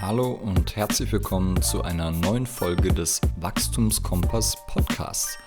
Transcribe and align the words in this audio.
Hallo 0.00 0.32
und 0.32 0.74
herzlich 0.74 1.12
willkommen 1.12 1.62
zu 1.62 1.82
einer 1.82 2.10
neuen 2.10 2.46
Folge 2.46 2.92
des 2.92 3.20
Wachstumskompass 3.36 4.56
Podcasts. 4.66 5.38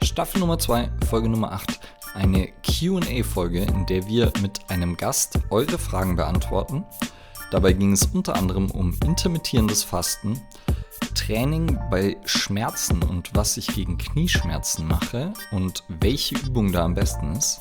Staffel 0.00 0.40
Nummer 0.40 0.58
2, 0.58 0.90
Folge 1.08 1.28
Nummer 1.28 1.50
8, 1.52 1.80
eine 2.14 2.48
QA-Folge, 2.62 3.62
in 3.62 3.84
der 3.86 4.06
wir 4.06 4.32
mit 4.40 4.70
einem 4.70 4.96
Gast 4.96 5.40
eure 5.50 5.76
Fragen 5.76 6.14
beantworten. 6.14 6.84
Dabei 7.50 7.72
ging 7.72 7.92
es 7.92 8.06
unter 8.06 8.36
anderem 8.36 8.70
um 8.70 8.96
intermittierendes 9.04 9.82
Fasten, 9.82 10.40
Training 11.16 11.76
bei 11.90 12.16
Schmerzen 12.24 13.02
und 13.02 13.34
was 13.34 13.56
ich 13.56 13.66
gegen 13.66 13.98
Knieschmerzen 13.98 14.86
mache 14.86 15.32
und 15.50 15.82
welche 15.88 16.36
Übung 16.38 16.70
da 16.70 16.84
am 16.84 16.94
besten 16.94 17.34
ist. 17.34 17.60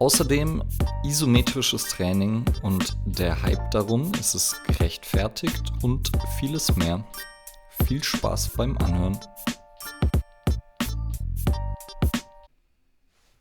Außerdem 0.00 0.62
isometrisches 1.02 1.82
Training 1.88 2.44
und 2.62 2.96
der 3.04 3.42
Hype 3.42 3.68
darum, 3.72 4.12
ist 4.14 4.34
es 4.34 4.54
gerechtfertigt 4.68 5.72
und 5.82 6.12
vieles 6.38 6.76
mehr. 6.76 7.04
Viel 7.84 8.04
Spaß 8.04 8.50
beim 8.56 8.78
Anhören. 8.78 9.18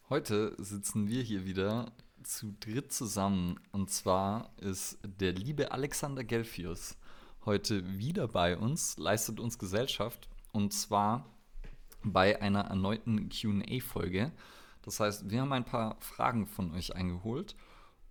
Heute 0.09 0.55
sitzen 0.57 1.07
wir 1.07 1.21
hier 1.21 1.45
wieder 1.45 1.91
zu 2.23 2.55
dritt 2.59 2.91
zusammen 2.91 3.59
und 3.71 3.91
zwar 3.91 4.51
ist 4.57 4.97
der 5.03 5.33
liebe 5.33 5.71
Alexander 5.71 6.23
Gelfius 6.23 6.97
heute 7.45 7.99
wieder 7.99 8.27
bei 8.27 8.57
uns, 8.57 8.97
leistet 8.97 9.39
uns 9.39 9.59
Gesellschaft 9.59 10.27
und 10.53 10.73
zwar 10.73 11.29
bei 12.03 12.41
einer 12.41 12.61
erneuten 12.61 13.29
QA-Folge. 13.29 14.31
Das 14.87 15.01
heißt, 15.01 15.29
wir 15.29 15.41
haben 15.41 15.51
ein 15.51 15.65
paar 15.65 15.97
Fragen 15.99 16.47
von 16.47 16.73
euch 16.73 16.95
eingeholt 16.95 17.57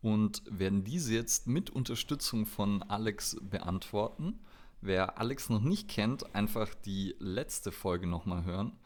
und 0.02 0.42
werden 0.46 0.84
diese 0.84 1.14
jetzt 1.14 1.46
mit 1.46 1.70
Unterstützung 1.70 2.44
von 2.44 2.82
Alex 2.82 3.38
beantworten. 3.40 4.40
Wer 4.82 5.18
Alex 5.18 5.48
noch 5.48 5.62
nicht 5.62 5.88
kennt, 5.88 6.34
einfach 6.34 6.74
die 6.74 7.16
letzte 7.18 7.72
Folge 7.72 8.06
nochmal 8.06 8.44
hören. 8.44 8.78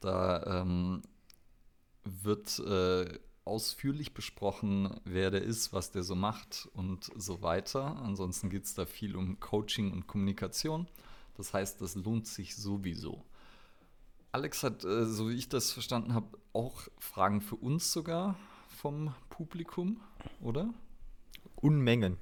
Da 0.00 0.64
ähm, 0.64 1.02
wird 2.02 2.58
äh, 2.58 3.16
ausführlich 3.44 4.12
besprochen, 4.12 4.98
wer 5.04 5.30
der 5.30 5.42
ist, 5.42 5.72
was 5.72 5.92
der 5.92 6.02
so 6.02 6.16
macht 6.16 6.68
und 6.74 7.12
so 7.14 7.42
weiter. 7.42 7.96
Ansonsten 8.02 8.50
geht 8.50 8.64
es 8.64 8.74
da 8.74 8.86
viel 8.86 9.14
um 9.14 9.38
Coaching 9.38 9.92
und 9.92 10.08
Kommunikation. 10.08 10.88
Das 11.36 11.54
heißt, 11.54 11.80
das 11.80 11.94
lohnt 11.94 12.26
sich 12.26 12.56
sowieso. 12.56 13.24
Alex 14.36 14.62
hat, 14.62 14.84
äh, 14.84 15.06
so 15.06 15.30
wie 15.30 15.34
ich 15.34 15.48
das 15.48 15.72
verstanden 15.72 16.12
habe, 16.12 16.26
auch 16.52 16.82
Fragen 16.98 17.40
für 17.40 17.56
uns 17.56 17.90
sogar 17.90 18.36
vom 18.68 19.14
Publikum, 19.30 19.98
oder? 20.42 20.74
Unmengen. 21.54 22.18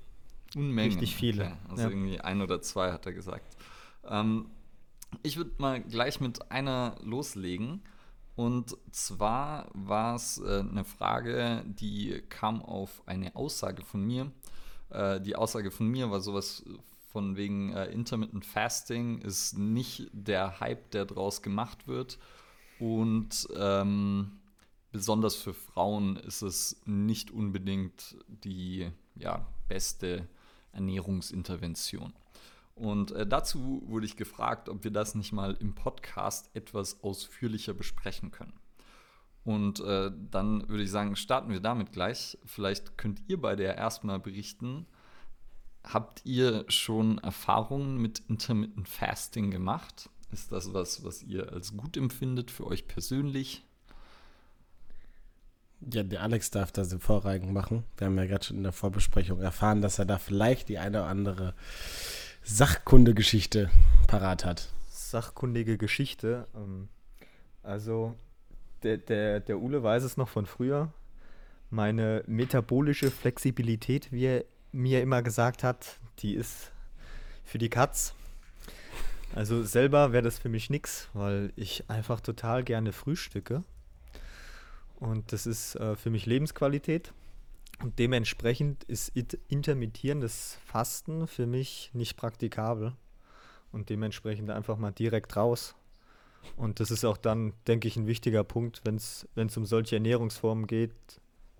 Unmengen. 0.54 0.92
Richtig 0.92 1.16
viele. 1.16 1.46
Okay. 1.46 1.56
Also 1.70 1.82
ja. 1.82 1.88
irgendwie 1.88 2.20
ein 2.20 2.40
oder 2.40 2.62
zwei 2.62 2.92
hat 2.92 3.04
er 3.06 3.14
gesagt. 3.14 3.56
Ähm, 4.04 4.46
ich 5.24 5.36
würde 5.36 5.50
mal 5.58 5.82
gleich 5.82 6.20
mit 6.20 6.52
einer 6.52 6.94
loslegen. 7.02 7.82
Und 8.36 8.76
zwar 8.92 9.68
war 9.74 10.14
es 10.14 10.38
äh, 10.38 10.60
eine 10.60 10.84
Frage, 10.84 11.64
die 11.66 12.22
kam 12.28 12.62
auf 12.62 13.02
eine 13.06 13.34
Aussage 13.34 13.84
von 13.84 14.04
mir. 14.04 14.30
Äh, 14.90 15.20
die 15.20 15.34
Aussage 15.34 15.72
von 15.72 15.88
mir 15.88 16.12
war 16.12 16.20
sowas 16.20 16.64
von 17.14 17.36
wegen 17.36 17.72
äh, 17.72 17.86
Intermittent 17.92 18.44
Fasting 18.44 19.18
ist 19.18 19.56
nicht 19.56 20.10
der 20.12 20.58
Hype, 20.58 20.90
der 20.90 21.04
draus 21.04 21.42
gemacht 21.42 21.86
wird. 21.86 22.18
Und 22.80 23.46
ähm, 23.56 24.32
besonders 24.90 25.36
für 25.36 25.54
Frauen 25.54 26.16
ist 26.16 26.42
es 26.42 26.82
nicht 26.86 27.30
unbedingt 27.30 28.16
die 28.26 28.90
ja, 29.14 29.46
beste 29.68 30.26
Ernährungsintervention. 30.72 32.14
Und 32.74 33.12
äh, 33.12 33.24
dazu 33.24 33.84
wurde 33.86 34.06
ich 34.06 34.16
gefragt, 34.16 34.69
ob 34.69 34.82
wir 34.82 34.91
das 34.91 35.14
nicht 35.14 35.32
mal 35.32 35.56
im 35.60 35.76
Podcast 35.76 36.50
etwas 36.53 37.00
ausführlicher 37.04 37.74
besprechen 37.74 38.32
können. 38.32 38.58
Und 39.44 39.78
äh, 39.78 40.10
dann 40.32 40.69
würde 40.69 40.82
ich 40.82 40.91
sagen, 40.91 41.14
starten 41.14 41.53
wir 41.53 41.60
damit 41.60 41.92
gleich. 41.92 42.36
Vielleicht 42.44 42.98
könnt 42.98 43.22
ihr 43.28 43.41
beide 43.41 43.62
ja 43.62 43.72
erstmal 43.72 44.19
berichten, 44.19 44.88
Habt 45.84 46.25
ihr 46.25 46.65
schon 46.69 47.19
Erfahrungen 47.19 47.99
mit 47.99 48.22
Intermittent 48.28 48.89
Fasting 48.89 49.50
gemacht? 49.50 50.09
Ist 50.33 50.50
das 50.50 50.72
was, 50.72 51.05
was 51.05 51.22
ihr 51.22 51.53
als 51.53 51.77
gut 51.77 51.97
empfindet 51.97 52.50
für 52.50 52.67
euch 52.67 52.89
persönlich? 52.89 53.65
Ja, 55.93 56.03
der 56.03 56.22
Alex 56.22 56.50
darf 56.50 56.72
das 56.72 56.93
im 56.93 57.00
Vorrang 57.00 57.53
machen. 57.53 57.84
Wir 57.99 58.06
haben 58.06 58.17
ja 58.17 58.25
gerade 58.25 58.45
schon 58.45 58.56
in 58.56 58.62
der 58.62 58.72
Vorbesprechung 58.72 59.41
erfahren, 59.41 59.83
dass 59.83 59.99
er 59.99 60.06
da 60.06 60.19
vielleicht 60.19 60.69
die 60.71 60.78
eine 60.78 61.00
oder 61.00 61.09
andere 61.09 61.55
Sachkundegeschichte 62.43 63.71
parat 64.06 64.45
hat. 64.45 64.72
Sachkundige 64.89 65.77
Geschichte. 65.77 66.49
Ähm, 66.55 66.89
also, 67.62 68.15
der, 68.83 68.97
der, 68.97 69.41
der 69.41 69.61
Ule 69.61 69.83
weiß 69.83 70.03
es 70.05 70.16
noch 70.16 70.28
von 70.28 70.47
früher. 70.47 70.93
Meine 71.71 72.25
metabolische 72.27 73.11
Flexibilität, 73.11 74.11
wie 74.11 74.25
er 74.25 74.45
mir 74.74 75.02
immer 75.02 75.22
gesagt 75.22 75.62
hat, 75.62 75.98
die 76.18 76.34
ist 76.34 76.72
für 77.44 77.58
die 77.58 77.70
Katz. 77.70 78.14
Also 79.34 79.62
selber 79.62 80.12
wäre 80.12 80.22
das 80.22 80.38
für 80.38 80.48
mich 80.48 80.68
nichts, 80.68 81.08
weil 81.12 81.52
ich 81.56 81.88
einfach 81.88 82.20
total 82.20 82.64
gerne 82.64 82.92
frühstücke. 82.92 83.64
Und 84.96 85.32
das 85.32 85.46
ist 85.46 85.76
äh, 85.76 85.96
für 85.96 86.10
mich 86.10 86.26
Lebensqualität. 86.26 87.12
Und 87.82 87.98
dementsprechend 87.98 88.84
ist 88.84 89.12
intermittierendes 89.48 90.58
Fasten 90.64 91.26
für 91.26 91.46
mich 91.46 91.91
nicht 91.92 92.16
praktikabel. 92.16 92.92
Und 93.72 93.91
dementsprechend 93.91 94.50
einfach 94.50 94.76
mal 94.76 94.92
direkt 94.92 95.36
raus. 95.36 95.74
Und 96.56 96.78
das 96.78 96.91
ist 96.91 97.04
auch 97.04 97.16
dann, 97.16 97.54
denke 97.66 97.88
ich, 97.88 97.96
ein 97.96 98.06
wichtiger 98.06 98.44
Punkt, 98.44 98.82
wenn 98.84 98.96
es 98.96 99.56
um 99.56 99.66
solche 99.66 99.96
Ernährungsformen 99.96 100.66
geht. 100.66 100.92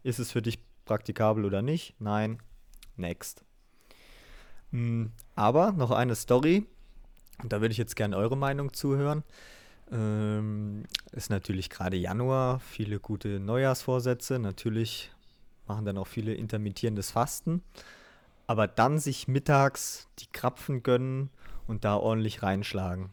Ist 0.02 0.19
es 0.19 0.31
für 0.31 0.42
dich 0.42 0.58
praktikabel 0.84 1.44
oder 1.44 1.62
nicht? 1.62 1.94
Nein, 1.98 2.38
Next. 2.97 3.44
Mm, 4.71 5.06
aber 5.34 5.72
noch 5.72 5.91
eine 5.91 6.15
Story, 6.15 6.66
und 7.43 7.53
da 7.53 7.60
würde 7.60 7.72
ich 7.72 7.78
jetzt 7.78 7.97
gerne 7.97 8.16
eure 8.16 8.37
Meinung 8.37 8.72
zuhören. 8.72 9.25
Ähm, 9.93 10.84
ist 11.12 11.31
natürlich 11.31 11.71
gerade 11.71 11.97
Januar, 11.97 12.60
viele 12.60 13.00
gute 13.00 13.41
Neujahrsvorsätze. 13.41 14.38
Natürlich 14.38 15.12
machen 15.66 15.84
dann 15.84 15.99
auch 15.99 16.06
viele 16.06 16.34
intermittierendes 16.34 17.10
Fasten. 17.10 17.62
Aber 18.47 18.66
dann 18.66 18.99
sich 18.99 19.28
mittags 19.28 20.09
die 20.19 20.26
Krapfen 20.26 20.82
gönnen 20.82 21.31
und 21.66 21.84
da 21.84 21.97
ordentlich 21.97 22.43
reinschlagen. 22.43 23.11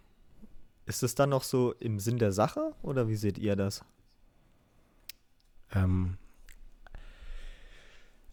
Ist 0.86 1.04
es 1.04 1.16
dann 1.16 1.30
noch 1.30 1.44
so 1.44 1.74
im 1.74 2.00
Sinn 2.00 2.18
der 2.18 2.32
Sache 2.32 2.74
oder 2.82 3.08
wie 3.08 3.16
seht 3.16 3.38
ihr 3.38 3.56
das? 3.56 3.86
Ähm, 5.74 6.18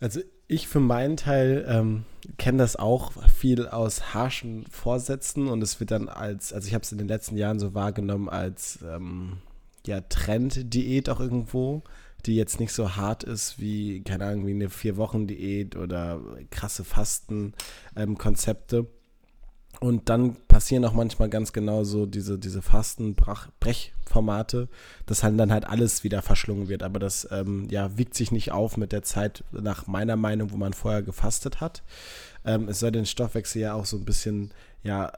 also 0.00 0.20
ich 0.46 0.68
für 0.68 0.80
meinen 0.80 1.16
Teil 1.16 1.64
ähm, 1.68 2.04
kenne 2.38 2.58
das 2.58 2.76
auch 2.76 3.12
viel 3.28 3.68
aus 3.68 4.14
harschen 4.14 4.66
Vorsätzen 4.70 5.48
und 5.48 5.62
es 5.62 5.80
wird 5.80 5.90
dann 5.90 6.08
als, 6.08 6.52
also 6.52 6.66
ich 6.66 6.74
habe 6.74 6.82
es 6.82 6.92
in 6.92 6.98
den 6.98 7.08
letzten 7.08 7.36
Jahren 7.36 7.58
so 7.58 7.74
wahrgenommen 7.74 8.28
als 8.28 8.78
ähm, 8.82 9.38
ja, 9.86 10.00
Trend-Diät 10.00 11.10
auch 11.10 11.20
irgendwo, 11.20 11.82
die 12.26 12.36
jetzt 12.36 12.60
nicht 12.60 12.72
so 12.72 12.96
hart 12.96 13.24
ist 13.24 13.58
wie, 13.58 14.02
keine 14.02 14.26
Ahnung, 14.26 14.46
wie 14.46 14.52
eine 14.52 14.70
Vier-Wochen-Diät 14.70 15.76
oder 15.76 16.20
krasse 16.50 16.84
Fasten-Konzepte. 16.84 18.76
Ähm, 18.78 18.86
und 19.80 20.08
dann 20.08 20.36
passieren 20.48 20.84
auch 20.84 20.92
manchmal 20.92 21.28
ganz 21.28 21.52
genau 21.52 21.84
so 21.84 22.04
diese, 22.04 22.38
diese 22.38 22.62
Fasten-Brechformate, 22.62 24.68
dass 25.06 25.22
halt 25.22 25.38
dann 25.38 25.52
halt 25.52 25.66
alles 25.66 26.02
wieder 26.02 26.20
verschlungen 26.20 26.68
wird. 26.68 26.82
Aber 26.82 26.98
das 26.98 27.28
ähm, 27.30 27.68
ja, 27.70 27.96
wiegt 27.96 28.14
sich 28.14 28.32
nicht 28.32 28.50
auf 28.50 28.76
mit 28.76 28.90
der 28.90 29.04
Zeit, 29.04 29.44
nach 29.52 29.86
meiner 29.86 30.16
Meinung, 30.16 30.50
wo 30.50 30.56
man 30.56 30.72
vorher 30.72 31.02
gefastet 31.02 31.60
hat. 31.60 31.84
Ähm, 32.44 32.68
es 32.68 32.80
soll 32.80 32.90
den 32.90 33.06
Stoffwechsel 33.06 33.62
ja 33.62 33.74
auch 33.74 33.86
so 33.86 33.96
ein 33.96 34.04
bisschen 34.04 34.50
ja, 34.82 35.12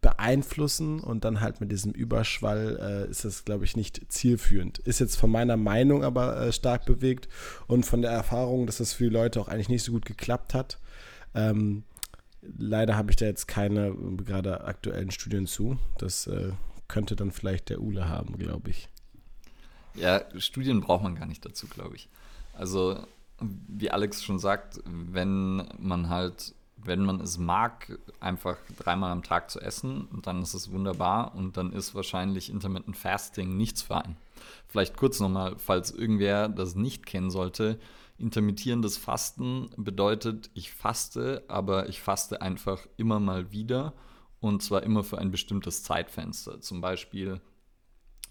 beeinflussen 0.00 1.00
und 1.00 1.24
dann 1.24 1.40
halt 1.40 1.60
mit 1.60 1.72
diesem 1.72 1.90
Überschwall 1.90 2.78
äh, 2.80 3.10
ist 3.10 3.24
das, 3.24 3.44
glaube 3.44 3.64
ich, 3.64 3.74
nicht 3.74 4.12
zielführend. 4.12 4.78
Ist 4.78 5.00
jetzt 5.00 5.16
von 5.16 5.30
meiner 5.30 5.56
Meinung 5.56 6.04
aber 6.04 6.40
äh, 6.40 6.52
stark 6.52 6.84
bewegt 6.84 7.28
und 7.66 7.84
von 7.84 8.02
der 8.02 8.12
Erfahrung, 8.12 8.66
dass 8.66 8.76
das 8.76 8.92
für 8.92 9.04
die 9.04 9.10
Leute 9.10 9.40
auch 9.40 9.48
eigentlich 9.48 9.68
nicht 9.68 9.82
so 9.82 9.90
gut 9.90 10.04
geklappt 10.04 10.54
hat. 10.54 10.78
Ähm, 11.34 11.82
Leider 12.58 12.96
habe 12.96 13.10
ich 13.10 13.16
da 13.16 13.26
jetzt 13.26 13.46
keine 13.48 13.94
gerade 14.18 14.64
aktuellen 14.64 15.10
Studien 15.10 15.46
zu. 15.46 15.78
Das 15.98 16.26
äh, 16.26 16.52
könnte 16.88 17.16
dann 17.16 17.30
vielleicht 17.30 17.68
der 17.68 17.80
Ule 17.80 18.08
haben, 18.08 18.38
glaube 18.38 18.70
ich. 18.70 18.88
Ja, 19.94 20.22
Studien 20.38 20.80
braucht 20.80 21.02
man 21.02 21.14
gar 21.14 21.26
nicht 21.26 21.44
dazu, 21.44 21.66
glaube 21.66 21.96
ich. 21.96 22.08
Also, 22.52 22.98
wie 23.40 23.90
Alex 23.90 24.22
schon 24.22 24.38
sagt, 24.38 24.80
wenn 24.84 25.66
man 25.78 26.08
halt, 26.08 26.54
wenn 26.76 27.02
man 27.02 27.20
es 27.20 27.38
mag, 27.38 27.98
einfach 28.20 28.56
dreimal 28.78 29.10
am 29.10 29.22
Tag 29.22 29.50
zu 29.50 29.60
essen, 29.60 30.08
dann 30.22 30.42
ist 30.42 30.54
es 30.54 30.70
wunderbar 30.70 31.34
und 31.34 31.56
dann 31.56 31.72
ist 31.72 31.94
wahrscheinlich 31.94 32.50
Intermittent 32.50 32.96
Fasting 32.96 33.56
nichts 33.56 33.82
für 33.82 33.96
einen. 33.96 34.16
Vielleicht 34.68 34.96
kurz 34.96 35.20
nochmal, 35.20 35.56
falls 35.58 35.90
irgendwer 35.90 36.48
das 36.48 36.74
nicht 36.74 37.06
kennen 37.06 37.30
sollte. 37.30 37.78
Intermittierendes 38.18 38.96
Fasten 38.96 39.70
bedeutet, 39.76 40.50
ich 40.54 40.72
faste, 40.72 41.44
aber 41.48 41.88
ich 41.88 42.00
faste 42.00 42.40
einfach 42.40 42.86
immer 42.96 43.20
mal 43.20 43.52
wieder 43.52 43.92
und 44.40 44.62
zwar 44.62 44.82
immer 44.82 45.04
für 45.04 45.18
ein 45.18 45.30
bestimmtes 45.30 45.82
Zeitfenster. 45.82 46.60
Zum 46.60 46.80
Beispiel, 46.80 47.40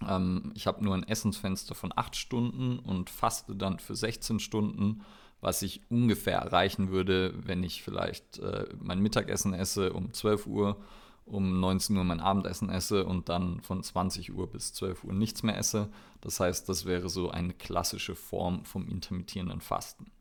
ähm, 0.08 0.52
ich 0.56 0.68
habe 0.68 0.84
nur 0.84 0.96
ein 0.96 1.08
Essensfenster 1.08 1.76
von 1.76 1.92
8 1.96 2.16
Stunden 2.16 2.80
und 2.80 3.10
faste 3.10 3.56
dann 3.56 3.80
für 3.80 3.96
16 3.96 4.40
Stunden, 4.40 5.02
was 5.42 5.62
ich 5.62 5.82
ungefähr 5.90 6.40
erreichen 6.40 6.90
würde, 6.90 7.34
wenn 7.46 7.64
ich 7.64 7.84
vielleicht 7.84 8.40
äh, 8.40 8.68
mein 8.80 9.00
Mittagessen 9.00 9.54
esse 9.54 9.94
um 9.94 10.14
12 10.14 10.48
Uhr, 10.48 10.81
um 11.25 11.60
19 11.60 11.98
Uhr 11.98 12.04
mein 12.04 12.19
Abendessen 12.19 12.69
esse 12.69 13.06
und 13.06 13.30
dann 13.30 13.62
von 13.62 13.81
20 13.81 14.33
Uhr 14.33 14.48
bis 14.48 14.74
12 14.74 15.04
Uhr 15.04 15.13
nichts 15.13 15.44
mehr 15.44 15.57
esse. 15.57 15.89
Das 16.22 16.39
heißt, 16.39 16.69
das 16.69 16.86
wäre 16.86 17.10
so 17.10 17.31
eine 17.31 17.54
klassische 17.54 18.16
Form 18.16 18.63
vom 18.63 18.88
intermittierenden 18.88 19.62
Fasten. 19.62 20.12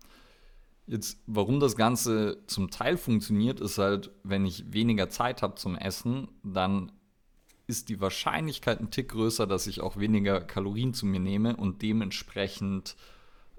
Jetzt, 0.87 1.19
warum 1.27 1.61
das 1.61 1.77
Ganze 1.77 2.43
zum 2.47 2.71
Teil 2.71 2.97
funktioniert, 2.97 3.61
ist 3.61 3.79
halt, 3.79 4.11
wenn 4.23 4.45
ich 4.45 4.73
weniger 4.73 5.09
Zeit 5.09 5.43
habe 5.43 5.55
zum 5.55 5.77
Essen, 5.77 6.29
dann 6.43 6.93
ist 7.67 7.89
die 7.89 8.01
Wahrscheinlichkeit 8.01 8.81
ein 8.81 8.91
Tick 8.91 9.11
größer, 9.11 9.47
dass 9.47 9.67
ich 9.67 9.81
auch 9.81 9.97
weniger 9.97 10.41
Kalorien 10.41 10.93
zu 10.93 11.07
mir 11.07 11.21
nehme 11.21 11.57
und 11.57 11.81
dementsprechend 11.81 12.97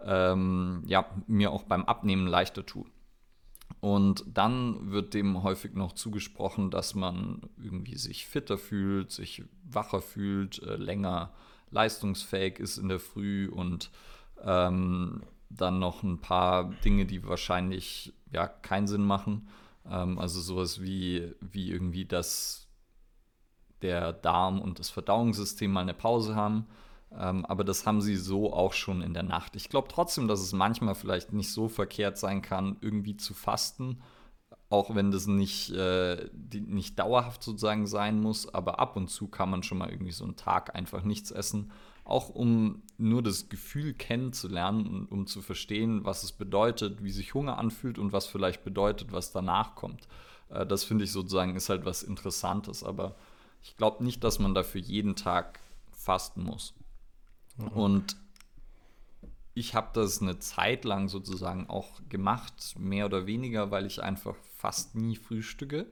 ähm, 0.04 0.84
ja, 0.86 1.06
mir 1.26 1.52
auch 1.52 1.64
beim 1.64 1.86
Abnehmen 1.86 2.28
leichter 2.28 2.66
tue. 2.66 2.86
Und 3.86 4.26
dann 4.34 4.90
wird 4.90 5.14
dem 5.14 5.44
häufig 5.44 5.76
noch 5.76 5.92
zugesprochen, 5.92 6.72
dass 6.72 6.96
man 6.96 7.42
irgendwie 7.64 7.98
sich 7.98 8.26
fitter 8.26 8.58
fühlt, 8.58 9.12
sich 9.12 9.44
wacher 9.64 10.02
fühlt, 10.02 10.58
äh, 10.64 10.76
länger 10.76 11.34
leistungsfähig 11.70 12.58
ist 12.58 12.80
in 12.80 12.90
der 12.90 13.00
Früh 13.00 13.48
und 13.48 13.92
ähm, 14.42 15.22
dann 15.52 15.78
noch 15.78 16.02
ein 16.02 16.20
paar 16.20 16.72
Dinge, 16.84 17.06
die 17.06 17.28
wahrscheinlich 17.28 18.12
ja 18.32 18.48
keinen 18.48 18.88
Sinn 18.88 19.06
machen. 19.06 19.50
Ähm, 19.88 20.18
also 20.18 20.42
sowas 20.42 20.82
wie, 20.82 21.36
wie 21.40 21.70
irgendwie, 21.70 22.06
dass 22.06 22.68
der 23.84 24.14
Darm 24.14 24.62
und 24.62 24.80
das 24.80 24.90
Verdauungssystem 24.90 25.72
mal 25.72 25.82
eine 25.82 25.94
Pause 25.94 26.36
haben. 26.36 26.66
Ähm, 27.12 27.46
aber 27.46 27.64
das 27.64 27.86
haben 27.86 28.02
sie 28.02 28.16
so 28.16 28.54
auch 28.54 28.74
schon 28.74 29.02
in 29.02 29.14
der 29.14 29.24
Nacht. 29.24 29.56
Ich 29.56 29.70
glaube 29.70 29.88
trotzdem, 29.90 30.28
dass 30.28 30.42
es 30.42 30.54
manchmal 30.54 30.96
vielleicht 30.96 31.34
nicht 31.34 31.52
so 31.52 31.68
verkehrt 31.68 32.18
sein 32.18 32.42
kann, 32.42 32.78
irgendwie 32.82 33.18
zu 33.18 33.34
fasten. 33.34 34.02
Auch 34.70 34.96
wenn 34.96 35.12
das 35.12 35.28
nicht, 35.28 35.72
äh, 35.72 36.30
die, 36.34 36.62
nicht 36.62 36.98
dauerhaft 37.00 37.44
sozusagen 37.44 37.88
sein 37.88 38.20
muss, 38.20 38.54
aber 38.54 38.80
ab 38.80 38.96
und 38.96 39.10
zu 39.10 39.28
kann 39.28 39.50
man 39.50 39.64
schon 39.64 39.78
mal 39.78 39.90
irgendwie 39.90 40.12
so 40.12 40.24
einen 40.24 40.36
Tag 40.36 40.76
einfach 40.76 41.04
nichts 41.04 41.32
essen 41.32 41.72
auch 42.06 42.30
um 42.30 42.84
nur 42.98 43.24
das 43.24 43.50
Gefühl 43.50 43.94
kennenzulernen 43.94 44.88
und 44.88 45.12
um 45.12 45.28
zu 45.28 45.42
verstehen, 45.42 46.06
was 46.06 46.24
es 46.24 46.32
bedeutet, 46.32 47.04
wie 47.04 47.12
sich 47.12 47.34
Hunger 47.34 47.58
anfühlt 47.58 47.98
und 47.98 48.14
was 48.14 48.28
vielleicht 48.28 48.64
bedeutet, 48.64 49.12
was 49.12 49.32
danach 49.32 49.76
kommt. 49.76 50.08
Äh, 50.50 50.66
das 50.68 50.84
finde 50.84 51.04
ich 51.04 51.12
sozusagen 51.12 51.56
ist 51.56 51.70
halt 51.70 51.84
was 51.84 52.04
Interessantes, 52.04 52.84
aber 52.84 53.16
ich 53.64 53.76
glaube 53.76 54.04
nicht, 54.04 54.24
dass 54.24 54.38
man 54.38 54.54
dafür 54.54 54.82
jeden 54.82 55.16
Tag 55.16 55.60
fasten 55.92 56.44
muss. 56.44 56.76
Mhm. 57.58 57.68
Und 57.68 58.18
ich 59.54 59.74
habe 59.74 59.90
das 59.94 60.22
eine 60.22 60.40
Zeit 60.40 60.84
lang 60.84 61.08
sozusagen 61.08 61.70
auch 61.70 62.02
gemacht, 62.10 62.76
mehr 62.78 63.06
oder 63.06 63.26
weniger, 63.26 63.72
weil 63.72 63.86
ich 63.86 64.04
einfach 64.04 64.36
fast 64.58 64.96
nie 64.96 65.16
frühstücke. 65.16 65.86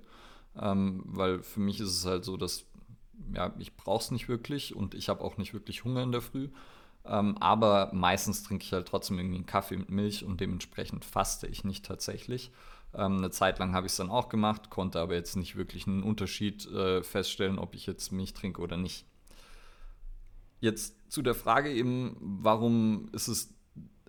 Ähm, 0.59 1.03
weil 1.05 1.41
für 1.41 1.61
mich 1.61 1.79
ist 1.79 1.97
es 1.97 2.05
halt 2.05 2.25
so, 2.25 2.37
dass 2.37 2.65
ja, 3.33 3.53
ich 3.57 3.75
brauche 3.75 4.03
es 4.03 4.11
nicht 4.11 4.27
wirklich 4.27 4.75
und 4.75 4.93
ich 4.93 5.09
habe 5.09 5.23
auch 5.23 5.37
nicht 5.37 5.53
wirklich 5.53 5.83
Hunger 5.83 6.03
in 6.03 6.11
der 6.11 6.21
Früh. 6.21 6.49
Ähm, 7.05 7.37
aber 7.39 7.91
meistens 7.93 8.43
trinke 8.43 8.63
ich 8.63 8.73
halt 8.73 8.87
trotzdem 8.87 9.17
irgendwie 9.17 9.37
einen 9.37 9.45
Kaffee 9.45 9.77
mit 9.77 9.89
Milch 9.89 10.23
und 10.23 10.39
dementsprechend 10.39 11.03
faste 11.05 11.47
ich 11.47 11.63
nicht 11.63 11.85
tatsächlich. 11.85 12.51
Ähm, 12.93 13.17
eine 13.17 13.31
Zeit 13.31 13.59
lang 13.59 13.73
habe 13.73 13.87
ich 13.87 13.93
es 13.93 13.97
dann 13.97 14.09
auch 14.09 14.29
gemacht, 14.29 14.69
konnte 14.69 14.99
aber 14.99 15.15
jetzt 15.15 15.35
nicht 15.35 15.55
wirklich 15.55 15.87
einen 15.87 16.03
Unterschied 16.03 16.65
äh, 16.67 17.03
feststellen, 17.03 17.59
ob 17.59 17.75
ich 17.75 17.85
jetzt 17.85 18.11
Milch 18.11 18.33
trinke 18.33 18.61
oder 18.61 18.77
nicht. 18.77 19.05
Jetzt 20.63 21.11
zu 21.11 21.21
der 21.21 21.35
Frage 21.35 21.73
eben, 21.73 22.15
warum 22.21 23.09
ist 23.11 23.27
es 23.27 23.53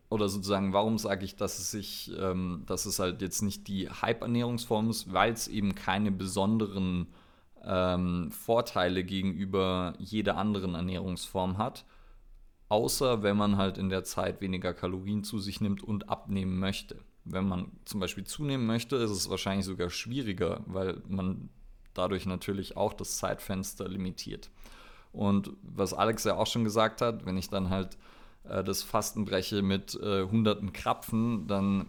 oder 0.09 0.29
sozusagen, 0.29 0.73
warum 0.73 0.99
sage 0.99 1.25
ich, 1.25 1.35
dass 1.35 1.59
es 1.59 1.73
sich, 1.73 2.12
ähm, 2.17 2.62
dass 2.67 2.87
es 2.87 3.01
halt 3.01 3.23
jetzt 3.23 3.43
nicht 3.43 3.67
die 3.67 3.91
Hype-Ernährungsform 3.91 4.89
ist, 4.89 5.12
weil 5.12 5.33
es 5.33 5.49
eben 5.49 5.75
keine 5.75 6.12
besonderen 6.12 7.09
ähm, 7.65 8.31
Vorteile 8.31 9.03
gegenüber 9.03 9.95
jeder 9.99 10.37
anderen 10.37 10.77
Ernährungsform 10.77 11.59
hat, 11.59 11.87
außer 12.69 13.25
wenn 13.25 13.37
man 13.37 13.57
halt 13.57 13.77
in 13.77 13.89
der 13.89 14.05
Zeit 14.05 14.41
weniger 14.41 14.75
Kalorien 14.75 15.25
zu 15.25 15.41
sich 15.41 15.61
nimmt 15.61 15.83
und 15.83 16.09
abnehmen 16.09 16.61
möchte. 16.61 17.00
Wenn 17.25 17.49
man 17.49 17.73
zum 17.85 17.99
Beispiel 17.99 18.23
zunehmen 18.23 18.67
möchte, 18.67 18.95
ist 18.95 19.11
es 19.11 19.29
wahrscheinlich 19.29 19.67
sogar 19.67 19.91
schwieriger, 19.91 20.62
weil 20.67 21.03
man 21.09 21.49
dadurch 21.95 22.27
natürlich 22.27 22.77
auch 22.77 22.93
das 22.93 23.17
Zeitfenster 23.17 23.89
limitiert. 23.89 24.50
Und 25.14 25.52
was 25.62 25.94
Alex 25.94 26.25
ja 26.25 26.37
auch 26.37 26.46
schon 26.46 26.64
gesagt 26.64 27.00
hat, 27.00 27.25
wenn 27.25 27.38
ich 27.38 27.49
dann 27.49 27.70
halt 27.70 27.96
äh, 28.49 28.64
das 28.64 28.82
Fasten 28.82 29.25
breche 29.25 29.62
mit 29.62 29.94
äh, 29.94 30.25
hunderten 30.25 30.72
Krapfen, 30.72 31.46
dann 31.46 31.87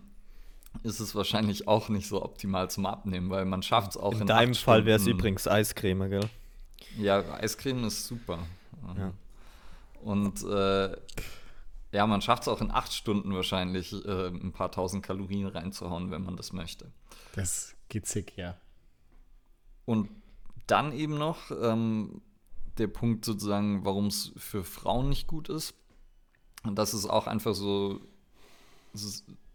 ist 0.83 0.99
es 0.99 1.15
wahrscheinlich 1.15 1.67
auch 1.67 1.89
nicht 1.89 2.07
so 2.07 2.23
optimal 2.23 2.69
zum 2.69 2.85
Abnehmen, 2.85 3.29
weil 3.29 3.45
man 3.45 3.63
schafft 3.63 3.91
es 3.91 3.97
auch 3.97 4.13
in, 4.13 4.21
in 4.21 4.27
deinem 4.27 4.53
Fall 4.53 4.85
wäre 4.85 4.99
es 4.99 5.07
übrigens 5.07 5.47
Eiscreme, 5.47 6.09
gell? 6.09 6.29
Ja, 6.97 7.23
Eiscreme 7.39 7.85
ist 7.85 8.05
super. 8.05 8.39
Ja. 8.97 9.11
Und 10.01 10.43
äh, 10.43 10.95
ja, 11.91 12.05
man 12.05 12.21
schafft 12.21 12.43
es 12.43 12.47
auch 12.49 12.61
in 12.61 12.71
acht 12.71 12.93
Stunden 12.93 13.33
wahrscheinlich, 13.33 13.93
äh, 14.05 14.27
ein 14.27 14.51
paar 14.51 14.71
tausend 14.71 15.03
Kalorien 15.03 15.47
reinzuhauen, 15.47 16.11
wenn 16.11 16.23
man 16.23 16.35
das 16.35 16.53
möchte. 16.53 16.91
Das 17.33 17.73
geht 17.89 18.05
sick, 18.05 18.33
ja. 18.37 18.57
Und 19.85 20.09
dann 20.67 20.91
eben 20.91 21.17
noch 21.17 21.51
ähm, 21.51 22.21
der 22.77 22.87
Punkt 22.87 23.25
sozusagen, 23.25 23.85
warum 23.85 24.07
es 24.07 24.33
für 24.37 24.63
Frauen 24.63 25.09
nicht 25.09 25.27
gut 25.27 25.49
ist. 25.49 25.73
Und 26.63 26.77
das 26.77 26.93
ist 26.93 27.05
auch 27.05 27.27
einfach 27.27 27.53
so, 27.53 27.99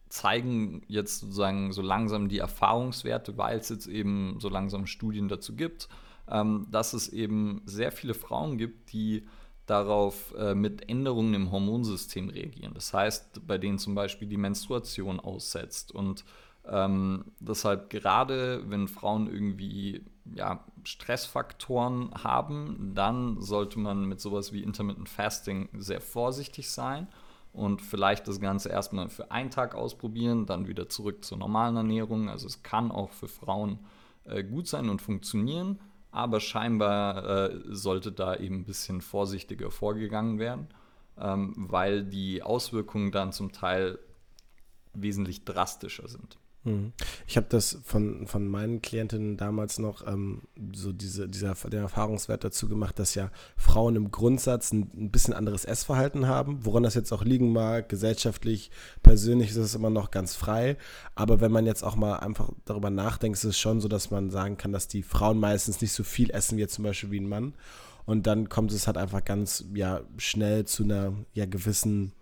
zeigen 0.09 0.83
jetzt 0.89 1.21
sozusagen 1.21 1.73
so 1.73 1.83
langsam 1.83 2.29
die 2.29 2.39
Erfahrungswerte, 2.39 3.39
weil 3.39 3.59
es 3.59 3.69
jetzt 3.69 3.87
eben 3.87 4.37
so 4.41 4.49
langsam 4.49 4.87
Studien 4.87 5.29
dazu 5.29 5.55
gibt, 5.55 5.89
ähm, 6.29 6.67
dass 6.71 6.93
es 6.93 7.09
eben 7.09 7.63
sehr 7.65 7.93
viele 7.93 8.15
Frauen 8.15 8.59
gibt, 8.59 8.93
die 8.93 9.27
darauf 9.67 10.35
äh, 10.37 10.55
mit 10.55 10.89
Änderungen 10.89 11.35
im 11.35 11.53
Hormonsystem 11.53 12.29
reagieren. 12.29 12.75
Das 12.75 12.93
heißt, 12.93 13.47
bei 13.47 13.57
denen 13.57 13.79
zum 13.79 13.95
Beispiel 13.95 14.27
die 14.27 14.37
Menstruation 14.37 15.21
aussetzt. 15.21 15.93
Und 15.93 16.25
ähm, 16.67 17.27
deshalb 17.39 17.89
gerade, 17.89 18.69
wenn 18.69 18.89
Frauen 18.89 19.33
irgendwie 19.33 20.05
ja, 20.35 20.65
Stressfaktoren 20.85 22.13
haben, 22.23 22.93
dann 22.95 23.41
sollte 23.41 23.79
man 23.79 24.05
mit 24.05 24.21
sowas 24.21 24.53
wie 24.53 24.63
Intermittent 24.63 25.09
Fasting 25.09 25.69
sehr 25.75 26.01
vorsichtig 26.01 26.71
sein 26.71 27.09
und 27.53 27.83
vielleicht 27.83 28.29
das 28.29 28.41
Ganze 28.41 28.69
erstmal 28.69 29.09
für 29.09 29.31
einen 29.31 29.51
Tag 29.51 29.75
ausprobieren, 29.75 30.47
dann 30.47 30.69
wieder 30.69 30.89
zurück 30.89 31.25
zur 31.25 31.39
normalen 31.39 31.77
Ernährung. 31.77 32.29
Also 32.29 32.47
es 32.47 32.63
kann 32.63 32.91
auch 32.91 33.11
für 33.11 33.29
Frauen 33.29 33.81
äh, 34.25 34.45
gut 34.45 34.69
sein 34.69 34.89
und 34.89 35.03
funktionieren, 35.03 35.81
aber 36.13 36.41
scheinbar 36.41 37.51
äh, 37.51 37.61
sollte 37.67 38.13
da 38.13 38.37
eben 38.37 38.61
ein 38.61 38.65
bisschen 38.65 39.01
vorsichtiger 39.01 39.71
vorgegangen 39.71 40.39
werden, 40.39 40.69
ähm, 41.19 41.55
weil 41.57 42.05
die 42.05 42.43
Auswirkungen 42.43 43.11
dann 43.11 43.33
zum 43.33 43.53
Teil 43.53 43.99
wesentlich 44.93 45.45
drastischer 45.45 46.09
sind. 46.09 46.40
Mhm. 46.65 46.93
Ich 47.27 47.37
habe 47.37 47.47
das 47.49 47.79
von, 47.85 48.27
von 48.27 48.47
meinen 48.47 48.83
Klientinnen 48.83 49.39
damals 49.39 49.79
noch 49.79 50.07
ähm, 50.07 50.43
so 50.75 50.93
diese, 50.93 51.29
dieser, 51.29 51.55
den 51.55 51.81
Erfahrungswert 51.81 52.45
dazu 52.45 52.69
gemacht, 52.69 52.99
dass 52.99 53.15
ja 53.15 53.31
Frauen 53.57 53.97
im 53.97 54.11
Grundsatz 54.11 54.73
ein, 54.73 54.91
ein, 54.95 55.11
bisschen 55.11 55.33
anderes 55.33 55.65
Essverhalten 55.65 56.27
haben, 56.27 56.65
woran 56.65 56.83
das 56.83 56.95
jetzt 56.95 57.13
auch 57.13 57.25
liegen 57.25 57.53
mag, 57.53 57.89
gesellschaftlich, 57.89 58.71
persönlich 59.03 59.51
ist 59.51 59.57
es 59.57 59.75
immer 59.75 59.91
noch 59.91 60.11
ganz 60.11 60.35
frei. 60.35 60.77
Aber 61.15 61.41
wenn 61.41 61.53
man 61.53 61.65
jetzt 61.65 61.83
auch 61.83 61.97
mal 61.97 62.17
einfach 62.17 62.51
darüber 62.67 62.91
nachdenkt, 62.91 63.39
ist 63.39 63.45
es 63.45 63.59
schon 63.59 63.81
so, 63.81 63.89
dass 63.89 64.11
man 64.11 64.31
sagen 64.31 64.59
kann, 64.59 64.73
dass 64.73 64.87
die 64.87 65.03
Frauen 65.03 65.41
meistens 65.41 65.81
nicht 65.81 65.93
so 65.93 66.05
viel 66.05 66.31
essen 66.31 66.59
wie 66.59 66.67
zum 66.67 66.85
Beispiel 66.85 67.11
wie 67.11 67.21
ein 67.21 67.29
Mann. 67.29 67.55
Und 68.05 68.27
dann 68.27 68.49
kommt 68.49 68.73
es 68.73 68.87
halt 68.87 68.97
einfach 68.97 69.25
ganz 69.25 69.65
ja, 69.73 70.01
schnell 70.19 70.65
zu 70.67 70.83
einer 70.83 71.15
ja, 71.33 71.47
gewissen 71.47 72.13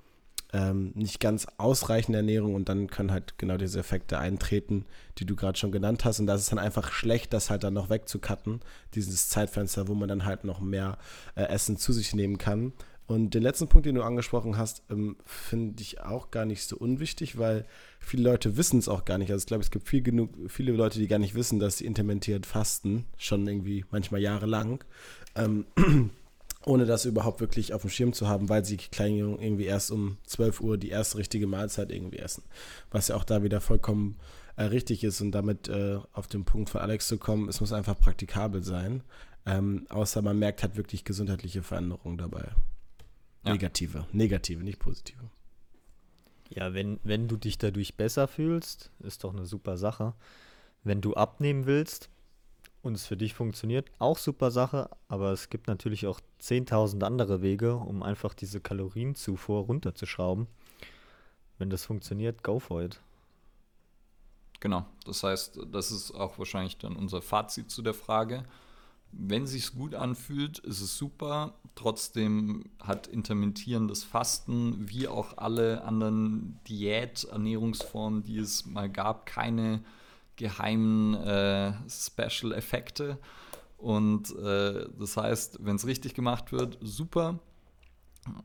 ähm, 0.53 0.93
nicht 0.95 1.21
ganz 1.21 1.47
ausreichende 1.59 2.19
Ernährung 2.19 2.55
und 2.55 2.69
dann 2.69 2.89
können 2.89 3.13
halt 3.13 3.39
genau 3.39 3.57
diese 3.57 3.79
Effekte 3.79 4.19
eintreten, 4.19 4.87
die 5.19 5.27
du 5.27 5.37
gerade 5.37 5.59
schon 5.59 5.73
genannt 5.73 6.05
hast. 6.05 6.21
Und 6.21 6.27
das 6.27 6.41
ist 6.41 6.53
dann 6.53 6.59
einfach 6.59 6.91
schlecht, 6.93 7.33
das 7.33 7.51
halt 7.51 7.65
dann 7.65 7.75
noch 7.75 7.91
wegzucutten, 7.91 8.61
dieses 8.95 9.29
Zeitfenster, 9.29 9.89
wo 9.89 9.95
man 9.95 10.09
dann 10.09 10.25
halt 10.25 10.45
noch 10.45 10.61
mehr 10.61 10.99
äh, 11.35 11.43
Essen 11.45 11.77
zu 11.77 11.93
sich 11.93 12.15
nehmen 12.15 12.39
kann. 12.39 12.73
Und 13.09 13.33
den 13.33 13.43
letzten 13.43 13.69
Punkt, 13.69 13.87
den 13.87 13.95
du 13.95 14.03
angesprochen 14.03 14.59
hast, 14.59 14.83
ähm, 14.91 15.17
finde 15.25 15.83
ich 15.83 16.03
auch 16.03 16.31
gar 16.31 16.45
nicht 16.45 16.65
so 16.65 16.77
unwichtig, 16.77 17.39
weil 17.39 17.65
viele 18.01 18.23
Leute 18.23 18.59
wissen 18.59 18.79
es 18.79 18.89
auch 18.89 19.07
gar 19.07 19.17
nicht. 19.17 19.33
Also 19.33 19.43
ich 19.43 19.47
glaube, 19.47 19.63
es 19.63 19.71
gibt 19.71 19.89
viel 19.89 20.03
genug, 20.03 20.31
viele 20.49 20.73
Leute, 20.73 20.99
die 20.99 21.09
gar 21.09 21.19
nicht 21.19 21.35
wissen, 21.35 21.59
dass 21.59 21.79
sie 21.79 21.87
intermentiert 21.87 22.45
fasten, 22.45 23.07
schon 23.17 23.47
irgendwie 23.47 23.87
manchmal 23.91 24.21
jahrelang. 24.21 24.85
Ähm, 25.35 25.65
ohne 26.65 26.87
das 26.87 27.05
überhaupt 27.05 27.41
wirklich 27.41 27.73
auf 27.73 27.83
dem 27.83 27.91
Schirm 27.91 28.13
zu 28.13 28.29
haben, 28.29 28.49
weil 28.49 28.65
sie 28.65 28.77
Kleinjungen 28.77 29.41
irgendwie 29.41 29.65
erst 29.65 29.91
um 29.91 30.19
12 30.27 30.61
Uhr 30.61 30.79
die 30.79 30.91
erste 30.91 31.19
richtige 31.19 31.47
Mahlzeit 31.47 31.91
irgendwie 31.91 32.19
essen. 32.19 32.43
Was 32.91 33.09
ja 33.09 33.17
auch 33.17 33.25
da 33.25 33.43
wieder 33.43 33.61
vollkommen 33.61 34.17
äh, 34.57 34.65
richtig 34.65 35.05
ist 35.05 35.21
und 35.21 35.33
damit 35.33 35.69
äh, 35.69 35.99
auf 36.13 36.27
den 36.27 36.45
Punkt 36.45 36.71
von 36.71 36.81
Alex 36.81 37.09
zu 37.09 37.19
kommen, 37.19 37.49
es 37.49 37.61
muss 37.61 37.73
einfach 37.73 37.99
praktikabel 37.99 38.63
sein. 38.63 39.03
Ähm, 39.47 39.87
außer 39.89 40.21
man 40.21 40.39
merkt 40.39 40.63
halt 40.63 40.77
wirklich 40.77 41.05
gesundheitliche 41.05 41.63
Veränderungen 41.63 42.19
dabei. 42.19 42.51
Ja. 43.45 43.53
Negative, 43.53 44.07
negative, 44.13 44.63
nicht 44.63 44.79
positive. 44.81 45.31
Ja, 46.51 46.75
wenn, 46.75 46.99
wenn 47.05 47.29
du 47.29 47.37
dich 47.37 47.59
dadurch 47.59 47.97
besser 47.97 48.27
fühlst, 48.27 48.91
ist 49.01 49.23
doch 49.25 49.33
eine 49.33 49.47
super 49.47 49.77
Sache. 49.77 50.15
Wenn 50.83 51.01
du 51.01 51.15
abnehmen 51.15 51.67
willst 51.67 52.11
und 52.89 52.95
es 52.95 53.07
für 53.07 53.17
dich 53.17 53.35
funktioniert, 53.35 53.91
auch 53.99 54.19
super 54.19 54.51
Sache, 54.51 54.91
aber 55.07 55.31
es 55.31 55.51
gibt 55.51 55.69
natürlich 55.69 56.07
auch 56.07 56.21
10.000 56.43 57.05
andere 57.05 57.43
Wege, 57.43 57.77
um 57.77 58.03
einfach 58.03 58.35
diese 58.35 58.61
Kalorienzufuhr 58.61 59.61
runterzuschrauben. 59.61 60.49
Wenn 61.59 61.71
das 61.71 61.85
funktioniert, 61.85 62.43
go 62.43 62.59
for 62.59 62.83
it. 62.83 63.01
Genau, 64.61 64.87
das 65.05 65.23
heißt, 65.23 65.61
das 65.71 65.93
ist 65.93 66.13
auch 66.13 66.39
wahrscheinlich 66.39 66.79
dann 66.79 66.97
unser 66.97 67.23
Fazit 67.23 67.71
zu 67.71 67.83
der 67.83 67.95
Frage. 67.95 68.45
Wenn 69.13 69.45
es 69.45 69.53
sich 69.53 69.73
gut 69.73 69.95
anfühlt, 69.95 70.59
ist 70.59 70.81
es 70.81 70.99
super. 70.99 71.55
Trotzdem 71.75 72.65
hat 72.81 73.07
intermittierendes 73.07 74.05
Fasten 74.05 74.89
wie 74.89 75.09
auch 75.09 75.39
alle 75.39 75.85
anderen 75.85 76.59
Diät-Ernährungsformen, 76.69 78.23
die 78.23 78.39
es 78.39 78.67
mal 78.67 78.91
gab, 78.91 79.27
keine 79.27 79.83
geheimen 80.39 81.15
äh, 81.15 81.75
Special-Effekte. 81.89 83.19
Und 83.77 84.35
äh, 84.37 84.87
das 84.99 85.17
heißt, 85.17 85.59
wenn 85.61 85.77
es 85.77 85.87
richtig 85.87 86.15
gemacht 86.15 86.51
wird, 86.53 86.79
super, 86.81 87.39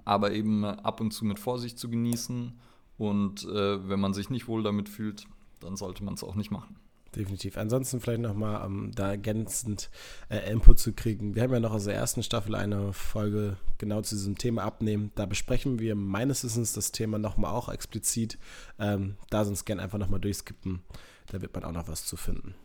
aber 0.04 0.32
eben 0.32 0.66
ab 0.66 1.00
und 1.00 1.12
zu 1.12 1.24
mit 1.24 1.40
Vorsicht 1.40 1.80
zu 1.80 1.90
genießen. 1.90 2.60
Und 2.98 3.44
äh, 3.46 3.90
wenn 3.90 4.00
man 4.00 4.14
sich 4.14 4.30
nicht 4.30 4.48
wohl 4.48 4.64
damit 4.64 4.90
fühlt, 4.90 5.26
dann 5.62 5.78
sollte 5.78 6.04
man 6.04 6.16
es 6.16 6.24
auch 6.24 6.36
nicht 6.36 6.52
machen. 6.52 6.76
Definitiv. 7.16 7.58
Ansonsten 7.58 8.00
vielleicht 8.00 8.22
nochmal, 8.22 8.66
um 8.66 8.92
da 8.92 9.10
ergänzend 9.10 9.92
äh, 10.30 10.52
Input 10.52 10.80
zu 10.80 10.94
kriegen. 10.94 11.36
Wir 11.36 11.44
haben 11.44 11.54
ja 11.54 11.60
noch 11.60 11.74
aus 11.74 11.84
der 11.84 11.94
ersten 11.94 12.24
Staffel 12.24 12.56
eine 12.56 12.92
Folge 12.92 13.58
genau 13.78 14.02
zu 14.02 14.16
diesem 14.16 14.38
Thema 14.38 14.64
abnehmen. 14.64 15.12
Da 15.16 15.28
besprechen 15.28 15.78
wir 15.78 15.96
meines 15.96 16.44
Wissens 16.44 16.74
das 16.74 16.92
Thema 16.92 17.20
nochmal 17.20 17.54
auch 17.54 17.70
explizit. 17.70 18.40
Ähm, 18.80 19.16
da 19.30 19.46
sonst 19.46 19.66
gerne 19.66 19.84
einfach 19.84 20.00
nochmal 20.00 20.20
durchskippen. 20.20 20.82
Da 21.28 21.42
wird 21.42 21.54
man 21.54 21.64
auch 21.64 21.72
noch 21.72 21.88
was 21.88 22.06
zu 22.06 22.18
finden. 22.18 22.56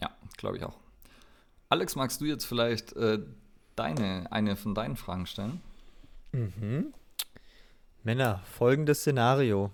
Ja, 0.00 0.10
glaube 0.36 0.56
ich 0.56 0.64
auch. 0.64 0.76
Alex, 1.68 1.96
magst 1.96 2.20
du 2.20 2.24
jetzt 2.24 2.44
vielleicht 2.44 2.92
äh, 2.94 3.20
deine, 3.76 4.30
eine 4.30 4.56
von 4.56 4.74
deinen 4.74 4.96
Fragen 4.96 5.26
stellen? 5.26 5.60
Mhm. 6.32 6.92
Männer, 8.02 8.40
folgendes 8.44 9.00
Szenario. 9.00 9.70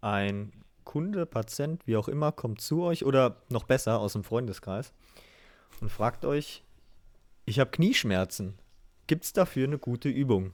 Ein 0.00 0.52
Kunde, 0.84 1.26
Patient, 1.26 1.86
wie 1.86 1.96
auch 1.96 2.08
immer, 2.08 2.32
kommt 2.32 2.60
zu 2.60 2.82
euch 2.82 3.04
oder 3.04 3.36
noch 3.50 3.64
besser 3.64 3.98
aus 3.98 4.14
dem 4.14 4.24
Freundeskreis 4.24 4.92
und 5.80 5.90
fragt 5.90 6.24
euch, 6.24 6.62
ich 7.44 7.58
habe 7.58 7.70
Knieschmerzen. 7.70 8.58
Gibt 9.06 9.24
es 9.24 9.32
dafür 9.32 9.66
eine 9.66 9.78
gute 9.78 10.08
Übung? 10.08 10.52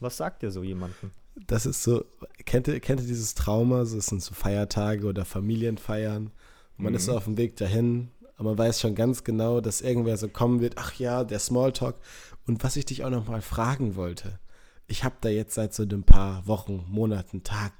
Was 0.00 0.16
sagt 0.16 0.42
ihr 0.42 0.50
so 0.50 0.62
jemandem? 0.62 1.12
Das 1.34 1.66
ist 1.66 1.82
so, 1.82 2.04
kennt 2.44 2.68
ihr, 2.68 2.78
kennt 2.80 3.00
ihr 3.00 3.06
dieses 3.06 3.34
Trauma? 3.34 3.84
So, 3.84 3.98
es 3.98 4.06
sind 4.06 4.22
so 4.22 4.34
Feiertage 4.34 5.06
oder 5.06 5.24
Familienfeiern. 5.24 6.30
Man 6.76 6.92
mhm. 6.92 6.96
ist 6.96 7.06
so 7.06 7.16
auf 7.16 7.24
dem 7.24 7.36
Weg 7.36 7.56
dahin, 7.56 8.10
aber 8.36 8.50
man 8.50 8.58
weiß 8.58 8.80
schon 8.80 8.94
ganz 8.94 9.24
genau, 9.24 9.60
dass 9.60 9.80
irgendwer 9.80 10.16
so 10.16 10.28
kommen 10.28 10.60
wird. 10.60 10.74
Ach 10.76 10.94
ja, 10.94 11.24
der 11.24 11.38
Smalltalk. 11.38 11.96
Und 12.46 12.62
was 12.64 12.76
ich 12.76 12.84
dich 12.84 13.04
auch 13.04 13.10
noch 13.10 13.28
mal 13.28 13.40
fragen 13.40 13.96
wollte, 13.96 14.38
ich 14.88 15.04
habe 15.04 15.16
da 15.20 15.28
jetzt 15.28 15.54
seit 15.54 15.72
so 15.72 15.84
ein 15.84 16.02
paar 16.02 16.46
Wochen, 16.46 16.84
Monaten, 16.88 17.44
Tagen 17.44 17.74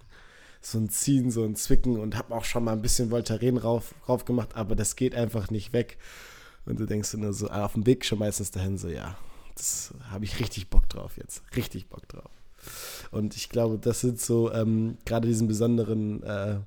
so 0.64 0.78
ein 0.78 0.88
Ziehen, 0.88 1.30
so 1.30 1.44
ein 1.44 1.56
Zwicken 1.56 1.98
und 1.98 2.16
habe 2.16 2.34
auch 2.34 2.44
schon 2.44 2.64
mal 2.64 2.72
ein 2.72 2.82
bisschen 2.82 3.10
Voltaren 3.10 3.56
rauf, 3.56 3.94
rauf 4.08 4.24
gemacht, 4.24 4.54
aber 4.54 4.76
das 4.76 4.96
geht 4.96 5.14
einfach 5.14 5.50
nicht 5.50 5.72
weg. 5.72 5.98
Und 6.64 6.78
du 6.78 6.86
denkst 6.86 7.14
nur 7.14 7.32
so, 7.32 7.48
auf 7.48 7.72
dem 7.72 7.86
Weg 7.86 8.04
schon 8.04 8.20
meistens 8.20 8.52
dahin 8.52 8.78
so, 8.78 8.88
ja, 8.88 9.16
das 9.56 9.92
habe 10.10 10.24
ich 10.24 10.38
richtig 10.38 10.70
Bock 10.70 10.88
drauf 10.88 11.16
jetzt. 11.16 11.42
Richtig 11.56 11.88
Bock 11.88 12.06
drauf. 12.08 12.30
Und 13.10 13.36
ich 13.36 13.48
glaube, 13.48 13.78
das 13.78 14.00
sind 14.00 14.20
so 14.20 14.52
ähm, 14.52 14.98
gerade 15.04 15.28
diesen 15.28 15.48
besonderen 15.48 16.22
äh, 16.22 16.60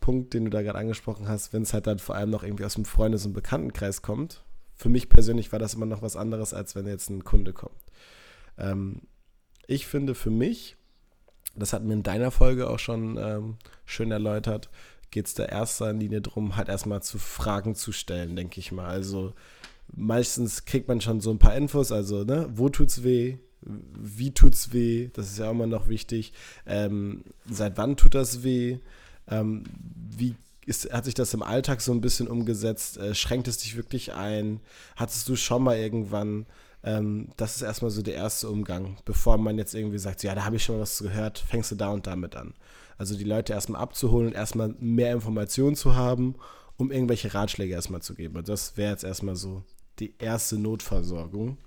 Punkt, 0.00 0.34
den 0.34 0.44
du 0.44 0.50
da 0.50 0.62
gerade 0.62 0.78
angesprochen 0.78 1.28
hast, 1.28 1.52
wenn 1.52 1.62
es 1.62 1.72
halt 1.72 1.86
dann 1.86 1.98
vor 1.98 2.14
allem 2.14 2.30
noch 2.30 2.42
irgendwie 2.42 2.64
aus 2.64 2.74
dem 2.74 2.84
Freundes- 2.84 3.26
und 3.26 3.32
Bekanntenkreis 3.32 4.02
kommt. 4.02 4.44
Für 4.74 4.88
mich 4.88 5.08
persönlich 5.08 5.52
war 5.52 5.58
das 5.58 5.74
immer 5.74 5.86
noch 5.86 6.02
was 6.02 6.16
anderes, 6.16 6.54
als 6.54 6.74
wenn 6.76 6.86
jetzt 6.86 7.10
ein 7.10 7.24
Kunde 7.24 7.52
kommt. 7.52 7.82
Ähm, 8.58 9.02
ich 9.66 9.86
finde 9.86 10.14
für 10.14 10.30
mich 10.30 10.76
das 11.56 11.72
hatten 11.72 11.88
wir 11.88 11.94
in 11.94 12.02
deiner 12.02 12.30
Folge 12.30 12.68
auch 12.68 12.78
schon 12.78 13.16
ähm, 13.18 13.56
schön 13.84 14.10
erläutert, 14.10 14.70
geht 15.10 15.26
es 15.26 15.34
da 15.34 15.44
erster 15.44 15.92
Linie 15.92 16.20
darum, 16.20 16.56
halt 16.56 16.68
erstmal 16.68 17.02
zu 17.02 17.18
Fragen 17.18 17.74
zu 17.74 17.92
stellen, 17.92 18.36
denke 18.36 18.60
ich 18.60 18.72
mal. 18.72 18.88
Also 18.88 19.34
meistens 19.94 20.64
kriegt 20.64 20.88
man 20.88 21.00
schon 21.00 21.20
so 21.20 21.30
ein 21.30 21.38
paar 21.38 21.56
Infos, 21.56 21.92
also 21.92 22.24
ne, 22.24 22.48
wo 22.52 22.68
tut's 22.68 23.02
weh, 23.02 23.38
wie 23.60 24.32
tut's 24.32 24.72
weh, 24.72 25.10
das 25.12 25.30
ist 25.30 25.38
ja 25.38 25.50
immer 25.50 25.66
noch 25.66 25.88
wichtig. 25.88 26.32
Ähm, 26.66 27.24
seit 27.50 27.76
wann 27.76 27.96
tut 27.96 28.14
das 28.14 28.42
weh? 28.42 28.78
Ähm, 29.28 29.64
wie 30.16 30.34
ist, 30.66 30.92
hat 30.92 31.04
sich 31.04 31.14
das 31.14 31.34
im 31.34 31.42
Alltag 31.42 31.80
so 31.80 31.92
ein 31.92 32.00
bisschen 32.00 32.28
umgesetzt? 32.28 32.98
Äh, 32.98 33.14
schränkt 33.14 33.48
es 33.48 33.58
dich 33.58 33.76
wirklich 33.76 34.12
ein? 34.12 34.60
Hattest 34.96 35.28
du 35.28 35.36
schon 35.36 35.62
mal 35.62 35.76
irgendwann 35.76 36.46
ähm, 36.86 37.28
das 37.36 37.56
ist 37.56 37.62
erstmal 37.62 37.90
so 37.90 38.00
der 38.00 38.14
erste 38.14 38.48
Umgang, 38.48 38.96
bevor 39.04 39.38
man 39.38 39.58
jetzt 39.58 39.74
irgendwie 39.74 39.98
sagt, 39.98 40.22
ja, 40.22 40.34
da 40.34 40.44
habe 40.44 40.56
ich 40.56 40.64
schon 40.64 40.76
mal 40.76 40.82
was 40.82 40.98
gehört, 41.00 41.38
fängst 41.38 41.72
du 41.72 41.74
da 41.74 41.88
und 41.88 42.06
damit 42.06 42.36
an. 42.36 42.54
Also 42.96 43.16
die 43.18 43.24
Leute 43.24 43.52
erstmal 43.52 43.82
abzuholen 43.82 44.28
und 44.28 44.34
erstmal 44.34 44.74
mehr 44.78 45.12
Informationen 45.12 45.74
zu 45.74 45.96
haben, 45.96 46.36
um 46.76 46.92
irgendwelche 46.92 47.34
Ratschläge 47.34 47.74
erstmal 47.74 48.02
zu 48.02 48.14
geben. 48.14 48.36
Also 48.36 48.52
das 48.52 48.76
wäre 48.76 48.92
jetzt 48.92 49.04
erstmal 49.04 49.34
so 49.34 49.64
die 49.98 50.14
erste 50.18 50.58
Notversorgung. 50.58 51.58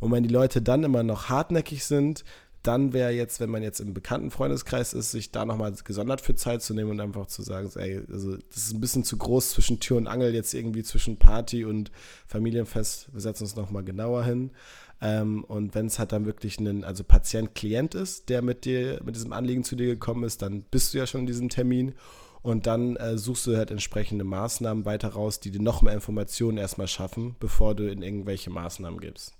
Und 0.00 0.12
wenn 0.12 0.22
die 0.22 0.28
Leute 0.28 0.62
dann 0.62 0.82
immer 0.82 1.02
noch 1.02 1.28
hartnäckig 1.28 1.84
sind, 1.84 2.24
dann 2.62 2.92
wäre 2.92 3.10
jetzt, 3.10 3.40
wenn 3.40 3.48
man 3.48 3.62
jetzt 3.62 3.80
im 3.80 3.94
bekannten 3.94 4.30
Freundeskreis 4.30 4.92
ist, 4.92 5.12
sich 5.12 5.32
da 5.32 5.46
nochmal 5.46 5.72
gesondert 5.82 6.20
für 6.20 6.34
Zeit 6.34 6.62
zu 6.62 6.74
nehmen 6.74 6.90
und 6.90 7.00
einfach 7.00 7.26
zu 7.26 7.42
sagen, 7.42 7.70
ey, 7.76 8.02
also 8.12 8.36
das 8.36 8.64
ist 8.64 8.74
ein 8.74 8.80
bisschen 8.80 9.04
zu 9.04 9.16
groß 9.16 9.50
zwischen 9.50 9.80
Tür 9.80 9.96
und 9.96 10.06
Angel, 10.06 10.34
jetzt 10.34 10.52
irgendwie 10.52 10.82
zwischen 10.82 11.16
Party 11.16 11.64
und 11.64 11.90
Familienfest, 12.26 13.12
wir 13.12 13.20
setzen 13.20 13.44
uns 13.44 13.56
nochmal 13.56 13.82
genauer 13.82 14.24
hin. 14.24 14.50
Ähm, 15.00 15.44
und 15.44 15.74
wenn 15.74 15.86
es 15.86 15.98
halt 15.98 16.12
dann 16.12 16.26
wirklich 16.26 16.60
ein, 16.60 16.84
also 16.84 17.02
Patient-Klient 17.02 17.94
ist, 17.94 18.28
der 18.28 18.42
mit 18.42 18.66
dir, 18.66 19.00
mit 19.04 19.16
diesem 19.16 19.32
Anliegen 19.32 19.64
zu 19.64 19.74
dir 19.74 19.86
gekommen 19.86 20.24
ist, 20.24 20.42
dann 20.42 20.62
bist 20.64 20.92
du 20.92 20.98
ja 20.98 21.06
schon 21.06 21.22
in 21.22 21.26
diesem 21.26 21.48
Termin. 21.48 21.94
Und 22.42 22.66
dann 22.66 22.96
äh, 22.96 23.18
suchst 23.18 23.46
du 23.46 23.56
halt 23.56 23.70
entsprechende 23.70 24.24
Maßnahmen 24.24 24.86
weiter 24.86 25.08
raus, 25.08 25.40
die 25.40 25.50
dir 25.50 25.60
noch 25.60 25.82
mehr 25.82 25.94
Informationen 25.94 26.56
erstmal 26.56 26.88
schaffen, 26.88 27.36
bevor 27.38 27.74
du 27.74 27.90
in 27.90 28.02
irgendwelche 28.02 28.50
Maßnahmen 28.50 29.00
gibst. 29.00 29.34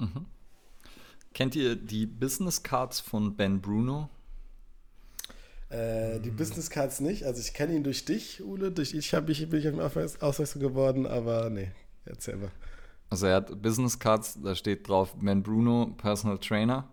Mhm. 0.00 0.26
Kennt 1.32 1.54
ihr 1.54 1.76
die 1.76 2.06
Business 2.06 2.62
Cards 2.62 3.00
von 3.00 3.36
Ben 3.36 3.60
Bruno? 3.60 4.08
Äh, 5.68 6.18
die 6.20 6.30
Business 6.30 6.68
Cards 6.70 7.00
nicht. 7.00 7.24
Also 7.24 7.40
ich 7.40 7.54
kenne 7.54 7.74
ihn 7.74 7.84
durch 7.84 8.04
dich, 8.04 8.42
Ule. 8.42 8.72
Durch 8.72 8.92
ich 8.92 9.14
habe 9.14 9.30
ich 9.30 9.48
bin 9.48 9.60
ich 9.60 9.68
auf 9.80 9.96
aufmerksam 10.20 10.60
geworden, 10.60 11.06
aber 11.06 11.48
nee, 11.48 11.70
erzähl 12.04 12.36
mal. 12.36 12.50
Also 13.08 13.26
er 13.26 13.36
hat 13.36 13.62
Business 13.62 13.98
Cards, 13.98 14.38
da 14.42 14.54
steht 14.54 14.88
drauf 14.88 15.14
Ben 15.20 15.42
Bruno, 15.42 15.94
Personal 15.96 16.38
Trainer 16.38 16.88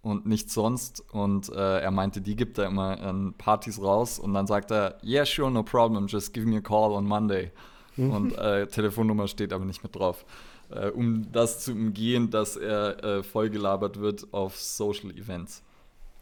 und 0.00 0.24
nichts 0.24 0.54
sonst. 0.54 1.02
Und 1.12 1.50
äh, 1.50 1.80
er 1.80 1.90
meinte, 1.90 2.22
die 2.22 2.36
gibt 2.36 2.56
er 2.58 2.66
immer 2.66 3.00
an 3.00 3.34
Partys 3.36 3.80
raus 3.80 4.18
und 4.18 4.32
dann 4.32 4.46
sagt 4.46 4.70
er, 4.70 4.98
yeah, 5.02 5.26
sure, 5.26 5.50
no 5.50 5.62
problem, 5.62 6.06
just 6.06 6.32
give 6.32 6.46
me 6.46 6.56
a 6.56 6.60
call 6.60 6.92
on 6.92 7.06
Monday. 7.06 7.50
Mhm. 7.96 8.10
Und 8.10 8.38
äh, 8.38 8.66
Telefonnummer 8.66 9.28
steht 9.28 9.52
aber 9.52 9.64
nicht 9.64 9.82
mit 9.82 9.94
drauf 9.94 10.24
äh, 10.70 10.88
um 10.88 11.30
das 11.32 11.60
zu 11.60 11.72
umgehen, 11.72 12.30
dass 12.30 12.56
er 12.56 13.02
äh, 13.04 13.22
vollgelabert 13.22 14.00
wird 14.00 14.32
auf 14.32 14.56
Social 14.56 15.10
Events. 15.10 15.62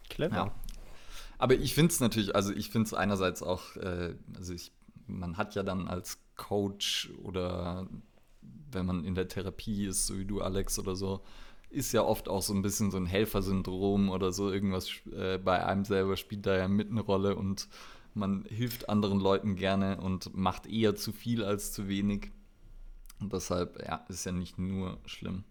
Clever. 0.09 0.35
Ja. 0.35 0.51
Aber 1.37 1.55
ich 1.55 1.73
finde 1.73 1.91
es 1.91 1.99
natürlich, 1.99 2.35
also 2.35 2.53
ich 2.53 2.69
finde 2.69 2.87
es 2.87 2.93
einerseits 2.93 3.43
auch, 3.43 3.75
äh, 3.77 4.15
also 4.37 4.53
ich, 4.53 4.71
man 5.07 5.37
hat 5.37 5.55
ja 5.55 5.63
dann 5.63 5.87
als 5.87 6.19
Coach 6.35 7.09
oder 7.23 7.87
wenn 8.71 8.85
man 8.85 9.03
in 9.03 9.15
der 9.15 9.27
Therapie 9.27 9.85
ist, 9.85 10.07
so 10.07 10.17
wie 10.17 10.25
du, 10.25 10.41
Alex, 10.41 10.79
oder 10.79 10.95
so, 10.95 11.21
ist 11.69 11.91
ja 11.91 12.03
oft 12.03 12.29
auch 12.29 12.41
so 12.41 12.53
ein 12.53 12.61
bisschen 12.61 12.91
so 12.91 12.97
ein 12.97 13.05
Helfersyndrom 13.05 14.09
oder 14.09 14.31
so 14.31 14.51
irgendwas 14.51 14.89
äh, 15.11 15.37
bei 15.37 15.65
einem 15.65 15.83
selber 15.83 16.15
spielt 16.15 16.45
da 16.45 16.55
ja 16.57 16.67
mit 16.67 16.89
eine 16.89 17.01
Rolle 17.01 17.35
und 17.35 17.67
man 18.13 18.45
hilft 18.47 18.87
anderen 18.87 19.19
Leuten 19.19 19.55
gerne 19.55 19.99
und 19.99 20.35
macht 20.35 20.67
eher 20.67 20.95
zu 20.95 21.11
viel 21.11 21.43
als 21.43 21.73
zu 21.73 21.89
wenig. 21.89 22.31
Und 23.25 23.33
deshalb, 23.33 23.83
ja, 23.83 24.05
ist 24.07 24.23
ja 24.23 24.31
nicht 24.31 24.59
nur 24.59 24.99
schlimm. 25.07 25.45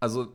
Also, 0.00 0.32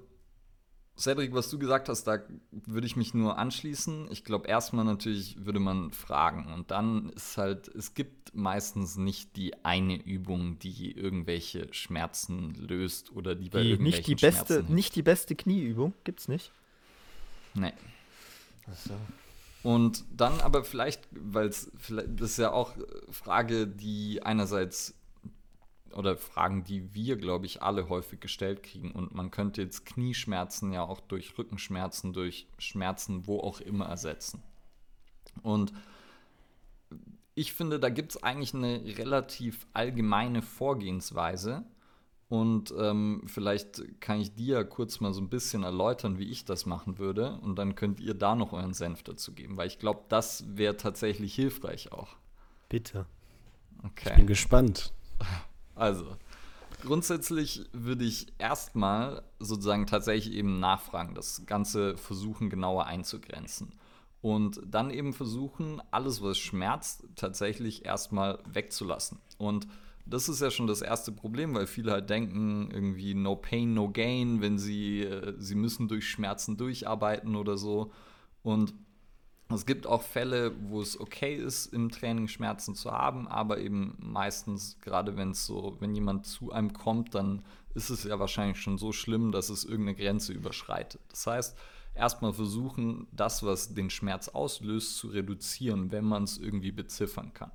Cedric, 0.95 1.33
was 1.33 1.50
du 1.50 1.57
gesagt 1.57 1.89
hast, 1.89 2.03
da 2.03 2.19
würde 2.51 2.85
ich 2.85 2.95
mich 2.95 3.15
nur 3.15 3.39
anschließen. 3.39 4.11
Ich 4.11 4.23
glaube, 4.23 4.47
erstmal 4.47 4.85
natürlich 4.85 5.43
würde 5.43 5.59
man 5.59 5.91
fragen. 5.91 6.53
Und 6.53 6.69
dann 6.69 7.09
ist 7.09 7.35
halt, 7.35 7.67
es 7.69 7.95
gibt 7.95 8.35
meistens 8.35 8.95
nicht 8.95 9.35
die 9.35 9.65
eine 9.65 10.00
Übung, 10.00 10.59
die 10.59 10.91
irgendwelche 10.91 11.73
Schmerzen 11.73 12.53
löst 12.53 13.11
oder 13.11 13.33
die 13.33 13.50
bei 13.50 13.63
Die, 13.63 13.69
irgendwelchen 13.71 13.83
nicht, 13.83 14.21
die 14.21 14.23
beste, 14.23 14.53
Schmerzen 14.53 14.75
nicht 14.75 14.95
die 14.95 15.01
beste 15.01 15.35
Knieübung, 15.35 15.95
gibt's 16.03 16.27
nicht. 16.27 16.51
Nee. 17.55 17.73
Achso. 18.67 18.93
Und 19.63 20.05
dann 20.15 20.39
aber 20.41 20.63
vielleicht, 20.63 21.07
weil 21.11 21.47
es 21.47 21.71
vielleicht, 21.77 22.19
das 22.19 22.31
ist 22.31 22.38
ja 22.38 22.51
auch 22.51 22.75
Frage, 23.09 23.65
die 23.65 24.21
einerseits 24.21 24.93
oder 25.95 26.17
Fragen, 26.17 26.63
die 26.63 26.93
wir, 26.93 27.17
glaube 27.17 27.45
ich, 27.45 27.62
alle 27.62 27.89
häufig 27.89 28.19
gestellt 28.19 28.63
kriegen. 28.63 28.91
Und 28.91 29.13
man 29.13 29.31
könnte 29.31 29.62
jetzt 29.62 29.86
Knieschmerzen 29.86 30.71
ja 30.71 30.83
auch 30.83 31.00
durch 31.00 31.38
Rückenschmerzen, 31.38 32.13
durch 32.13 32.48
Schmerzen, 32.57 33.27
wo 33.27 33.39
auch 33.39 33.62
immer 33.62 33.86
ersetzen. 33.86 34.41
Und 35.41 35.74
ich 37.36 37.53
finde, 37.53 37.79
da 37.79 37.89
gibt 37.89 38.12
es 38.12 38.24
eigentlich 38.24 38.53
eine 38.53 38.81
relativ 38.98 39.65
allgemeine 39.74 40.41
Vorgehensweise. 40.41 41.63
Und 42.29 42.74
ähm, 42.79 43.24
vielleicht 43.25 44.00
kann 44.00 44.21
ich 44.21 44.36
dir 44.36 44.63
kurz 44.63 45.01
mal 45.01 45.13
so 45.13 45.19
ein 45.19 45.29
bisschen 45.29 45.63
erläutern, 45.63 46.17
wie 46.17 46.29
ich 46.29 46.45
das 46.45 46.65
machen 46.65 46.98
würde. 46.98 47.38
Und 47.41 47.57
dann 47.57 47.75
könnt 47.75 48.00
ihr 48.00 48.13
da 48.13 48.36
noch 48.36 48.53
euren 48.53 48.74
Senf 48.74 49.03
dazu 49.03 49.33
geben, 49.33 49.57
weil 49.57 49.67
ich 49.67 49.79
glaube, 49.79 50.01
das 50.07 50.45
wäre 50.48 50.77
tatsächlich 50.77 51.36
hilfreich 51.36 51.91
auch. 51.91 52.15
Bitte. 52.69 53.05
Okay. 53.83 54.12
Ich 54.12 54.15
bin 54.15 54.27
gespannt. 54.27 54.93
Also, 55.81 56.05
grundsätzlich 56.83 57.67
würde 57.73 58.05
ich 58.05 58.27
erstmal 58.38 59.23
sozusagen 59.39 59.88
tatsächlich 59.88 60.35
eben 60.35 60.59
nachfragen, 60.59 61.15
das 61.15 61.47
Ganze 61.47 61.97
versuchen 61.97 62.51
genauer 62.51 62.85
einzugrenzen. 62.85 63.73
Und 64.21 64.61
dann 64.63 64.91
eben 64.91 65.11
versuchen, 65.11 65.81
alles, 65.89 66.21
was 66.21 66.38
schmerzt, 66.38 67.05
tatsächlich 67.15 67.83
erstmal 67.83 68.38
wegzulassen. 68.45 69.17
Und 69.39 69.67
das 70.05 70.29
ist 70.29 70.39
ja 70.39 70.51
schon 70.51 70.67
das 70.67 70.83
erste 70.83 71.11
Problem, 71.11 71.55
weil 71.55 71.65
viele 71.65 71.93
halt 71.93 72.11
denken, 72.11 72.69
irgendwie 72.71 73.15
no 73.15 73.35
pain, 73.35 73.73
no 73.73 73.89
gain, 73.89 74.39
wenn 74.39 74.59
sie, 74.59 75.01
äh, 75.01 75.33
sie 75.39 75.55
müssen 75.55 75.88
durch 75.88 76.07
Schmerzen 76.07 76.57
durcharbeiten 76.57 77.35
oder 77.35 77.57
so. 77.57 77.91
Und 78.43 78.75
es 79.53 79.65
gibt 79.65 79.88
auch 79.88 80.01
Fälle, 80.01 80.53
wo 80.70 80.81
es 80.81 81.00
okay 81.00 81.36
ist, 81.36 81.67
im 81.67 81.89
Training 81.89 82.27
Schmerzen 82.27 82.75
zu 82.75 82.91
haben, 82.91 83.27
aber 83.27 83.60
eben 83.60 83.98
meistens, 84.00 84.77
gerade 84.81 85.17
wenn 85.17 85.31
es 85.31 85.46
so, 85.46 85.77
wenn 85.79 85.96
jemand 85.96 86.25
zu 86.25 86.51
einem 86.51 86.74
kommt, 86.74 87.15
dann 87.15 87.43
ist 87.74 87.89
es 87.89 88.03
ja 88.03 88.20
wahrscheinlich 88.20 88.60
schon 88.60 88.77
so 88.77 88.91
schlimm, 88.91 89.31
dass 89.31 89.50
es 89.50 89.63
irgendeine 89.63 89.96
Grenze 89.96 90.34
überschreitet. 90.34 91.01
Das 91.10 91.25
heißt, 91.27 91.58
erstmal 91.96 92.34
versuchen, 92.34 93.08
das, 93.12 93.43
was 93.43 93.74
den 93.74 93.89
Schmerz 93.89 94.27
auslöst, 94.29 94.98
zu 94.98 95.08
reduzieren, 95.08 95.91
wenn 95.91 96.05
man 96.05 96.24
es 96.24 96.38
irgendwie 96.38 96.72
beziffern 96.72 97.34
kann. 97.34 97.51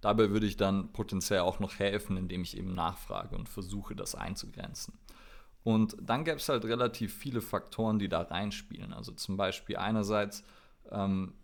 Dabei 0.00 0.30
würde 0.30 0.46
ich 0.46 0.56
dann 0.56 0.92
potenziell 0.92 1.40
auch 1.40 1.58
noch 1.58 1.78
helfen, 1.78 2.16
indem 2.16 2.42
ich 2.42 2.56
eben 2.56 2.74
nachfrage 2.74 3.34
und 3.36 3.48
versuche, 3.48 3.96
das 3.96 4.14
einzugrenzen. 4.14 4.94
Und 5.64 5.96
dann 6.00 6.24
gäbe 6.24 6.36
es 6.36 6.48
halt 6.48 6.64
relativ 6.64 7.14
viele 7.14 7.40
Faktoren, 7.40 7.98
die 7.98 8.08
da 8.08 8.22
reinspielen. 8.22 8.92
Also 8.92 9.12
zum 9.12 9.36
Beispiel 9.36 9.76
einerseits, 9.76 10.44
ähm, 10.90 11.34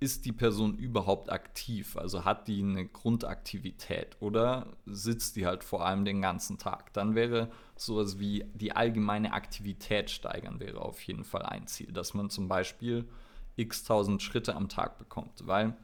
ist 0.00 0.26
die 0.26 0.32
Person 0.32 0.76
überhaupt 0.76 1.32
aktiv? 1.32 1.96
Also 1.96 2.24
hat 2.24 2.46
die 2.46 2.62
eine 2.62 2.86
Grundaktivität 2.86 4.16
oder 4.20 4.76
sitzt 4.84 5.36
die 5.36 5.46
halt 5.46 5.64
vor 5.64 5.86
allem 5.86 6.04
den 6.04 6.20
ganzen 6.20 6.58
Tag? 6.58 6.92
Dann 6.92 7.14
wäre 7.14 7.50
sowas 7.76 8.18
wie 8.18 8.44
die 8.54 8.72
allgemeine 8.72 9.32
Aktivität 9.32 10.10
steigern, 10.10 10.60
wäre 10.60 10.80
auf 10.80 11.00
jeden 11.02 11.24
Fall 11.24 11.42
ein 11.42 11.66
Ziel, 11.66 11.90
dass 11.90 12.12
man 12.12 12.28
zum 12.28 12.48
Beispiel 12.48 13.08
x 13.56 13.84
tausend 13.84 14.22
Schritte 14.22 14.54
am 14.56 14.68
Tag 14.68 14.98
bekommt, 14.98 15.46
weil 15.46 15.76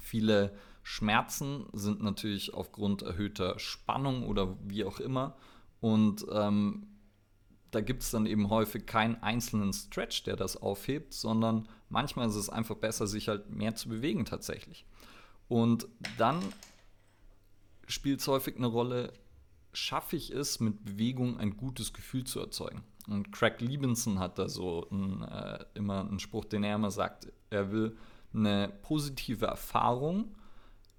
viele 0.00 0.56
Schmerzen 0.82 1.66
sind 1.72 2.02
natürlich 2.02 2.54
aufgrund 2.54 3.02
erhöhter 3.02 3.58
Spannung 3.58 4.26
oder 4.26 4.56
wie 4.64 4.84
auch 4.84 4.98
immer 4.98 5.36
und 5.80 6.24
ähm, 6.32 6.86
da 7.72 7.80
gibt 7.80 8.02
es 8.02 8.10
dann 8.10 8.26
eben 8.26 8.50
häufig 8.50 8.86
keinen 8.86 9.20
einzelnen 9.22 9.72
Stretch, 9.72 10.22
der 10.24 10.36
das 10.36 10.58
aufhebt, 10.58 11.14
sondern 11.14 11.68
manchmal 11.88 12.28
ist 12.28 12.36
es 12.36 12.50
einfach 12.50 12.76
besser, 12.76 13.06
sich 13.06 13.28
halt 13.28 13.50
mehr 13.50 13.74
zu 13.74 13.88
bewegen 13.88 14.26
tatsächlich. 14.26 14.86
Und 15.48 15.88
dann 16.18 16.42
spielt 17.88 18.20
es 18.20 18.28
häufig 18.28 18.56
eine 18.56 18.66
Rolle, 18.66 19.14
schaffe 19.72 20.16
ich 20.16 20.30
es, 20.30 20.60
mit 20.60 20.84
Bewegung 20.84 21.38
ein 21.38 21.56
gutes 21.56 21.94
Gefühl 21.94 22.24
zu 22.24 22.40
erzeugen. 22.40 22.82
Und 23.08 23.32
Craig 23.32 23.60
Liebenson 23.60 24.18
hat 24.18 24.38
da 24.38 24.50
so 24.50 24.86
ein, 24.90 25.22
äh, 25.22 25.64
immer 25.74 26.00
einen 26.00 26.20
Spruch, 26.20 26.44
den 26.44 26.64
er 26.64 26.76
immer 26.76 26.90
sagt, 26.90 27.32
er 27.48 27.72
will 27.72 27.96
eine 28.34 28.70
positive 28.82 29.46
Erfahrung 29.46 30.36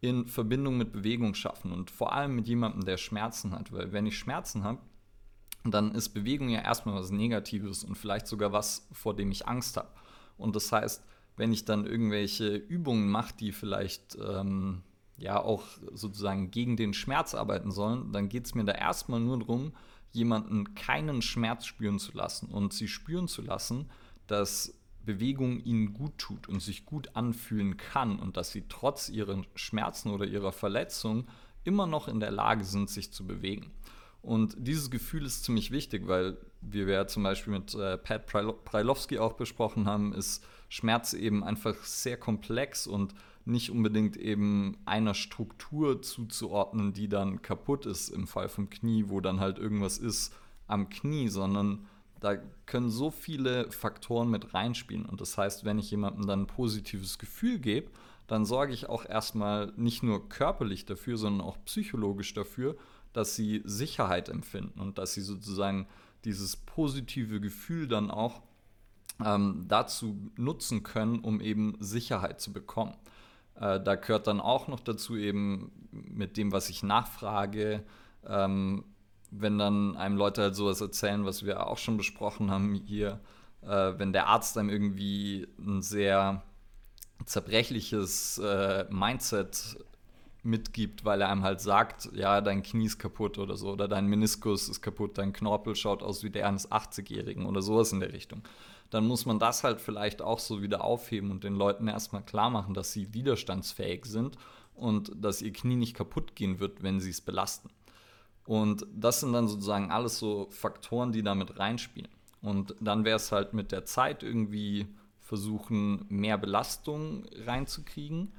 in 0.02 0.28
Verbindung 0.28 0.78
mit 0.78 0.92
Bewegung 0.92 1.36
schaffen 1.36 1.72
und 1.72 1.92
vor 1.92 2.14
allem 2.14 2.36
mit 2.36 2.48
jemandem, 2.48 2.84
der 2.84 2.98
Schmerzen 2.98 3.52
hat, 3.52 3.72
weil 3.72 3.94
wenn 3.94 4.08
ich 4.08 4.18
Schmerzen 4.18 4.64
habe, 4.64 4.80
dann 5.64 5.96
ist 5.96 6.10
Bewegung 6.10 6.50
ja 6.50 6.62
erstmal 6.62 6.96
was 6.96 7.12
Negatives 7.12 7.84
und 7.84 7.98
vielleicht 7.98 8.28
sogar 8.28 8.52
was, 8.52 8.88
vor 8.92 9.16
dem 9.16 9.32
ich 9.32 9.48
Angst 9.48 9.78
habe. 9.78 9.90
Und 10.38 10.56
das 10.56 10.72
heißt, 10.72 11.04
wenn 11.38 11.54
ich 11.54 11.66
dann 11.66 11.86
irgendwelche 11.86 12.56
Übungen 12.56 13.10
mache, 13.10 13.34
die 13.40 13.52
vielleicht 13.52 14.18
ähm, 14.24 14.84
ja 15.18 15.42
auch 15.42 15.64
sozusagen 15.94 16.52
gegen 16.52 16.76
den 16.76 16.94
Schmerz 16.94 17.34
arbeiten 17.34 17.72
sollen, 17.72 18.12
dann 18.12 18.30
geht 18.30 18.46
es 18.46 18.56
mir 18.56 18.66
da 18.66 18.74
erstmal 18.74 19.20
nur 19.20 19.40
darum, 19.40 19.74
jemanden 20.12 20.76
keinen 20.76 21.22
Schmerz 21.22 21.66
spüren 21.66 21.98
zu 21.98 22.12
lassen 22.14 22.48
und 22.48 22.74
sie 22.74 22.88
spüren 22.88 23.28
zu 23.28 23.42
lassen, 23.42 23.90
dass 24.28 24.76
Bewegung 25.06 25.60
ihnen 25.60 25.94
gut 25.94 26.18
tut 26.18 26.48
und 26.48 26.62
sich 26.62 26.86
gut 26.86 27.16
anfühlen 27.16 27.78
kann 27.78 28.20
und 28.20 28.38
dass 28.38 28.52
sie 28.52 28.66
trotz 28.70 29.10
ihren 29.10 29.46
Schmerzen 29.56 30.12
oder 30.12 30.26
ihrer 30.26 30.52
Verletzung 30.52 31.28
immer 31.64 31.88
noch 31.88 32.08
in 32.08 32.20
der 32.20 32.32
Lage 32.32 32.64
sind, 32.64 32.90
sich 32.90 33.12
zu 33.12 33.26
bewegen. 33.26 33.72
Und 34.24 34.56
dieses 34.58 34.90
Gefühl 34.90 35.26
ist 35.26 35.44
ziemlich 35.44 35.70
wichtig, 35.72 36.08
weil 36.08 36.38
wie 36.62 36.88
wir 36.88 36.94
ja 36.94 37.08
zum 37.08 37.24
Beispiel 37.24 37.54
mit 37.54 37.76
äh, 37.76 37.98
Pat 37.98 38.26
Prailowski 38.26 39.20
auch 39.20 39.34
besprochen 39.34 39.86
haben, 39.86 40.14
ist 40.14 40.44
Schmerz 40.70 41.14
eben 41.14 41.44
einfach 41.44 41.76
sehr 41.84 42.18
komplex 42.18 42.88
und 42.88 43.14
nicht 43.46 43.70
unbedingt 43.70 44.16
eben 44.16 44.78
einer 44.86 45.14
Struktur 45.14 46.02
zuzuordnen, 46.02 46.94
die 46.94 47.10
dann 47.10 47.42
kaputt 47.42 47.86
ist 47.86 48.10
im 48.10 48.26
Fall 48.26 48.48
vom 48.48 48.70
Knie, 48.70 49.06
wo 49.10 49.20
dann 49.20 49.42
halt 49.42 49.60
irgendwas 49.60 49.98
ist 49.98 50.34
am 50.68 50.90
Knie, 50.90 51.28
sondern 51.28 51.86
da 52.22 52.38
können 52.66 52.90
so 52.90 53.12
viele 53.12 53.70
Faktoren 53.72 54.30
mit 54.30 54.54
reinspielen. 54.54 55.06
Und 55.06 55.20
das 55.20 55.38
heißt, 55.38 55.66
wenn 55.66 55.78
ich 55.78 55.92
jemandem 55.92 56.26
dann 56.26 56.44
ein 56.44 56.48
positives 56.48 57.20
Gefühl 57.20 57.60
gebe, 57.60 57.92
dann 58.28 58.46
sorge 58.46 58.74
ich 58.74 58.88
auch 58.88 59.06
erstmal 59.06 59.74
nicht 59.76 60.02
nur 60.04 60.30
körperlich 60.30 60.86
dafür, 60.86 61.18
sondern 61.18 61.46
auch 61.46 61.58
psychologisch 61.66 62.34
dafür, 62.34 62.78
dass 63.14 63.36
sie 63.36 63.62
Sicherheit 63.64 64.30
empfinden 64.30 64.80
und 64.80 64.98
dass 64.98 65.14
sie 65.14 65.22
sozusagen 65.22 65.88
dieses 66.26 66.56
positive 66.56 67.40
Gefühl 67.40 67.88
dann 67.88 68.12
auch 68.12 68.42
ähm, 69.24 69.66
dazu 69.68 70.32
nutzen 70.36 70.84
können, 70.84 71.20
um 71.20 71.42
eben 71.42 71.76
Sicherheit 71.80 72.42
zu 72.42 72.52
bekommen. 72.52 72.96
Äh, 73.56 73.80
da 73.82 73.96
gehört 73.96 74.28
dann 74.28 74.40
auch 74.40 74.68
noch 74.68 74.80
dazu 74.80 75.16
eben 75.16 75.72
mit 75.92 76.38
dem, 76.38 76.52
was 76.52 76.70
ich 76.70 76.84
nachfrage, 76.84 77.84
ähm, 78.26 78.86
wenn 79.32 79.58
dann 79.58 79.98
einem 79.98 80.18
Leute 80.18 80.42
halt 80.44 80.56
sowas 80.56 80.82
erzählen, 80.82 81.26
was 81.26 81.46
wir 81.46 81.68
auch 81.68 81.78
schon 81.78 81.98
besprochen 81.98 82.52
haben 82.52 82.74
hier, 82.74 83.20
äh, 83.62 83.94
wenn 83.98 84.14
der 84.14 84.28
Arzt 84.28 84.58
einem 84.58 84.70
irgendwie 84.70 85.48
ein 85.60 85.82
sehr 85.82 86.44
zerbrechliches 87.26 88.38
äh, 88.40 88.86
Mindset 88.90 89.78
mitgibt, 90.44 91.06
weil 91.06 91.22
er 91.22 91.30
einem 91.30 91.44
halt 91.44 91.62
sagt, 91.62 92.10
ja, 92.14 92.42
dein 92.42 92.64
Knie 92.64 92.86
ist 92.86 93.00
kaputt 93.00 93.38
oder 93.38 93.56
so, 93.56 93.72
oder 93.72 93.88
dein 93.88 94.08
Meniskus 94.08 94.70
ist 94.70 94.82
kaputt, 94.82 95.18
dein 95.18 95.34
Knorpel 95.34 95.76
schaut 95.76 96.04
aus 96.04 96.24
wie 96.24 96.30
der 96.30 96.48
eines 96.48 96.70
80-Jährigen 96.70 97.46
oder 97.46 97.62
sowas 97.62 97.94
in 97.94 98.02
der 98.02 98.14
Richtung. 98.14 98.42
Dann 98.90 99.08
muss 99.08 99.26
man 99.26 99.40
das 99.40 99.64
halt 99.64 99.82
vielleicht 99.82 100.22
auch 100.22 100.40
so 100.40 100.62
wieder 100.62 100.84
aufheben 100.84 101.32
und 101.32 101.44
den 101.44 101.56
Leuten 101.56 101.88
erstmal 101.88 102.24
klar 102.24 102.50
machen, 102.50 102.74
dass 102.74 102.92
sie 102.92 103.14
widerstandsfähig 103.14 104.06
sind 104.06 104.38
und 104.76 105.12
dass 105.16 105.42
ihr 105.42 105.54
Knie 105.54 105.78
nicht 105.78 105.96
kaputt 105.96 106.36
gehen 106.36 106.60
wird, 106.60 106.84
wenn 106.84 107.00
sie 107.00 107.10
es 107.10 107.22
belasten. 107.22 107.70
Und 108.46 108.86
das 108.94 109.22
sind 109.22 109.32
dann 109.34 109.48
sozusagen 109.48 109.92
alles 109.92 110.20
so 110.20 110.48
Faktoren, 110.52 111.14
die 111.14 111.24
damit 111.24 111.58
reinspielen. 111.58 112.12
Und 112.42 112.76
dann 112.82 113.06
wäre 113.06 113.16
es 113.16 113.32
halt 113.32 113.54
mit 113.54 113.72
der 113.72 113.86
Zeit 113.86 114.22
irgendwie 114.22 114.88
versuchen, 115.22 116.06
mehr 116.10 116.38
Belastung 116.38 117.26
reinzukriegen 117.46 118.34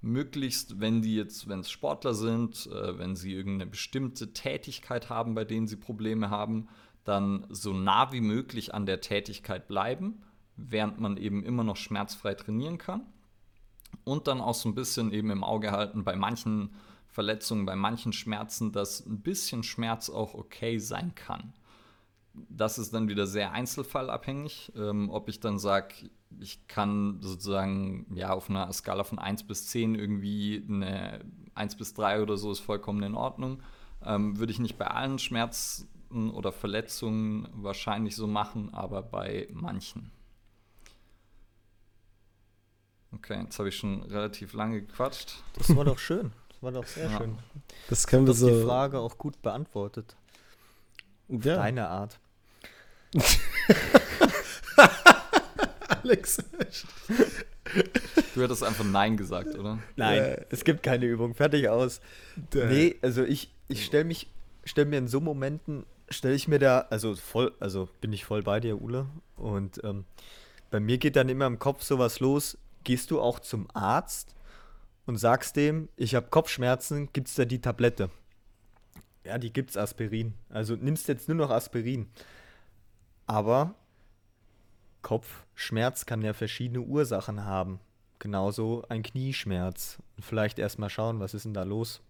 möglichst, 0.00 0.80
wenn 0.80 1.02
die 1.02 1.16
jetzt, 1.16 1.48
wenn 1.48 1.60
es 1.60 1.70
Sportler 1.70 2.14
sind, 2.14 2.66
äh, 2.66 2.98
wenn 2.98 3.16
sie 3.16 3.32
irgendeine 3.32 3.70
bestimmte 3.70 4.32
Tätigkeit 4.32 5.10
haben, 5.10 5.34
bei 5.34 5.44
denen 5.44 5.66
sie 5.66 5.76
Probleme 5.76 6.30
haben, 6.30 6.68
dann 7.04 7.46
so 7.50 7.72
nah 7.72 8.12
wie 8.12 8.20
möglich 8.20 8.74
an 8.74 8.86
der 8.86 9.00
Tätigkeit 9.00 9.68
bleiben, 9.68 10.22
während 10.56 11.00
man 11.00 11.16
eben 11.16 11.44
immer 11.44 11.64
noch 11.64 11.76
schmerzfrei 11.76 12.34
trainieren 12.34 12.78
kann. 12.78 13.06
Und 14.04 14.26
dann 14.26 14.40
auch 14.40 14.54
so 14.54 14.68
ein 14.68 14.74
bisschen 14.74 15.12
eben 15.12 15.30
im 15.30 15.44
Auge 15.44 15.70
halten 15.70 16.04
bei 16.04 16.16
manchen 16.16 16.70
Verletzungen, 17.06 17.64
bei 17.64 17.76
manchen 17.76 18.12
Schmerzen, 18.12 18.72
dass 18.72 19.04
ein 19.06 19.22
bisschen 19.22 19.62
Schmerz 19.62 20.10
auch 20.10 20.34
okay 20.34 20.78
sein 20.78 21.14
kann. 21.14 21.54
das 22.50 22.76
ist 22.78 22.92
dann 22.92 23.08
wieder 23.08 23.26
sehr 23.26 23.52
einzelfallabhängig, 23.52 24.72
ähm, 24.76 25.08
ob 25.08 25.30
ich 25.30 25.40
dann 25.40 25.58
sage, 25.58 26.10
ich 26.40 26.66
kann 26.68 27.18
sozusagen 27.20 28.06
ja 28.14 28.32
auf 28.32 28.50
einer 28.50 28.72
Skala 28.72 29.04
von 29.04 29.18
1 29.18 29.44
bis 29.44 29.66
10 29.68 29.94
irgendwie 29.94 30.64
eine 30.68 31.24
1 31.54 31.76
bis 31.76 31.94
3 31.94 32.22
oder 32.22 32.36
so 32.36 32.52
ist 32.52 32.60
vollkommen 32.60 33.02
in 33.02 33.14
Ordnung. 33.14 33.62
Ähm, 34.04 34.38
würde 34.38 34.52
ich 34.52 34.58
nicht 34.58 34.76
bei 34.76 34.86
allen 34.86 35.18
Schmerzen 35.18 35.88
oder 36.10 36.52
Verletzungen 36.52 37.48
wahrscheinlich 37.52 38.14
so 38.14 38.26
machen, 38.26 38.72
aber 38.72 39.02
bei 39.02 39.48
manchen. 39.52 40.10
Okay, 43.12 43.40
jetzt 43.42 43.58
habe 43.58 43.70
ich 43.70 43.76
schon 43.76 44.02
relativ 44.02 44.52
lange 44.52 44.82
gequatscht. 44.82 45.42
Das 45.56 45.74
war 45.74 45.84
doch 45.84 45.98
schön. 45.98 46.32
Das 46.48 46.62
war 46.62 46.72
doch 46.72 46.86
sehr 46.86 47.10
ja. 47.10 47.18
schön. 47.18 47.38
Das 47.88 48.06
können 48.06 48.26
wir 48.26 48.34
du 48.34 48.38
so. 48.38 48.48
die 48.48 48.62
Frage 48.64 48.98
auch 48.98 49.16
gut 49.16 49.40
beantwortet. 49.42 50.16
Ja. 51.28 51.56
Deine 51.56 51.88
Art. 51.88 52.18
Alex. 56.06 56.38
Du 58.34 58.42
hättest 58.42 58.62
einfach 58.62 58.84
Nein 58.84 59.16
gesagt, 59.16 59.56
oder? 59.58 59.78
Nein, 59.96 60.18
äh, 60.18 60.44
es 60.50 60.62
gibt 60.62 60.82
keine 60.82 61.06
Übung. 61.06 61.34
Fertig 61.34 61.68
aus. 61.68 62.00
Äh. 62.54 62.66
Nee, 62.66 62.96
also 63.02 63.24
ich, 63.24 63.52
ich 63.68 63.84
stelle 63.84 64.04
mich, 64.04 64.30
stelle 64.64 64.88
mir 64.88 64.98
in 64.98 65.08
so 65.08 65.20
Momenten, 65.20 65.84
stelle 66.08 66.34
ich 66.34 66.46
mir 66.46 66.58
da, 66.58 66.86
also 66.90 67.16
voll, 67.16 67.52
also 67.58 67.88
bin 68.00 68.12
ich 68.12 68.24
voll 68.24 68.42
bei 68.42 68.60
dir, 68.60 68.80
Ule. 68.80 69.06
Und 69.36 69.82
ähm, 69.84 70.04
bei 70.70 70.78
mir 70.78 70.98
geht 70.98 71.16
dann 71.16 71.28
immer 71.28 71.46
im 71.46 71.58
Kopf 71.58 71.82
sowas 71.82 72.20
los. 72.20 72.56
Gehst 72.84 73.10
du 73.10 73.20
auch 73.20 73.40
zum 73.40 73.66
Arzt 73.74 74.34
und 75.06 75.16
sagst 75.16 75.56
dem, 75.56 75.88
ich 75.96 76.14
habe 76.14 76.28
Kopfschmerzen, 76.28 77.08
gibt's 77.12 77.34
da 77.34 77.44
die 77.44 77.60
Tablette? 77.60 78.10
Ja, 79.24 79.38
die 79.38 79.52
gibt's 79.52 79.76
Aspirin. 79.76 80.34
Also 80.50 80.76
nimmst 80.76 81.08
jetzt 81.08 81.26
nur 81.26 81.36
noch 81.36 81.50
Aspirin. 81.50 82.06
Aber 83.26 83.74
Kopfschmerz 85.06 86.04
kann 86.04 86.20
ja 86.22 86.32
verschiedene 86.32 86.80
Ursachen 86.80 87.44
haben. 87.44 87.78
Genauso 88.18 88.82
ein 88.88 89.04
Knieschmerz. 89.04 89.98
vielleicht 90.18 90.58
erstmal 90.58 90.90
schauen, 90.90 91.20
was 91.20 91.32
ist 91.32 91.44
denn 91.44 91.54
da 91.54 91.62
los. 91.62 92.02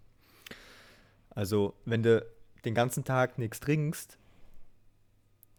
Also, 1.28 1.74
wenn 1.84 2.02
du 2.02 2.24
den 2.64 2.74
ganzen 2.74 3.04
Tag 3.04 3.36
nichts 3.36 3.60
trinkst, 3.60 4.16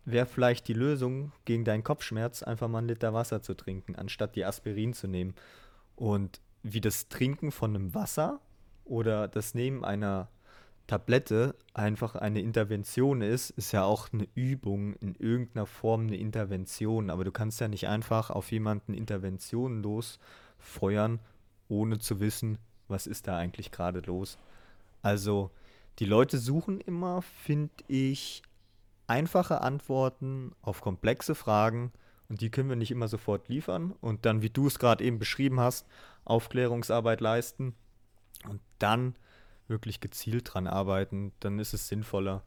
wäre 0.03 0.25
vielleicht 0.25 0.67
die 0.67 0.73
Lösung 0.73 1.31
gegen 1.45 1.63
deinen 1.63 1.83
Kopfschmerz, 1.83 2.41
einfach 2.41 2.67
mal 2.69 2.79
einen 2.79 2.87
Liter 2.87 3.13
Wasser 3.13 3.43
zu 3.43 3.53
trinken, 3.53 3.95
anstatt 3.95 4.35
die 4.35 4.43
Aspirin 4.43 4.93
zu 4.93 5.07
nehmen. 5.07 5.35
Und 5.95 6.41
wie 6.63 6.81
das 6.81 7.07
Trinken 7.07 7.51
von 7.51 7.75
einem 7.75 7.93
Wasser 7.93 8.41
oder 8.83 9.27
das 9.27 9.53
Nehmen 9.53 9.85
einer 9.85 10.27
Tablette 10.87 11.53
einfach 11.73 12.15
eine 12.15 12.39
Intervention 12.39 13.21
ist, 13.21 13.49
ist 13.51 13.73
ja 13.73 13.83
auch 13.83 14.11
eine 14.13 14.27
Übung, 14.35 14.93
in 14.95 15.15
irgendeiner 15.15 15.65
Form 15.65 16.07
eine 16.07 16.15
Intervention. 16.15 17.09
Aber 17.09 17.25
du 17.25 17.31
kannst 17.31 17.59
ja 17.59 17.67
nicht 17.67 17.87
einfach 17.87 18.29
auf 18.29 18.51
jemanden 18.51 18.93
Interventionen 18.93 19.83
losfeuern, 19.83 21.19
ohne 21.67 21.99
zu 21.99 22.21
wissen, 22.21 22.57
was 22.87 23.05
ist 23.05 23.27
da 23.27 23.37
eigentlich 23.37 23.71
gerade 23.71 23.99
los. 23.99 24.37
Also 25.01 25.51
die 25.99 26.05
Leute 26.05 26.37
suchen 26.37 26.79
immer, 26.79 27.21
finde 27.21 27.73
ich, 27.87 28.41
einfache 29.07 29.61
Antworten 29.61 30.53
auf 30.61 30.81
komplexe 30.81 31.35
Fragen 31.35 31.91
und 32.29 32.41
die 32.41 32.49
können 32.49 32.69
wir 32.69 32.75
nicht 32.75 32.91
immer 32.91 33.07
sofort 33.07 33.49
liefern 33.49 33.93
und 33.99 34.25
dann, 34.25 34.41
wie 34.41 34.49
du 34.49 34.67
es 34.67 34.79
gerade 34.79 35.03
eben 35.03 35.19
beschrieben 35.19 35.59
hast, 35.59 35.85
Aufklärungsarbeit 36.23 37.21
leisten 37.21 37.73
und 38.47 38.61
dann 38.79 39.15
wirklich 39.67 39.99
gezielt 39.99 40.53
dran 40.53 40.67
arbeiten, 40.67 41.31
dann 41.39 41.59
ist 41.59 41.73
es 41.73 41.87
sinnvoller. 41.87 42.43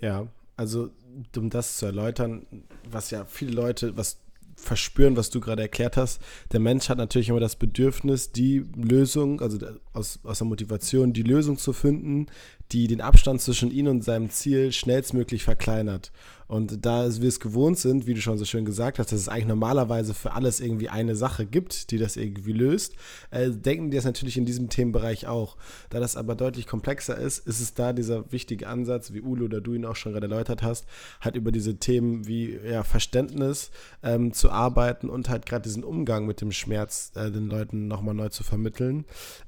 Ja, 0.00 0.26
also 0.56 0.90
um 1.36 1.50
das 1.50 1.78
zu 1.78 1.86
erläutern, 1.86 2.46
was 2.88 3.10
ja 3.10 3.24
viele 3.24 3.52
Leute, 3.52 3.96
was 3.96 4.18
verspüren, 4.56 5.16
was 5.16 5.30
du 5.30 5.40
gerade 5.40 5.62
erklärt 5.62 5.96
hast. 5.96 6.20
Der 6.52 6.60
Mensch 6.60 6.88
hat 6.88 6.98
natürlich 6.98 7.28
immer 7.28 7.40
das 7.40 7.56
Bedürfnis, 7.56 8.32
die 8.32 8.64
Lösung, 8.76 9.40
also 9.40 9.58
aus, 9.92 10.20
aus 10.22 10.38
der 10.38 10.46
Motivation, 10.46 11.12
die 11.12 11.22
Lösung 11.22 11.58
zu 11.58 11.72
finden, 11.72 12.26
die 12.72 12.86
den 12.86 13.00
Abstand 13.00 13.40
zwischen 13.40 13.70
ihm 13.70 13.86
und 13.86 14.04
seinem 14.04 14.30
Ziel 14.30 14.72
schnellstmöglich 14.72 15.44
verkleinert. 15.44 16.10
Und 16.46 16.84
da 16.84 17.08
wir 17.20 17.28
es 17.28 17.40
gewohnt 17.40 17.78
sind, 17.78 18.06
wie 18.06 18.14
du 18.14 18.20
schon 18.20 18.36
so 18.36 18.44
schön 18.44 18.64
gesagt 18.64 18.98
hast, 18.98 19.12
dass 19.12 19.20
es 19.20 19.28
eigentlich 19.28 19.46
normalerweise 19.46 20.12
für 20.12 20.32
alles 20.32 20.60
irgendwie 20.60 20.90
eine 20.90 21.16
Sache 21.16 21.46
gibt, 21.46 21.90
die 21.90 21.98
das 21.98 22.16
irgendwie 22.16 22.52
löst, 22.52 22.94
äh, 23.30 23.50
denken 23.50 23.90
die 23.90 23.96
das 23.96 24.04
natürlich 24.04 24.36
in 24.36 24.44
diesem 24.44 24.68
Themenbereich 24.68 25.26
auch. 25.26 25.56
Da 25.88 26.00
das 26.00 26.16
aber 26.16 26.34
deutlich 26.34 26.66
komplexer 26.66 27.16
ist, 27.16 27.46
ist 27.46 27.60
es 27.60 27.74
da 27.74 27.92
dieser 27.92 28.30
wichtige 28.30 28.68
Ansatz, 28.68 29.12
wie 29.12 29.22
Ulu 29.22 29.46
oder 29.46 29.60
du 29.60 29.72
ihn 29.74 29.86
auch 29.86 29.96
schon 29.96 30.12
gerade 30.12 30.26
erläutert 30.26 30.62
hast, 30.62 30.86
halt 31.20 31.36
über 31.36 31.50
diese 31.50 31.76
Themen 31.76 32.26
wie 32.26 32.58
ja, 32.64 32.82
Verständnis 32.82 33.70
ähm, 34.02 34.32
zu 34.32 34.50
arbeiten 34.50 35.08
und 35.08 35.30
halt 35.30 35.46
gerade 35.46 35.62
diesen 35.62 35.82
Umgang 35.82 36.26
mit 36.26 36.40
dem 36.40 36.52
Schmerz 36.52 37.12
äh, 37.14 37.30
den 37.30 37.48
Leuten 37.48 37.88
nochmal 37.88 38.14
neu 38.14 38.28
zu 38.28 38.44
vermitteln. 38.44 39.06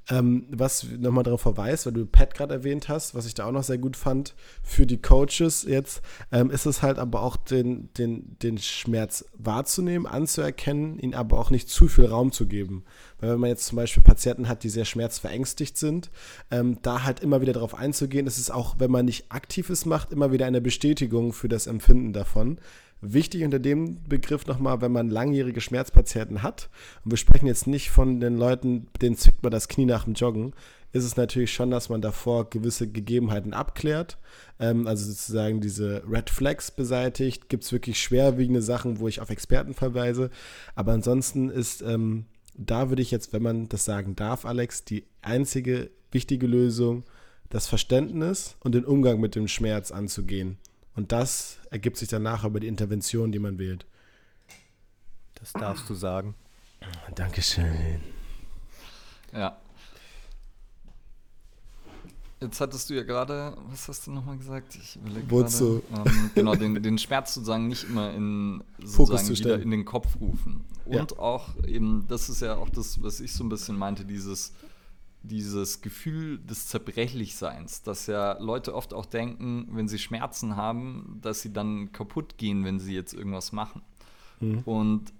Ähm, 0.09 0.47
was 0.51 0.87
nochmal 0.99 1.25
darauf 1.25 1.43
verweist, 1.43 1.85
weil 1.85 1.93
du 1.93 2.07
Pat 2.07 2.35
gerade 2.35 2.55
erwähnt 2.55 2.89
hast, 2.89 3.06
was 3.15 3.27
ich 3.27 3.35
da 3.35 3.47
auch 3.47 3.53
noch 3.53 3.63
sehr 3.63 3.79
gut 3.79 3.97
fand, 3.97 4.35
für 4.63 4.87
die 4.87 5.01
Coaches 5.01 5.65
jetzt, 5.69 6.03
ähm, 6.33 6.51
ist 6.51 6.67
es 6.67 6.83
halt 6.83 6.99
aber 6.99 7.23
auch 7.23 7.37
den, 7.37 7.93
den, 7.95 8.37
den 8.43 8.59
Schmerz 8.59 9.25
wahrzunehmen, 9.35 10.07
anzuerkennen, 10.07 10.99
ihn 10.99 11.15
aber 11.15 11.39
auch 11.39 11.51
nicht 11.51 11.69
zu 11.69 11.89
viel 11.89 12.07
Raum 12.07 12.33
zu 12.33 12.47
geben. 12.47 12.85
Weil 13.19 13.31
wenn 13.31 13.41
man 13.41 13.51
jetzt 13.51 13.67
zum 13.67 13.77
Beispiel 13.77 14.03
Patienten 14.03 14.49
hat, 14.49 14.63
die 14.63 14.69
sehr 14.69 14.85
schmerzverängstigt 14.85 15.77
sind, 15.77 16.11
ähm, 16.51 16.79
da 16.83 17.05
halt 17.05 17.21
immer 17.21 17.41
wieder 17.41 17.53
darauf 17.53 17.75
einzugehen, 17.75 18.27
ist 18.27 18.39
es 18.39 18.51
auch, 18.51 18.77
wenn 18.79 18.91
man 18.91 19.07
nicht 19.07 19.31
aktives 19.31 19.87
macht, 19.87 20.13
immer 20.13 20.33
wieder 20.33 20.47
eine 20.47 20.61
Bestätigung 20.61 21.33
für 21.33 21.49
das 21.49 21.67
Empfinden 21.67 22.13
davon. 22.13 22.59
Wichtig 23.13 23.45
unter 23.45 23.59
dem 23.59 24.03
Begriff 24.09 24.47
nochmal, 24.47 24.81
wenn 24.81 24.93
man 24.93 25.09
langjährige 25.09 25.61
Schmerzpatienten 25.61 26.43
hat, 26.43 26.69
und 27.05 27.13
wir 27.13 27.19
sprechen 27.19 27.47
jetzt 27.47 27.67
nicht 27.67 27.91
von 27.91 28.21
den 28.21 28.37
Leuten, 28.37 28.89
denen 29.01 29.17
zwickt 29.17 29.43
man 29.43 29.53
das 29.53 29.69
Knie 29.69 29.87
nach 29.87 30.05
dem 30.05 30.15
Joggen, 30.15 30.53
ist 30.93 31.05
es 31.05 31.17
natürlich 31.17 31.53
schon, 31.53 31.71
dass 31.71 31.89
man 31.89 32.01
davor 32.01 32.49
gewisse 32.49 32.89
Gegebenheiten 32.91 33.53
abklärt. 33.53 34.17
Ähm, 34.59 34.87
also 34.87 35.05
sozusagen 35.05 35.61
diese 35.61 36.03
Red 36.09 36.31
Flags 36.31 36.71
beseitigt. 36.71 37.51
Gibt 37.51 37.65
es 37.65 37.73
wirklich 37.73 38.01
schwerwiegende 38.01 38.63
Sachen, 38.63 38.99
wo 38.99 39.07
ich 39.07 39.21
auf 39.21 39.29
Experten 39.29 39.75
verweise. 39.75 40.31
Aber 40.75 40.93
ansonsten 40.93 41.51
ist 41.51 41.83
ähm, 41.83 42.25
da 42.59 42.89
würde 42.89 43.03
ich 43.03 43.11
jetzt, 43.11 43.33
wenn 43.33 43.43
man 43.43 43.69
das 43.69 43.85
sagen 43.85 44.17
darf, 44.17 44.45
Alex, 44.45 44.85
die 44.85 45.05
einzige 45.23 45.91
wichtige 46.11 46.47
Lösung, 46.47 47.05
das 47.51 47.67
Verständnis 47.67 48.57
und 48.61 48.75
den 48.75 48.85
Umgang 48.85 49.21
mit 49.21 49.35
dem 49.35 49.49
Schmerz 49.49 49.91
anzugehen. 49.91 50.59
Und 50.97 51.13
das 51.13 51.59
ergibt 51.71 51.99
sich 51.99 52.09
danach 52.09 52.45
über 52.45 52.59
die 52.59 52.67
Intervention, 52.67 53.31
die 53.31 53.39
man 53.39 53.59
wählt. 53.59 53.87
Das 55.35 55.53
darfst 55.53 55.89
du 55.89 55.95
sagen. 55.95 56.35
Dankeschön. 57.15 58.01
Ja. 59.33 59.59
Jetzt 62.41 62.61
hattest 62.61 62.91
du 62.91 62.95
ja 62.95 63.03
gerade, 63.03 63.57
was 63.71 63.89
hast 63.89 64.07
du 64.07 64.11
nochmal 64.11 64.37
gesagt? 64.37 64.75
Ich 64.75 64.97
überlege 64.97 65.31
Wozu? 65.31 65.83
Ähm, 65.95 66.31
genau, 66.35 66.55
den, 66.55 66.83
den 66.83 66.99
Schmerz 66.99 67.35
sozusagen 67.35 67.67
nicht 67.67 67.85
immer 67.85 68.13
in, 68.13 68.63
sozusagen 68.83 69.29
wieder 69.29 69.61
in 69.61 69.71
den 69.71 69.85
Kopf 69.85 70.21
rufen. 70.21 70.65
Und 70.85 71.13
ja. 71.13 71.19
auch 71.19 71.55
eben, 71.67 72.07
das 72.09 72.29
ist 72.29 72.43
ja 72.43 72.57
auch 72.57 72.69
das, 72.69 73.03
was 73.03 73.21
ich 73.21 73.33
so 73.33 73.43
ein 73.43 73.49
bisschen 73.49 73.77
meinte, 73.77 74.05
dieses 74.05 74.53
dieses 75.27 75.81
Gefühl 75.81 76.39
des 76.39 76.67
Zerbrechlichseins, 76.69 77.83
dass 77.83 78.07
ja 78.07 78.39
Leute 78.39 78.75
oft 78.75 78.95
auch 78.95 79.07
denken, 79.07 79.69
wenn 79.73 79.89
sie 79.89 79.99
Schmerzen 79.99 80.57
haben, 80.57 81.19
dass 81.23 81.43
sie 81.43 81.53
dann 81.53 81.93
kaputt 81.93 82.39
gehen, 82.39 82.65
wenn 82.65 82.79
sie 82.79 82.95
jetzt 82.95 83.13
irgendwas 83.13 83.53
machen. 83.53 83.83
Mhm. 84.41 84.59
Und 84.61 85.13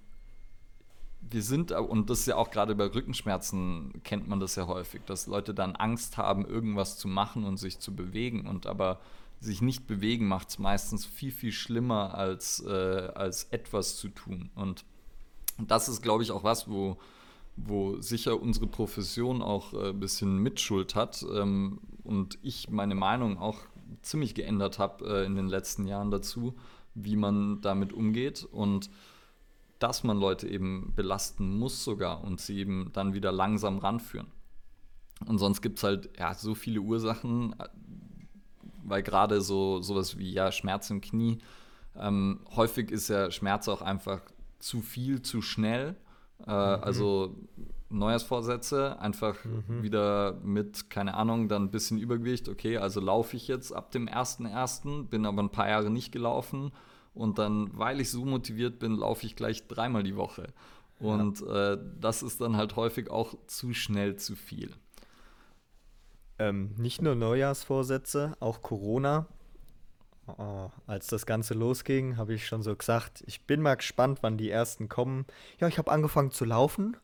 wir 1.31 1.43
sind, 1.43 1.73
und 1.73 2.11
das 2.11 2.21
ist 2.21 2.27
ja 2.27 2.37
auch 2.37 2.51
gerade 2.51 2.75
bei 2.75 2.87
Rückenschmerzen, 2.87 4.01
kennt 4.05 4.29
man 4.29 4.41
das 4.41 4.55
ja 4.57 4.67
häufig, 4.67 5.03
dass 5.07 5.27
Leute 5.27 5.55
dann 5.55 5.75
Angst 5.75 6.17
haben, 6.17 6.47
irgendwas 6.47 6.99
zu 6.99 7.09
machen 7.09 7.45
und 7.45 7.57
sich 7.57 7.79
zu 7.79 7.95
bewegen. 7.95 8.47
Und 8.47 8.67
aber 8.67 9.01
sich 9.41 9.61
nicht 9.61 9.87
bewegen 9.87 10.29
macht 10.29 10.51
es 10.51 10.59
meistens 10.59 11.05
viel, 11.05 11.33
viel 11.33 11.53
schlimmer, 11.53 12.15
als, 12.15 12.65
äh, 12.65 13.11
als 13.15 13.45
etwas 13.45 13.97
zu 13.97 14.09
tun. 14.09 14.51
Und 14.55 14.85
das 15.59 15.89
ist, 15.89 16.03
glaube 16.03 16.23
ich, 16.23 16.31
auch 16.31 16.45
was, 16.45 16.69
wo 16.69 16.99
wo 17.57 18.01
sicher 18.01 18.41
unsere 18.41 18.67
Profession 18.67 19.43
auch 19.43 19.73
äh, 19.73 19.89
ein 19.91 20.01
bisschen 20.01 20.39
Mitschuld 20.39 20.95
hat 20.95 21.25
ähm, 21.35 21.81
und 22.05 22.39
ich 22.43 22.71
meine 22.71 22.95
Meinung 22.95 23.39
auch 23.39 23.59
ziemlich 24.03 24.35
geändert 24.35 24.79
habe 24.79 25.05
äh, 25.07 25.27
in 25.27 25.35
den 25.35 25.49
letzten 25.49 25.87
Jahren 25.87 26.11
dazu, 26.11 26.55
wie 26.95 27.17
man 27.17 27.61
damit 27.63 27.93
umgeht 27.93 28.45
und 28.45 28.91
dass 29.79 30.05
man 30.05 30.19
Leute 30.19 30.49
eben 30.49 30.93
belasten 30.95 31.59
muss 31.59 31.85
sogar 31.85 32.25
und 32.25 32.41
sie 32.41 32.59
eben 32.59 32.91
dann 32.93 33.15
wieder 33.15 33.33
langsam 33.33 33.79
ranführen. 33.79 34.29
Und 35.27 35.39
sonst 35.39 35.63
gibt 35.63 35.79
es 35.79 35.85
halt 35.85 36.11
ja, 36.19 36.35
so 36.35 36.55
viele 36.55 36.81
Ursachen, 36.81 37.55
äh, 37.59 37.69
weil 38.85 39.03
gerade 39.03 39.41
so 39.41 39.81
sowas 39.83 40.19
wie 40.19 40.31
ja, 40.33 40.53
Schmerz 40.53 40.91
im 40.91 41.01
Knie, 41.01 41.39
ähm, 41.97 42.41
häufig 42.55 42.91
ist 42.91 43.09
ja 43.09 43.31
Schmerz 43.31 43.69
auch 43.69 43.83
einfach 43.83 44.21
zu 44.59 44.83
viel, 44.83 45.23
zu 45.23 45.41
schnell 45.41 45.97
äh, 46.41 46.77
mhm. 46.77 46.83
Also 46.83 47.35
Neujahrsvorsätze, 47.89 48.99
einfach 48.99 49.37
mhm. 49.45 49.83
wieder 49.83 50.35
mit, 50.43 50.91
keine 50.91 51.15
Ahnung, 51.15 51.49
dann 51.49 51.65
ein 51.65 51.71
bisschen 51.71 51.99
Übergewicht. 51.99 52.49
Okay, 52.49 52.79
also 52.79 53.01
laufe 53.01 53.37
ich 53.37 53.49
jetzt 53.49 53.73
ab 53.73 53.91
dem 53.93 54.09
1.1., 54.09 55.05
bin 55.05 55.25
aber 55.27 55.43
ein 55.43 55.51
paar 55.51 55.69
Jahre 55.69 55.91
nicht 55.91 56.13
gelaufen 56.13 56.73
und 57.15 57.39
dann, 57.39 57.71
weil 57.79 58.01
ich 58.01 58.11
so 58.11 58.25
motiviert 58.25 58.79
bin, 58.79 58.97
laufe 58.97 59.25
ich 59.25 59.37
gleich 59.37 59.67
dreimal 59.69 60.03
die 60.03 60.17
Woche. 60.17 60.49
Und 60.99 61.41
ja. 61.41 61.73
äh, 61.73 61.79
das 62.01 62.23
ist 62.23 62.41
dann 62.41 62.57
halt 62.57 62.77
häufig 62.77 63.11
auch 63.11 63.35
zu 63.47 63.73
schnell 63.75 64.17
zu 64.17 64.35
viel. 64.35 64.71
Ähm, 66.39 66.75
nicht 66.77 67.03
nur 67.03 67.15
Neujahrsvorsätze, 67.15 68.37
auch 68.41 68.63
Corona. 68.63 69.27
Oh, 70.27 70.71
als 70.87 71.07
das 71.07 71.25
Ganze 71.25 71.55
losging, 71.55 72.17
habe 72.17 72.35
ich 72.35 72.47
schon 72.47 72.63
so 72.63 72.75
gesagt, 72.75 73.23
ich 73.27 73.43
bin 73.47 73.63
mal 73.63 73.77
gespannt, 73.77 74.19
wann 74.23 74.37
die 74.37 74.51
ersten 74.51 74.89
kommen. 74.89 75.25
Ja, 75.61 75.69
ich 75.69 75.79
habe 75.79 75.91
angefangen 75.91 76.33
zu 76.33 76.45
laufen. 76.45 76.97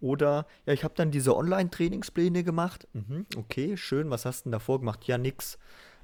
Oder, 0.00 0.46
ja, 0.66 0.72
ich 0.72 0.82
habe 0.82 0.94
dann 0.96 1.10
diese 1.10 1.36
Online-Trainingspläne 1.36 2.42
gemacht. 2.42 2.88
Mhm, 2.92 3.26
okay, 3.36 3.76
schön. 3.76 4.10
Was 4.10 4.24
hast 4.24 4.40
du 4.40 4.44
denn 4.44 4.52
davor 4.52 4.80
gemacht? 4.80 5.04
Ja, 5.04 5.18
nix. 5.18 5.58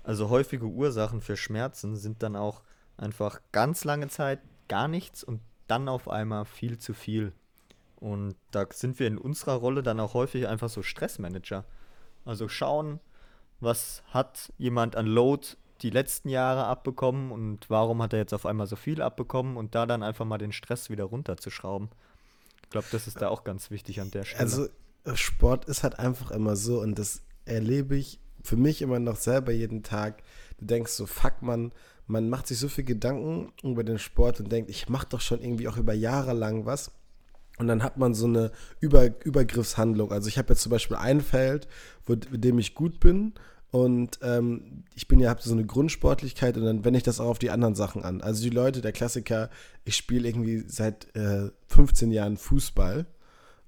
Also 0.04 0.28
häufige 0.28 0.66
Ursachen 0.66 1.20
für 1.20 1.36
Schmerzen 1.36 1.96
sind 1.96 2.22
dann 2.22 2.36
auch 2.36 2.62
einfach 2.96 3.40
ganz 3.50 3.84
lange 3.84 4.08
Zeit 4.08 4.40
gar 4.68 4.88
nichts 4.88 5.24
und 5.24 5.40
dann 5.66 5.88
auf 5.88 6.08
einmal 6.08 6.44
viel 6.44 6.78
zu 6.78 6.94
viel. 6.94 7.32
Und 7.96 8.36
da 8.52 8.66
sind 8.72 8.98
wir 9.00 9.08
in 9.08 9.18
unserer 9.18 9.54
Rolle 9.54 9.82
dann 9.82 9.98
auch 10.00 10.14
häufig 10.14 10.46
einfach 10.46 10.68
so 10.68 10.82
Stressmanager. 10.82 11.64
Also 12.24 12.48
schauen, 12.48 13.00
was 13.60 14.02
hat 14.10 14.52
jemand 14.58 14.94
an 14.94 15.06
Load 15.06 15.48
die 15.82 15.90
letzten 15.90 16.28
Jahre 16.28 16.64
abbekommen 16.64 17.30
und 17.30 17.70
warum 17.70 18.02
hat 18.02 18.12
er 18.12 18.18
jetzt 18.18 18.34
auf 18.34 18.46
einmal 18.46 18.66
so 18.66 18.76
viel 18.76 19.00
abbekommen 19.00 19.56
und 19.56 19.74
da 19.74 19.86
dann 19.86 20.02
einfach 20.02 20.24
mal 20.24 20.38
den 20.38 20.52
Stress 20.52 20.90
wieder 20.90 21.04
runterzuschrauben. 21.04 21.88
Ich 22.64 22.70
glaube, 22.70 22.86
das 22.90 23.06
ist 23.06 23.22
da 23.22 23.28
auch 23.28 23.44
ganz 23.44 23.70
wichtig 23.70 24.00
an 24.00 24.10
der 24.10 24.24
Stelle. 24.24 24.42
Also 24.42 24.68
Sport 25.14 25.66
ist 25.66 25.82
halt 25.82 25.98
einfach 25.98 26.30
immer 26.30 26.56
so 26.56 26.80
und 26.80 26.98
das 26.98 27.22
erlebe 27.44 27.96
ich 27.96 28.20
für 28.42 28.56
mich 28.56 28.82
immer 28.82 28.98
noch 28.98 29.16
selber 29.16 29.52
jeden 29.52 29.82
Tag. 29.82 30.22
Du 30.58 30.66
denkst 30.66 30.92
so, 30.92 31.06
fuck 31.06 31.42
man, 31.42 31.72
man 32.06 32.28
macht 32.28 32.46
sich 32.46 32.58
so 32.58 32.68
viel 32.68 32.84
Gedanken 32.84 33.52
über 33.62 33.84
den 33.84 33.98
Sport 33.98 34.40
und 34.40 34.50
denkt, 34.50 34.70
ich 34.70 34.88
mache 34.88 35.06
doch 35.08 35.20
schon 35.20 35.40
irgendwie 35.40 35.68
auch 35.68 35.76
über 35.76 35.92
Jahre 35.92 36.32
lang 36.32 36.66
was. 36.66 36.90
Und 37.58 37.66
dann 37.66 37.82
hat 37.82 37.96
man 37.96 38.14
so 38.14 38.26
eine 38.26 38.52
Über 38.80 39.10
Übergriffshandlung. 39.24 40.12
Also 40.12 40.28
ich 40.28 40.38
habe 40.38 40.50
jetzt 40.50 40.62
zum 40.62 40.70
Beispiel 40.70 40.96
ein 40.96 41.20
Feld, 41.20 41.66
wo, 42.06 42.12
in 42.12 42.40
dem 42.40 42.58
ich 42.58 42.74
gut 42.74 43.00
bin. 43.00 43.34
Und 43.70 44.18
ähm, 44.22 44.84
ich 44.94 45.08
bin 45.08 45.20
ja, 45.20 45.28
habe 45.28 45.42
so 45.42 45.52
eine 45.52 45.66
Grundsportlichkeit 45.66 46.56
und 46.56 46.64
dann 46.64 46.84
wende 46.84 46.96
ich 46.96 47.02
das 47.02 47.20
auch 47.20 47.26
auf 47.28 47.38
die 47.38 47.50
anderen 47.50 47.74
Sachen 47.74 48.02
an. 48.02 48.22
Also 48.22 48.42
die 48.42 48.50
Leute, 48.50 48.80
der 48.80 48.92
Klassiker, 48.92 49.50
ich 49.84 49.96
spiele 49.96 50.26
irgendwie 50.26 50.64
seit 50.66 51.14
äh, 51.14 51.50
15 51.66 52.10
Jahren 52.10 52.38
Fußball. 52.38 53.06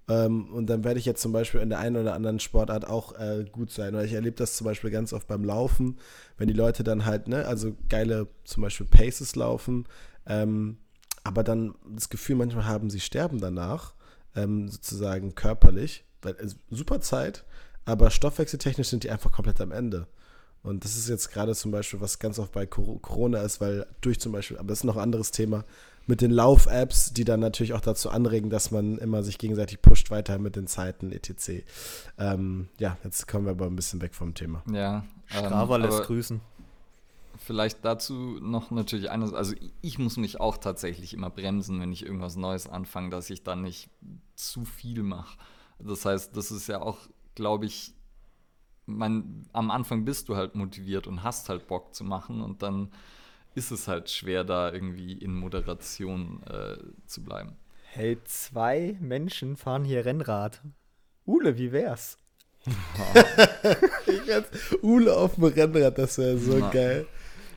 Ähm, 0.08 0.52
und 0.52 0.66
dann 0.66 0.84
werde 0.84 0.98
ich 0.98 1.04
jetzt 1.06 1.20
zum 1.20 1.32
Beispiel 1.32 1.60
in 1.60 1.68
der 1.68 1.78
einen 1.78 1.96
oder 1.96 2.14
anderen 2.14 2.40
Sportart 2.40 2.86
auch 2.86 3.18
äh, 3.18 3.44
gut 3.50 3.70
sein. 3.70 3.94
Weil 3.94 4.06
ich 4.06 4.14
erlebe 4.14 4.36
das 4.36 4.56
zum 4.56 4.64
Beispiel 4.64 4.90
ganz 4.90 5.12
oft 5.12 5.28
beim 5.28 5.44
Laufen, 5.44 5.98
wenn 6.38 6.48
die 6.48 6.54
Leute 6.54 6.82
dann 6.82 7.04
halt, 7.04 7.28
ne, 7.28 7.46
also 7.46 7.76
geile 7.88 8.26
zum 8.44 8.62
Beispiel 8.62 8.86
Paces 8.86 9.36
laufen, 9.36 9.86
ähm, 10.26 10.78
aber 11.22 11.44
dann 11.44 11.74
das 11.94 12.08
Gefühl 12.08 12.36
manchmal 12.36 12.66
haben, 12.66 12.90
sie 12.90 13.00
sterben 13.00 13.40
danach, 13.40 13.94
ähm, 14.34 14.68
sozusagen 14.68 15.34
körperlich, 15.34 16.04
weil 16.22 16.34
äh, 16.36 16.48
super 16.70 17.00
Zeit, 17.00 17.44
aber 17.84 18.10
stoffwechseltechnisch 18.10 18.88
sind 18.88 19.04
die 19.04 19.10
einfach 19.10 19.32
komplett 19.32 19.60
am 19.60 19.72
Ende. 19.72 20.06
Und 20.62 20.84
das 20.84 20.96
ist 20.96 21.08
jetzt 21.08 21.32
gerade 21.32 21.54
zum 21.54 21.70
Beispiel, 21.70 22.00
was 22.00 22.18
ganz 22.18 22.38
oft 22.38 22.52
bei 22.52 22.66
Corona 22.66 23.40
ist, 23.40 23.60
weil 23.60 23.86
durch 24.02 24.20
zum 24.20 24.32
Beispiel, 24.32 24.58
aber 24.58 24.68
das 24.68 24.80
ist 24.80 24.84
noch 24.84 24.96
ein 24.96 25.02
anderes 25.02 25.30
Thema, 25.30 25.64
mit 26.06 26.20
den 26.20 26.30
Lauf-Apps, 26.30 27.12
die 27.12 27.24
dann 27.24 27.40
natürlich 27.40 27.72
auch 27.72 27.80
dazu 27.80 28.10
anregen, 28.10 28.50
dass 28.50 28.70
man 28.70 28.98
immer 28.98 29.22
sich 29.22 29.38
gegenseitig 29.38 29.80
pusht 29.80 30.10
weiter 30.10 30.38
mit 30.38 30.56
den 30.56 30.66
Zeiten, 30.66 31.12
etc. 31.12 31.62
Ähm, 32.18 32.68
ja, 32.78 32.98
jetzt 33.04 33.28
kommen 33.28 33.46
wir 33.46 33.52
aber 33.52 33.66
ein 33.66 33.76
bisschen 33.76 34.02
weg 34.02 34.14
vom 34.14 34.34
Thema. 34.34 34.62
Ja. 34.70 35.04
Strava 35.26 35.76
ähm, 35.76 35.82
lässt 35.82 36.02
grüßen. 36.02 36.40
Vielleicht 37.38 37.84
dazu 37.84 38.38
noch 38.42 38.70
natürlich 38.70 39.10
eines, 39.10 39.32
also 39.32 39.54
ich 39.80 39.98
muss 39.98 40.18
mich 40.18 40.40
auch 40.40 40.58
tatsächlich 40.58 41.14
immer 41.14 41.30
bremsen, 41.30 41.80
wenn 41.80 41.92
ich 41.92 42.04
irgendwas 42.04 42.36
Neues 42.36 42.68
anfange, 42.68 43.10
dass 43.10 43.30
ich 43.30 43.44
dann 43.44 43.62
nicht 43.62 43.88
zu 44.34 44.64
viel 44.64 45.02
mache. 45.02 45.38
Das 45.78 46.04
heißt, 46.04 46.36
das 46.36 46.50
ist 46.50 46.66
ja 46.66 46.82
auch, 46.82 46.98
glaube 47.34 47.66
ich, 47.66 47.94
man, 48.86 49.46
am 49.52 49.70
Anfang 49.70 50.04
bist 50.04 50.28
du 50.28 50.36
halt 50.36 50.54
motiviert 50.54 51.06
und 51.06 51.22
hast 51.22 51.48
halt 51.48 51.66
Bock 51.66 51.94
zu 51.94 52.04
machen 52.04 52.42
und 52.42 52.62
dann 52.62 52.90
ist 53.54 53.70
es 53.70 53.88
halt 53.88 54.10
schwer, 54.10 54.44
da 54.44 54.72
irgendwie 54.72 55.12
in 55.12 55.34
Moderation 55.34 56.42
äh, 56.44 56.76
zu 57.06 57.24
bleiben. 57.24 57.56
Hey, 57.92 58.18
zwei 58.24 58.96
Menschen 59.00 59.56
fahren 59.56 59.84
hier 59.84 60.04
Rennrad. 60.04 60.62
Ule, 61.26 61.58
wie 61.58 61.72
wär's? 61.72 62.18
Ule 64.82 65.16
auf 65.16 65.34
dem 65.34 65.44
Rennrad, 65.44 65.98
das 65.98 66.18
wäre 66.18 66.38
so 66.38 66.58
Na. 66.58 66.70
geil. 66.70 67.06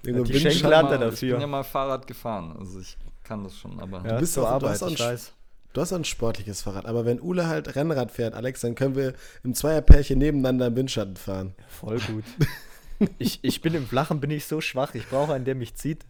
Junge, 0.06 0.24
die 0.24 0.40
Schenkelante 0.40 0.98
dafür. 0.98 1.30
Ich 1.30 1.34
bin 1.34 1.42
ja 1.42 1.48
mal 1.48 1.64
Fahrrad 1.64 2.08
gefahren, 2.08 2.56
also 2.58 2.80
ich 2.80 2.98
kann 3.24 3.44
das 3.44 3.58
schon, 3.58 3.80
aber. 3.80 4.04
Ja, 4.06 4.16
du 4.16 4.20
bist 4.20 4.34
so 4.34 4.46
Arbeit, 4.46 4.82
du 4.82 4.86
hast, 4.86 5.02
ein, 5.02 5.20
du 5.74 5.82
hast 5.82 5.94
ein 5.94 6.06
sportliches 6.06 6.62
Fahrrad, 6.62 6.86
aber 6.86 7.06
wenn 7.06 7.22
Ule 7.22 7.48
halt 7.48 7.76
Rennrad 7.76 8.12
fährt, 8.12 8.34
Alex, 8.34 8.62
dann 8.62 8.76
können 8.76 8.96
wir 8.96 9.14
im 9.44 9.54
Zweierpärchen 9.54 10.18
nebeneinander 10.18 10.68
im 10.68 10.76
Windschatten 10.76 11.18
fahren. 11.18 11.54
Voll 11.68 12.00
gut. 12.00 12.24
ich, 13.18 13.40
ich 13.42 13.62
bin 13.62 13.74
im 13.74 13.88
Flachen, 13.88 14.20
bin 14.20 14.32
ich 14.32 14.46
so 14.46 14.62
schwach, 14.62 14.96
ich 14.96 15.08
brauche 15.08 15.34
einen, 15.34 15.46
der 15.46 15.56
mich 15.56 15.76
zieht. 15.76 16.06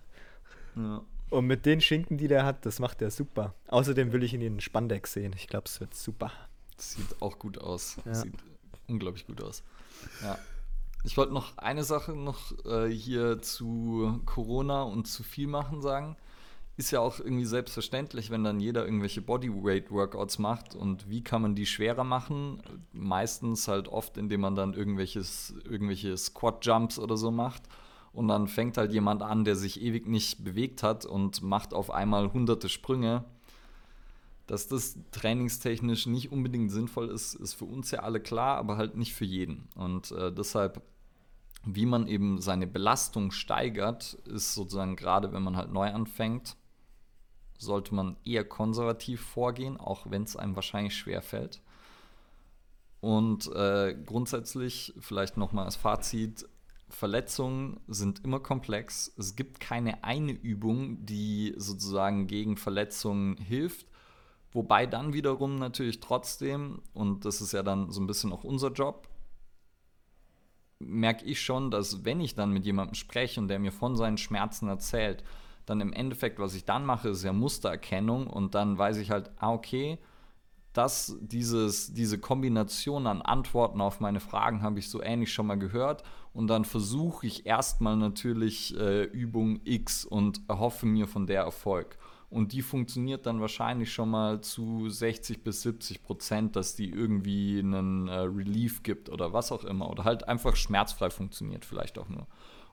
Ja. 0.76 1.02
Und 1.30 1.48
mit 1.48 1.66
den 1.66 1.82
Schinken, 1.82 2.18
die 2.18 2.28
der 2.28 2.46
hat, 2.46 2.66
das 2.66 2.80
macht 2.80 3.02
er 3.02 3.10
super. 3.10 3.56
Außerdem 3.68 4.12
will 4.12 4.22
ich 4.22 4.36
ihn 4.36 4.42
in 4.42 4.60
Spandex 4.60 5.14
sehen. 5.14 5.34
Ich 5.36 5.48
glaube, 5.48 5.66
es 5.66 5.80
wird 5.80 5.96
super. 5.96 6.32
Sieht 6.78 7.22
auch 7.22 7.40
gut 7.40 7.58
aus. 7.58 7.98
Ja. 8.06 8.14
Sieht 8.14 8.36
unglaublich 8.88 9.26
gut 9.26 9.42
aus. 9.42 9.64
Ja. 10.22 10.38
Ich 11.04 11.18
wollte 11.18 11.34
noch 11.34 11.58
eine 11.58 11.84
Sache 11.84 12.14
noch 12.14 12.54
äh, 12.66 12.88
hier 12.88 13.42
zu 13.42 14.22
Corona 14.26 14.84
und 14.84 15.08
zu 15.08 15.24
viel 15.24 15.48
machen 15.48 15.82
sagen. 15.82 16.16
Ist 16.76 16.92
ja 16.92 17.02
auch 17.02 17.20
irgendwie 17.20 17.46
selbstverständlich, 17.46 18.32
wenn 18.32 18.44
dann 18.44 18.60
jeder 18.60 18.86
irgendwelche 18.86 19.22
Bodyweight-Workouts 19.22 20.40
macht. 20.40 20.74
Und 20.74 21.08
wie 21.08 21.24
kann 21.24 21.44
man 21.44 21.54
die 21.54 21.68
schwerer 21.68 22.04
machen? 22.04 22.62
Meistens 22.92 23.68
halt 23.68 23.88
oft, 23.88 24.18
indem 24.18 24.42
man 24.42 24.56
dann 24.56 24.74
irgendwelches, 24.74 25.54
irgendwelche 25.70 26.18
Squat-Jumps 26.18 26.98
oder 26.98 27.16
so 27.16 27.30
macht. 27.30 27.64
Und 28.12 28.28
dann 28.28 28.48
fängt 28.48 28.78
halt 28.78 28.92
jemand 28.92 29.22
an, 29.22 29.44
der 29.44 29.56
sich 29.56 29.82
ewig 29.82 30.08
nicht 30.08 30.44
bewegt 30.44 30.82
hat 30.82 31.06
und 31.06 31.44
macht 31.44 31.76
auf 31.76 31.92
einmal 31.92 32.34
hunderte 32.34 32.70
Sprünge. 32.70 33.24
Dass 34.48 34.68
das 34.68 34.98
trainingstechnisch 35.12 36.08
nicht 36.08 36.32
unbedingt 36.32 36.72
sinnvoll 36.72 37.10
ist, 37.10 37.36
ist 37.36 37.54
für 37.54 37.66
uns 37.66 37.92
ja 37.92 38.00
alle 38.00 38.20
klar, 38.20 38.58
aber 38.58 38.78
halt 38.78 38.98
nicht 38.98 39.14
für 39.14 39.26
jeden. 39.26 39.70
Und 39.76 40.12
äh, 40.12 40.32
deshalb 40.32 40.82
wie 41.66 41.86
man 41.86 42.08
eben 42.08 42.42
seine 42.42 42.68
Belastung 42.68 43.32
steigert, 43.32 44.14
ist 44.26 44.54
sozusagen 44.54 44.96
gerade, 44.96 45.32
wenn 45.32 45.44
man 45.44 45.56
halt 45.56 45.72
neu 45.72 45.90
anfängt, 45.92 46.58
sollte 47.58 47.96
man 47.96 48.18
eher 48.24 48.44
konservativ 48.44 49.22
vorgehen, 49.22 49.78
auch 49.78 50.10
wenn 50.10 50.24
es 50.24 50.36
einem 50.36 50.56
wahrscheinlich 50.56 50.96
schwer 50.96 51.22
fällt. 51.22 51.62
Und 53.02 53.52
äh, 53.54 53.96
grundsätzlich 54.06 54.94
vielleicht 55.00 55.38
nochmal 55.38 55.66
als 55.66 55.76
Fazit, 55.76 56.48
Verletzungen 56.90 57.80
sind 57.88 58.24
immer 58.24 58.40
komplex. 58.40 59.14
Es 59.18 59.36
gibt 59.36 59.60
keine 59.60 60.04
eine 60.04 60.32
Übung, 60.32 61.06
die 61.06 61.54
sozusagen 61.58 62.28
gegen 62.28 62.56
Verletzungen 62.56 63.38
hilft. 63.38 63.88
Wobei 64.52 64.86
dann 64.86 65.14
wiederum 65.14 65.58
natürlich 65.58 66.00
trotzdem, 66.00 66.82
und 66.94 67.26
das 67.26 67.42
ist 67.42 67.52
ja 67.54 67.64
dann 67.64 67.92
so 67.92 68.00
ein 68.00 68.08
bisschen 68.08 68.32
auch 68.32 68.44
unser 68.44 68.72
Job, 68.72 69.10
merke 70.80 71.26
ich 71.26 71.42
schon, 71.42 71.72
dass 71.72 72.06
wenn 72.06 72.22
ich 72.22 72.36
dann 72.36 72.52
mit 72.52 72.66
jemandem 72.66 72.96
spreche 72.96 73.40
und 73.40 73.48
der 73.48 73.60
mir 73.60 73.72
von 73.72 73.96
seinen 73.96 74.18
Schmerzen 74.18 74.68
erzählt, 74.68 75.24
dann 75.66 75.82
im 75.82 75.94
Endeffekt, 75.94 76.40
was 76.40 76.56
ich 76.56 76.66
dann 76.66 76.86
mache, 76.86 77.10
ist 77.10 77.24
ja 77.24 77.34
Mustererkennung 77.34 78.28
und 78.28 78.56
dann 78.56 78.78
weiß 78.78 78.98
ich 78.98 79.12
halt, 79.12 79.32
ah, 79.38 79.52
okay, 79.54 80.00
dass 80.74 81.18
dieses, 81.22 81.94
diese 81.94 82.18
Kombination 82.18 83.06
an 83.06 83.22
Antworten 83.22 83.80
auf 83.80 84.00
meine 84.00 84.20
Fragen 84.20 84.64
habe 84.64 84.80
ich 84.80 84.90
so 84.90 85.02
ähnlich 85.02 85.32
schon 85.32 85.48
mal 85.48 85.60
gehört 85.60 86.04
und 86.34 86.48
dann 86.48 86.66
versuche 86.66 87.28
ich 87.28 87.46
erstmal 87.46 87.96
natürlich 87.96 88.76
äh, 88.78 89.04
Übung 89.04 89.62
X 89.64 90.04
und 90.04 90.42
erhoffe 90.48 90.88
mir 90.88 91.08
von 91.08 91.28
der 91.28 91.44
Erfolg. 91.44 91.98
Und 92.34 92.52
die 92.52 92.64
funktioniert 92.64 93.28
dann 93.28 93.42
wahrscheinlich 93.42 93.94
schon 93.94 94.10
mal 94.10 94.42
zu 94.42 94.90
60 94.90 95.44
bis 95.44 95.62
70 95.62 96.02
Prozent, 96.02 96.56
dass 96.56 96.76
die 96.76 96.90
irgendwie 96.90 97.60
einen 97.60 98.08
äh, 98.08 98.22
Relief 98.22 98.82
gibt 98.82 99.10
oder 99.10 99.34
was 99.34 99.52
auch 99.52 99.64
immer. 99.64 99.88
Oder 99.92 100.04
halt 100.04 100.28
einfach 100.28 100.56
schmerzfrei 100.56 101.12
funktioniert, 101.12 101.64
vielleicht 101.64 102.00
auch 102.00 102.10
nur. 102.10 102.26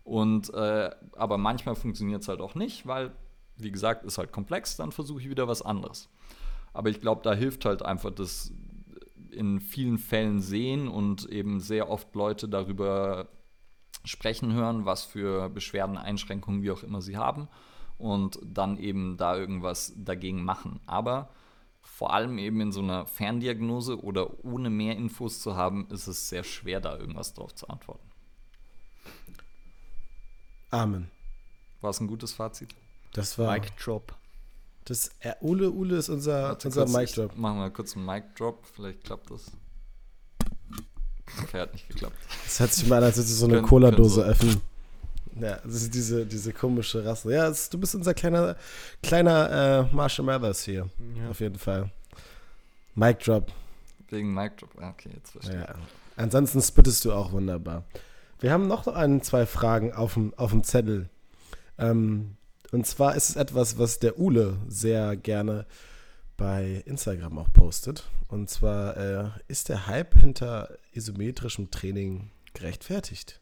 Und 0.04 0.52
äh, 0.54 0.90
aber 1.12 1.38
manchmal 1.38 1.74
funktioniert 1.74 2.22
es 2.22 2.28
halt 2.28 2.40
auch 2.40 2.54
nicht, 2.54 2.86
weil, 2.86 3.12
wie 3.56 3.70
gesagt, 3.70 4.04
ist 4.04 4.18
halt 4.18 4.32
komplex, 4.32 4.76
dann 4.76 4.92
versuche 4.92 5.20
ich 5.20 5.30
wieder 5.30 5.46
was 5.46 5.62
anderes. 5.62 6.08
Aber 6.72 6.88
ich 6.88 7.00
glaube, 7.00 7.22
da 7.22 7.34
hilft 7.34 7.64
halt 7.64 7.82
einfach 7.82 8.10
das 8.10 8.52
in 9.30 9.60
vielen 9.60 9.98
Fällen 9.98 10.40
sehen 10.40 10.88
und 10.88 11.28
eben 11.28 11.60
sehr 11.60 11.88
oft 11.88 12.14
Leute 12.14 12.48
darüber 12.48 13.28
sprechen 14.04 14.52
hören, 14.52 14.86
was 14.86 15.04
für 15.04 15.48
Beschwerden, 15.50 15.98
Einschränkungen, 15.98 16.62
wie 16.62 16.70
auch 16.70 16.82
immer 16.82 17.02
sie 17.02 17.16
haben 17.16 17.48
und 17.98 18.38
dann 18.42 18.78
eben 18.78 19.16
da 19.16 19.36
irgendwas 19.36 19.92
dagegen 19.96 20.42
machen. 20.42 20.80
Aber 20.86 21.30
vor 21.82 22.12
allem 22.12 22.38
eben 22.38 22.60
in 22.60 22.72
so 22.72 22.80
einer 22.80 23.06
Ferndiagnose 23.06 24.02
oder 24.02 24.44
ohne 24.44 24.70
mehr 24.70 24.96
Infos 24.96 25.40
zu 25.40 25.54
haben, 25.54 25.86
ist 25.90 26.06
es 26.06 26.28
sehr 26.28 26.44
schwer, 26.44 26.80
da 26.80 26.96
irgendwas 26.96 27.34
drauf 27.34 27.54
zu 27.54 27.68
antworten. 27.68 28.09
Amen. 30.70 31.10
War 31.80 31.90
es 31.90 32.00
ein 32.00 32.06
gutes 32.06 32.32
Fazit? 32.32 32.74
Das 33.12 33.38
war. 33.38 33.52
Mic 33.52 33.68
Drop. 33.82 34.14
Das, 34.84 35.10
äh, 35.20 35.34
Ule, 35.40 35.70
Ule 35.70 35.96
ist 35.96 36.08
unser, 36.08 36.42
Warte 36.50 36.68
unser 36.68 36.84
kurz, 36.84 36.96
Mic 36.96 37.12
Drop. 37.14 37.32
ich- 37.32 37.38
Machen 37.38 37.58
wir 37.58 37.70
kurz 37.70 37.96
einen 37.96 38.06
Mic 38.06 38.24
Drop, 38.36 38.64
vielleicht 38.74 39.04
klappt 39.04 39.30
das. 39.30 39.50
Okay, 41.42 41.60
hat 41.60 41.72
nicht 41.72 41.88
geklappt. 41.88 42.16
Das 42.44 42.58
hört 42.60 42.72
sich 42.72 42.88
mal 42.88 42.96
an, 42.98 43.04
als 43.04 43.16
würdest 43.16 43.32
du 43.32 43.36
so 43.36 43.46
eine 43.46 43.62
Cola-Dose 43.62 44.24
öffnen. 44.24 44.60
Ja, 45.40 45.56
das 45.62 45.74
ist 45.82 45.94
diese, 45.94 46.26
diese 46.26 46.52
komische 46.52 47.04
Rasse. 47.04 47.32
Ja, 47.32 47.48
es, 47.48 47.70
du 47.70 47.78
bist 47.78 47.94
unser 47.94 48.14
kleiner, 48.14 48.56
kleiner 49.02 49.88
äh, 49.90 49.94
Marshall 49.94 50.24
Mathers 50.26 50.64
hier. 50.64 50.90
Ja. 51.16 51.30
Auf 51.30 51.38
jeden 51.40 51.58
Fall. 51.58 51.90
Mic 52.96 53.20
Drop. 53.20 53.52
Wegen 54.08 54.34
Mic 54.34 54.56
Drop. 54.58 54.70
Ah, 54.80 54.90
Okay, 54.90 55.10
jetzt 55.14 55.30
verstehe 55.30 55.60
Ja. 55.60 55.74
Ansonsten 56.16 56.60
spittest 56.60 57.04
du 57.04 57.12
auch 57.12 57.30
wunderbar. 57.32 57.84
Wir 58.40 58.52
haben 58.52 58.66
noch 58.66 58.86
ein, 58.86 59.22
zwei 59.22 59.44
Fragen 59.44 59.92
auf 59.92 60.14
dem, 60.14 60.32
auf 60.34 60.50
dem 60.50 60.64
Zettel. 60.64 61.10
Ähm, 61.78 62.36
und 62.72 62.86
zwar 62.86 63.14
ist 63.14 63.28
es 63.28 63.36
etwas, 63.36 63.78
was 63.78 63.98
der 63.98 64.18
Ule 64.18 64.58
sehr 64.66 65.16
gerne 65.16 65.66
bei 66.38 66.82
Instagram 66.86 67.38
auch 67.38 67.52
postet. 67.52 68.08
Und 68.28 68.48
zwar 68.48 68.96
äh, 68.96 69.30
ist 69.48 69.68
der 69.68 69.86
Hype 69.86 70.18
hinter 70.18 70.74
isometrischem 70.92 71.70
Training 71.70 72.30
gerechtfertigt. 72.54 73.40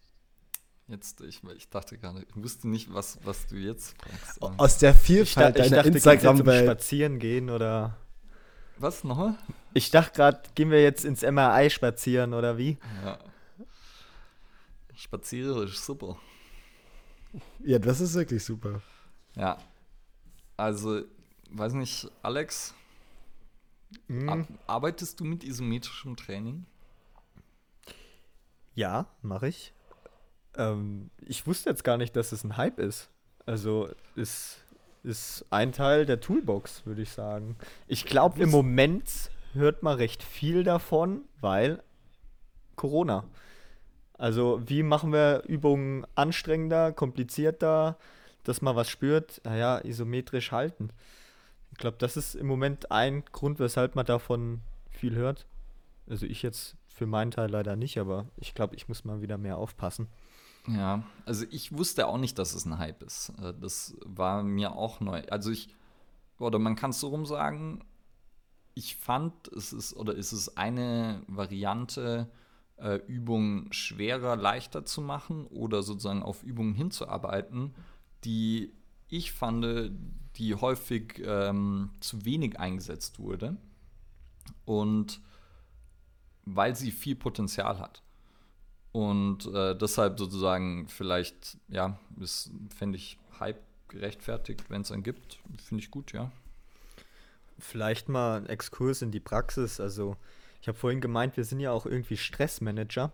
ich. 0.88 0.94
Jetzt, 0.94 1.20
ich, 1.20 1.42
ich 1.56 1.68
dachte 1.68 1.96
gerade, 1.98 2.24
ich 2.28 2.42
wusste 2.42 2.66
nicht, 2.66 2.92
was, 2.92 3.18
was 3.22 3.46
du 3.46 3.56
jetzt 3.56 3.94
fragst. 4.02 4.58
Aus 4.58 4.78
der 4.78 4.92
Ich, 4.92 4.96
Vielfalt 4.96 5.56
ich 5.56 5.64
deiner 5.64 5.76
jetzt 5.76 5.87
um 5.87 5.94
Instagram-Welt. 5.94 6.64
Spazieren 6.64 7.18
gehen 7.18 7.50
oder. 7.50 7.96
Was, 8.78 9.04
nochmal? 9.04 9.34
Ich 9.74 9.90
dachte 9.90 10.16
gerade, 10.16 10.40
gehen 10.54 10.70
wir 10.70 10.82
jetzt 10.82 11.04
ins 11.04 11.22
MRI 11.22 11.68
spazieren 11.70 12.32
oder 12.32 12.58
wie? 12.58 12.78
Ja. 13.04 13.18
Spazieren 14.98 15.62
ist 15.62 15.84
super. 15.84 16.18
Ja, 17.61 17.78
das 17.78 18.00
ist 18.00 18.14
wirklich 18.14 18.44
super. 18.44 18.82
Ja. 19.37 19.56
Also, 20.56 21.02
weiß 21.50 21.74
nicht, 21.74 22.11
Alex, 22.20 22.74
Hm, 24.08 24.28
ar 24.28 24.46
arbeitest 24.66 25.20
du 25.20 25.24
mit 25.24 25.44
isometrischem 25.44 26.16
Training? 26.16 26.66
Ja, 28.74 29.06
mache 29.22 29.46
ich. 29.46 29.72
Ähm, 30.56 31.11
ich 31.20 31.46
wusste 31.46 31.70
jetzt 31.70 31.84
gar 31.84 31.96
nicht, 31.96 32.16
dass 32.16 32.32
es 32.32 32.42
ein 32.42 32.56
Hype 32.56 32.80
ist. 32.80 33.08
Also 33.46 33.90
ist, 34.16 34.64
ist 35.04 35.44
ein 35.50 35.70
Teil 35.70 36.06
der 36.06 36.18
Toolbox, 36.18 36.87
würde 36.87 37.02
ich 37.02 37.11
sagen. 37.11 37.56
Ich 37.87 38.04
glaube, 38.04 38.42
im 38.42 38.50
Moment 38.50 39.30
hört 39.52 39.84
man 39.84 39.96
recht 39.96 40.24
viel 40.24 40.64
davon, 40.64 41.22
weil 41.40 41.84
Corona. 42.74 43.24
Also 44.18 44.61
wie 44.66 44.83
machen 44.83 45.12
wir 45.12 45.44
Übungen 45.46 46.07
anstrengender, 46.14 46.92
komplizierter, 46.92 47.96
dass 48.44 48.62
man 48.62 48.76
was 48.76 48.88
spürt? 48.90 49.40
Naja, 49.44 49.78
isometrisch 49.78 50.52
halten. 50.52 50.90
Ich 51.70 51.78
glaube, 51.78 51.96
das 51.98 52.16
ist 52.16 52.35
im 52.35 52.46
Moment 52.46 52.90
ein 52.90 53.24
Grund, 53.33 53.59
weshalb 53.61 53.94
man 53.94 54.07
davon 54.07 54.61
viel 54.90 55.14
hört. 55.14 55.46
Also 56.09 56.26
ich 56.26 56.42
jetzt 56.42 56.76
für 56.88 57.07
meinen 57.07 57.31
Teil 57.31 57.50
leider 57.50 57.76
nicht, 57.76 57.98
aber 57.98 58.26
ich 58.37 58.54
glaube, 58.54 58.74
ich 58.74 58.88
muss 58.88 59.04
mal 59.04 59.20
wieder 59.22 59.38
mehr 59.38 59.57
aufpassen. 59.59 60.09
Ja, 60.66 61.04
also 61.24 61.44
ich 61.50 61.76
wusste 61.76 62.07
auch 62.09 62.18
nicht, 62.18 62.38
dass 62.38 62.54
es 62.54 62.64
ein 62.66 62.78
Hype 62.78 63.02
ist. 63.02 63.33
Äh, 63.40 63.54
Das 63.61 63.94
war 64.04 64.42
mir 64.42 64.72
auch 64.72 65.00
neu. 65.00 65.22
Also 65.31 65.50
ich, 65.50 65.68
oder 66.38 66.59
man 66.59 66.74
kann 66.74 66.90
es 66.90 67.00
so 67.00 67.09
rum 67.09 67.24
sagen, 67.24 67.85
ich 68.74 68.96
fand, 68.96 69.48
es 69.48 69.72
ist, 69.72 69.94
oder 69.94 70.14
ist 70.14 70.33
es 70.33 70.57
eine 70.57 71.22
Variante, 71.26 72.28
äh, 72.81 72.97
Übungen 73.07 73.73
schwerer, 73.73 74.37
leichter 74.37 74.85
zu 74.85 75.01
machen 75.01 75.47
oder 75.47 75.83
sozusagen 75.83 76.23
auf 76.23 76.43
Übungen 76.43 76.75
hinzuarbeiten, 76.75 77.75
die 78.25 78.73
ich 79.09 79.33
fand, 79.33 79.93
die 80.37 80.55
häufig 80.55 81.21
ähm, 81.25 81.91
zu 82.01 82.25
wenig 82.25 82.59
eingesetzt 82.59 83.19
wurde. 83.19 83.57
Und 84.64 85.21
weil 86.45 86.75
sie 86.75 86.91
viel 86.91 87.17
Potenzial 87.17 87.79
hat. 87.79 88.03
Und 88.93 89.47
äh, 89.47 89.77
deshalb 89.77 90.19
sozusagen 90.19 90.88
vielleicht, 90.88 91.59
ja, 91.69 91.99
ist, 92.21 92.51
fände 92.75 92.97
ich 92.97 93.19
Hype 93.38 93.61
gerechtfertigt, 93.88 94.71
wenn 94.71 94.83
es 94.83 94.93
einen 94.93 95.03
gibt. 95.03 95.38
Finde 95.59 95.83
ich 95.83 95.91
gut, 95.91 96.12
ja. 96.12 96.31
Vielleicht 97.59 98.09
mal 98.09 98.38
ein 98.38 98.47
Exkurs 98.47 99.03
in 99.03 99.11
die 99.11 99.21
Praxis. 99.21 99.81
Also, 99.81 100.17
ich 100.61 100.68
habe 100.68 100.79
vorhin 100.79 101.01
gemeint, 101.01 101.37
wir 101.37 101.44
sind 101.44 101.61
ja 101.61 101.73
auch 101.73 101.87
irgendwie 101.87 102.16
Stressmanager. 102.16 103.12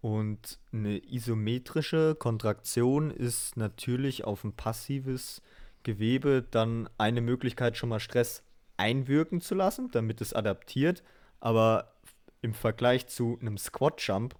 Und 0.00 0.58
eine 0.72 0.98
isometrische 0.98 2.14
Kontraktion 2.14 3.10
ist 3.10 3.56
natürlich 3.56 4.24
auf 4.24 4.44
ein 4.44 4.52
passives 4.52 5.42
Gewebe 5.82 6.44
dann 6.50 6.88
eine 6.98 7.20
Möglichkeit, 7.20 7.76
schon 7.76 7.88
mal 7.88 8.00
Stress 8.00 8.42
einwirken 8.76 9.40
zu 9.40 9.54
lassen, 9.54 9.90
damit 9.90 10.20
es 10.20 10.32
adaptiert. 10.32 11.02
Aber 11.40 11.94
im 12.42 12.54
Vergleich 12.54 13.06
zu 13.08 13.38
einem 13.40 13.58
Squat-Jump 13.58 14.36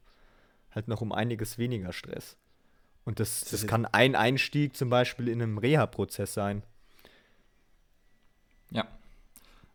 halt 0.73 0.89
noch 0.89 1.01
um 1.01 1.12
einiges 1.12 1.59
weniger 1.59 1.93
Stress. 1.93 2.37
Und 3.05 3.21
das, 3.21 3.41
Das 3.41 3.67
kann 3.67 3.87
ein 3.87 4.15
Einstieg 4.15 4.77
zum 4.77 4.91
Beispiel 4.91 5.29
in 5.29 5.41
einem 5.41 5.59
Reha-Prozess 5.59 6.35
sein. 6.35 6.62
Ja. 8.71 8.87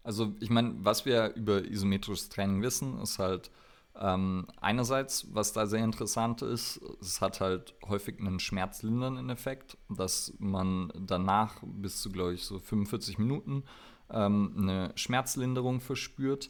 Also 0.03 0.33
ich 0.39 0.49
meine, 0.49 0.75
was 0.79 1.05
wir 1.05 1.33
über 1.35 1.63
isometrisches 1.63 2.29
Training 2.29 2.61
wissen, 2.61 2.99
ist 3.01 3.19
halt 3.19 3.51
ähm, 3.99 4.47
einerseits, 4.59 5.27
was 5.33 5.53
da 5.53 5.65
sehr 5.65 5.83
interessant 5.83 6.41
ist, 6.41 6.81
es 7.01 7.21
hat 7.21 7.41
halt 7.41 7.75
häufig 7.87 8.19
einen 8.19 8.39
schmerzlindernden 8.39 9.29
Effekt, 9.29 9.77
dass 9.89 10.33
man 10.39 10.91
danach 10.97 11.55
bis 11.63 12.01
zu, 12.01 12.09
glaube 12.09 12.33
ich, 12.33 12.43
so 12.43 12.57
45 12.57 13.17
Minuten 13.19 13.63
ähm, 14.09 14.55
eine 14.57 14.91
Schmerzlinderung 14.95 15.81
verspürt. 15.81 16.49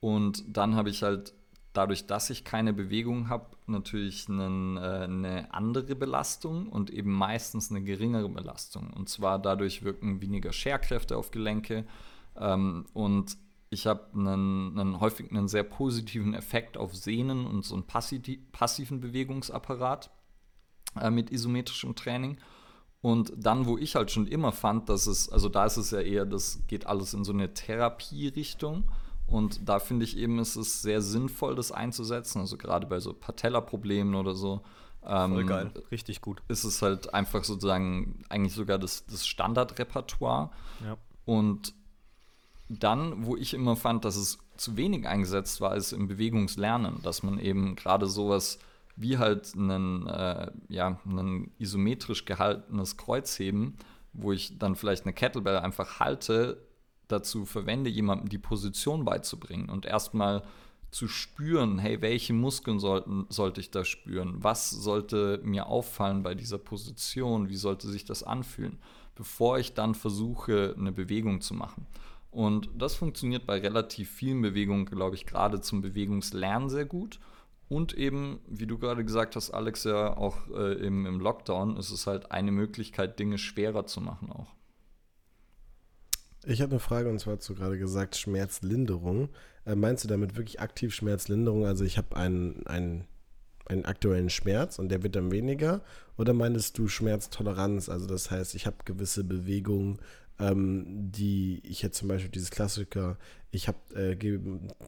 Und 0.00 0.44
dann 0.56 0.76
habe 0.76 0.90
ich 0.90 1.02
halt 1.02 1.34
dadurch, 1.72 2.06
dass 2.06 2.30
ich 2.30 2.44
keine 2.44 2.72
Bewegung 2.72 3.28
habe, 3.28 3.56
natürlich 3.66 4.28
einen, 4.28 4.76
äh, 4.76 4.80
eine 4.80 5.52
andere 5.52 5.94
Belastung 5.96 6.68
und 6.68 6.90
eben 6.90 7.12
meistens 7.12 7.70
eine 7.70 7.82
geringere 7.82 8.28
Belastung. 8.28 8.92
Und 8.92 9.08
zwar 9.08 9.38
dadurch 9.38 9.82
wirken 9.82 10.22
weniger 10.22 10.52
Scherkräfte 10.52 11.16
auf 11.16 11.30
Gelenke 11.30 11.84
ähm, 12.38 12.86
und 12.92 13.36
ich 13.70 13.86
habe 13.86 14.06
einen, 14.14 14.78
einen 14.78 15.00
häufig 15.00 15.30
einen 15.30 15.48
sehr 15.48 15.64
positiven 15.64 16.34
Effekt 16.34 16.76
auf 16.76 16.94
Sehnen 16.94 17.46
und 17.46 17.64
so 17.64 17.74
einen 17.74 17.84
passi 17.84 18.20
passiven 18.52 19.00
Bewegungsapparat 19.00 20.10
äh, 21.00 21.10
mit 21.10 21.30
isometrischem 21.30 21.94
Training. 21.94 22.38
Und 23.02 23.32
dann, 23.36 23.66
wo 23.66 23.76
ich 23.76 23.94
halt 23.94 24.10
schon 24.10 24.26
immer 24.26 24.52
fand, 24.52 24.88
dass 24.88 25.06
es, 25.06 25.28
also 25.28 25.48
da 25.48 25.66
ist 25.66 25.76
es 25.76 25.90
ja 25.90 26.00
eher, 26.00 26.26
das 26.26 26.60
geht 26.66 26.86
alles 26.86 27.14
in 27.14 27.24
so 27.24 27.32
eine 27.32 27.54
Therapierichtung. 27.54 28.84
Und 29.26 29.68
da 29.68 29.78
finde 29.80 30.04
ich 30.04 30.16
eben, 30.16 30.38
ist 30.38 30.56
es 30.56 30.82
sehr 30.82 31.02
sinnvoll, 31.02 31.54
das 31.56 31.72
einzusetzen. 31.72 32.40
Also 32.40 32.56
gerade 32.56 32.86
bei 32.86 33.00
so 33.00 33.12
Patella-Problemen 33.12 34.14
oder 34.14 34.34
so. 34.34 34.62
ähm, 35.06 35.34
Richtig 35.90 36.20
gut. 36.20 36.42
Ist 36.48 36.64
es 36.64 36.82
halt 36.82 37.12
einfach 37.12 37.44
sozusagen 37.44 38.24
eigentlich 38.28 38.54
sogar 38.54 38.78
das, 38.78 39.06
das 39.06 39.26
Standardrepertoire. 39.26 40.50
Ja. 40.84 40.96
Und 41.24 41.74
dann, 42.68 43.24
wo 43.26 43.36
ich 43.36 43.54
immer 43.54 43.76
fand, 43.76 44.04
dass 44.04 44.16
es 44.16 44.38
zu 44.56 44.76
wenig 44.76 45.06
eingesetzt 45.06 45.60
war, 45.60 45.76
ist 45.76 45.92
im 45.92 46.08
Bewegungslernen, 46.08 47.02
dass 47.02 47.22
man 47.22 47.38
eben 47.38 47.76
gerade 47.76 48.06
sowas 48.06 48.58
wie 48.96 49.18
halt 49.18 49.52
einen, 49.54 50.06
äh, 50.06 50.50
ja, 50.68 50.98
einen 51.06 51.50
isometrisch 51.58 52.24
gehaltenes 52.24 52.96
Kreuzheben, 52.96 53.76
wo 54.12 54.32
ich 54.32 54.58
dann 54.58 54.74
vielleicht 54.74 55.04
eine 55.04 55.12
Kettlebell 55.12 55.58
einfach 55.58 56.00
halte, 56.00 56.62
dazu 57.08 57.44
verwende, 57.44 57.90
jemandem 57.90 58.28
die 58.28 58.38
Position 58.38 59.04
beizubringen 59.04 59.68
und 59.68 59.86
erstmal 59.86 60.42
zu 60.90 61.08
spüren, 61.08 61.78
hey, 61.78 62.00
welche 62.00 62.32
Muskeln 62.32 62.78
sollten, 62.78 63.26
sollte 63.28 63.60
ich 63.60 63.70
da 63.70 63.84
spüren? 63.84 64.42
Was 64.42 64.70
sollte 64.70 65.40
mir 65.44 65.66
auffallen 65.66 66.22
bei 66.22 66.34
dieser 66.34 66.58
Position? 66.58 67.48
Wie 67.48 67.56
sollte 67.56 67.88
sich 67.88 68.04
das 68.04 68.22
anfühlen? 68.22 68.78
Bevor 69.14 69.58
ich 69.58 69.74
dann 69.74 69.94
versuche, 69.94 70.74
eine 70.78 70.92
Bewegung 70.92 71.40
zu 71.40 71.54
machen. 71.54 71.86
Und 72.36 72.68
das 72.76 72.94
funktioniert 72.94 73.46
bei 73.46 73.58
relativ 73.58 74.10
vielen 74.10 74.42
Bewegungen, 74.42 74.84
glaube 74.84 75.16
ich, 75.16 75.24
gerade 75.24 75.62
zum 75.62 75.80
Bewegungslernen 75.80 76.68
sehr 76.68 76.84
gut. 76.84 77.18
Und 77.70 77.94
eben, 77.94 78.40
wie 78.46 78.66
du 78.66 78.76
gerade 78.76 79.06
gesagt 79.06 79.36
hast, 79.36 79.52
Alex, 79.52 79.84
ja 79.84 80.14
auch 80.14 80.46
äh, 80.50 80.74
im, 80.74 81.06
im 81.06 81.18
Lockdown 81.18 81.78
ist 81.78 81.90
es 81.90 82.06
halt 82.06 82.32
eine 82.32 82.52
Möglichkeit, 82.52 83.18
Dinge 83.18 83.38
schwerer 83.38 83.86
zu 83.86 84.02
machen 84.02 84.30
auch. 84.30 84.54
Ich 86.44 86.60
habe 86.60 86.72
eine 86.72 86.78
Frage 86.78 87.08
und 87.08 87.18
zwar 87.20 87.38
hast 87.38 87.48
du 87.48 87.54
gerade 87.54 87.78
gesagt 87.78 88.16
Schmerzlinderung. 88.16 89.30
Äh, 89.64 89.74
meinst 89.74 90.04
du 90.04 90.08
damit 90.08 90.36
wirklich 90.36 90.60
aktiv 90.60 90.94
Schmerzlinderung? 90.94 91.64
Also 91.64 91.84
ich 91.84 91.96
habe 91.96 92.16
einen, 92.16 92.66
einen 92.66 93.06
einen 93.66 93.84
aktuellen 93.84 94.30
Schmerz 94.30 94.78
und 94.78 94.90
der 94.90 95.02
wird 95.02 95.16
dann 95.16 95.30
weniger? 95.30 95.82
Oder 96.16 96.32
meinst 96.32 96.78
du 96.78 96.88
Schmerztoleranz? 96.88 97.88
Also 97.88 98.06
das 98.06 98.30
heißt, 98.30 98.54
ich 98.54 98.66
habe 98.66 98.76
gewisse 98.84 99.24
Bewegungen, 99.24 99.98
ähm, 100.38 101.10
die 101.12 101.60
ich 101.64 101.82
jetzt 101.82 101.98
zum 101.98 102.08
Beispiel 102.08 102.30
dieses 102.30 102.50
Klassiker, 102.50 103.16
ich 103.50 103.68
habe 103.68 103.78
äh, 103.94 104.38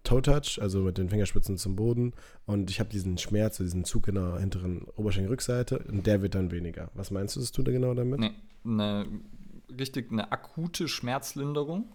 Toe-Touch, 0.05 0.61
also 0.61 0.81
mit 0.81 0.99
den 0.99 1.09
Fingerspitzen 1.09 1.57
zum 1.57 1.77
Boden 1.77 2.13
und 2.47 2.71
ich 2.71 2.81
habe 2.81 2.91
diesen 2.91 3.19
Schmerz, 3.19 3.57
diesen 3.57 3.85
Zug 3.85 4.09
in 4.09 4.17
der 4.17 4.39
hinteren 4.39 4.83
Oberschenkelrückseite 4.97 5.79
und 5.89 6.07
der 6.07 6.23
wird 6.23 6.35
dann 6.35 6.51
weniger. 6.51 6.91
Was 6.95 7.11
meinst 7.11 7.37
du, 7.37 7.41
das 7.41 7.53
tut 7.53 7.67
er 7.69 7.73
genau 7.73 7.95
damit? 7.95 8.21
Nee, 8.21 8.33
eine, 8.65 9.07
richtig 9.79 10.13
eine 10.13 10.33
akute 10.33 10.89
Schmerzlinderung 10.89 11.93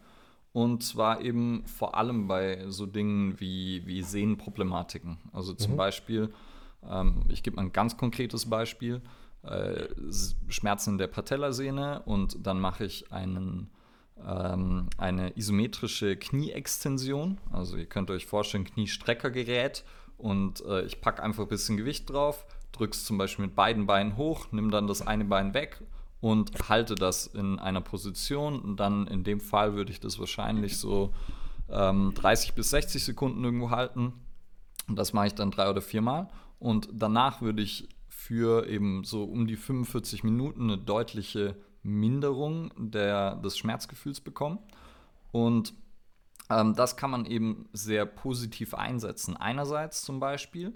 und 0.52 0.84
zwar 0.84 1.22
eben 1.22 1.64
vor 1.66 1.96
allem 1.96 2.28
bei 2.28 2.66
so 2.70 2.86
Dingen 2.86 3.40
wie, 3.40 3.86
wie 3.86 4.02
Sehnenproblematiken. 4.02 5.18
Also 5.32 5.54
zum 5.54 5.74
mhm. 5.74 5.78
Beispiel, 5.78 6.34
ähm, 6.90 7.24
ich 7.30 7.44
gebe 7.44 7.58
mal 7.58 7.64
ein 7.64 7.74
ganz 7.74 7.98
konkretes 7.98 8.48
Beispiel 8.48 9.02
äh, 9.44 9.88
Schmerzen 10.48 10.98
der 10.98 11.08
Patellasehne 11.08 12.02
und 12.06 12.46
dann 12.46 12.60
mache 12.60 12.86
ich 12.86 13.12
einen, 13.12 13.70
ähm, 14.26 14.90
eine 14.98 15.38
isometrische 15.38 16.16
Knieextension. 16.16 17.40
Also 17.52 17.78
ihr 17.78 17.86
könnt 17.86 18.10
euch 18.10 18.26
vorstellen, 18.26 18.66
Kniestreckergerät 18.66 19.84
und 20.18 20.64
äh, 20.66 20.84
ich 20.84 21.02
packe 21.02 21.22
einfach 21.22 21.44
ein 21.44 21.50
bisschen 21.50 21.78
Gewicht 21.78 22.10
drauf, 22.10 22.46
drücke 22.72 22.94
es 22.94 23.06
zum 23.06 23.18
Beispiel 23.18 23.46
mit 23.46 23.56
beiden 23.56 23.86
Beinen 23.86 24.18
hoch, 24.18 24.48
nimm 24.52 24.72
dann 24.72 24.88
das 24.88 25.06
eine 25.06 25.26
Bein 25.26 25.54
weg 25.54 25.82
und 26.24 26.70
halte 26.70 26.96
das 26.96 27.28
in 27.28 27.60
einer 27.60 27.82
Position. 27.82 28.62
Und 28.62 28.78
dann 28.78 29.08
in 29.08 29.26
dem 29.26 29.42
Fall 29.42 29.74
würde 29.76 29.92
ich 29.92 30.00
das 30.00 30.20
wahrscheinlich 30.20 30.78
so 30.78 31.14
ähm, 31.70 32.14
30 32.16 32.54
bis 32.54 32.70
60 32.70 33.04
Sekunden 33.04 33.44
irgendwo 33.44 33.72
halten. 33.72 34.14
Und 34.88 34.96
das 34.98 35.12
mache 35.12 35.28
ich 35.28 35.36
dann 35.36 35.52
drei 35.52 35.70
oder 35.70 35.82
viermal. 35.82 36.30
Und 36.60 36.88
danach 36.94 37.42
würde 37.42 37.62
ich 37.62 37.90
für 38.28 38.68
eben 38.68 39.04
so 39.04 39.26
um 39.26 39.48
die 39.48 39.58
45 39.58 40.24
Minuten 40.24 40.64
eine 40.64 40.78
deutliche 40.78 41.58
Minderung 41.82 42.72
der, 42.78 43.36
des 43.36 43.58
Schmerzgefühls 43.58 44.22
bekommen. 44.22 44.60
Und 45.34 45.74
ähm, 46.50 46.74
das 46.74 46.96
kann 46.96 47.12
man 47.12 47.26
eben 47.26 47.68
sehr 47.74 48.06
positiv 48.06 48.76
einsetzen. 48.76 49.36
Einerseits 49.36 50.04
zum 50.04 50.22
Beispiel 50.22 50.74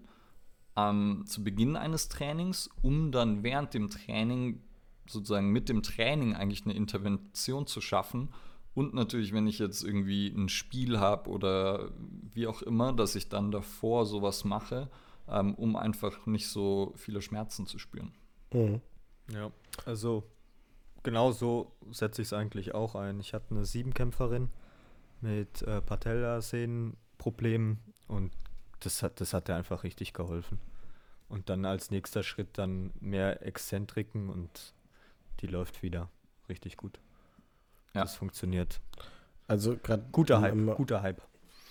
ähm, 0.75 1.23
zu 1.25 1.41
Beginn 1.41 1.77
eines 1.77 2.09
Trainings, 2.09 2.69
um 2.81 3.13
dann 3.13 3.43
während 3.43 3.73
dem 3.73 3.89
Training 3.89 4.61
sozusagen 5.07 5.49
mit 5.49 5.69
dem 5.69 5.83
Training 5.83 6.35
eigentlich 6.35 6.65
eine 6.65 6.75
Intervention 6.75 7.65
zu 7.65 7.79
schaffen. 7.79 8.27
Und 8.73 8.93
natürlich, 8.93 9.31
wenn 9.31 9.47
ich 9.47 9.57
jetzt 9.57 9.85
irgendwie 9.85 10.27
ein 10.27 10.49
Spiel 10.49 10.99
habe 10.99 11.29
oder 11.29 11.91
wie 12.33 12.45
auch 12.45 12.61
immer, 12.61 12.91
dass 12.91 13.15
ich 13.15 13.29
dann 13.29 13.51
davor 13.51 14.05
sowas 14.05 14.43
mache, 14.43 14.89
ähm, 15.29 15.55
um 15.55 15.75
einfach 15.75 16.25
nicht 16.25 16.47
so 16.47 16.93
viele 16.95 17.21
Schmerzen 17.21 17.67
zu 17.67 17.79
spüren. 17.79 18.13
Mhm. 18.53 18.81
Ja, 19.31 19.51
also 19.85 20.23
genau 21.03 21.31
so 21.31 21.71
setze 21.91 22.21
ich 22.21 22.29
es 22.29 22.33
eigentlich 22.33 22.73
auch 22.73 22.95
ein. 22.95 23.19
Ich 23.19 23.33
hatte 23.33 23.51
eine 23.51 23.65
Siebenkämpferin 23.65 24.49
mit 25.21 25.61
äh, 25.63 25.81
Patellasehnenproblemen 25.81 27.79
und 28.07 28.31
das 28.79 29.03
hat, 29.03 29.19
das 29.19 29.33
hat 29.33 29.49
ihr 29.49 29.55
einfach 29.55 29.83
richtig 29.83 30.13
geholfen. 30.13 30.59
Und 31.29 31.49
dann 31.49 31.65
als 31.65 31.91
nächster 31.91 32.23
Schritt 32.23 32.57
dann 32.57 32.93
mehr 33.01 33.45
Exzentriken 33.45 34.29
und 34.29 34.73
die 35.41 35.47
läuft 35.47 35.83
wieder 35.83 36.09
richtig 36.47 36.77
gut. 36.77 36.99
Ja. 37.93 38.01
Das 38.01 38.15
funktioniert. 38.15 38.79
Also 39.47 39.77
gerade 39.77 40.05
guter 40.11 40.41
Hype, 40.41 40.75
guter 40.75 41.01
Hype. 41.01 41.21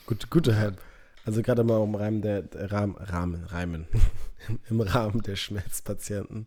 Gut, 0.07 0.31
guter 0.31 0.57
Hype. 0.57 0.81
Also 1.27 1.43
gerade 1.43 1.65
mal 1.65 1.83
im 1.83 1.95
Rahmen 1.95 2.23
der, 2.23 2.43
der 2.43 2.71
Rahmen, 2.71 2.95
Rahmen, 2.97 3.45
Reimen, 3.45 3.87
im 4.71 4.81
Rahmen 4.81 5.21
der 5.23 5.37
Schmerzpatienten 5.37 6.47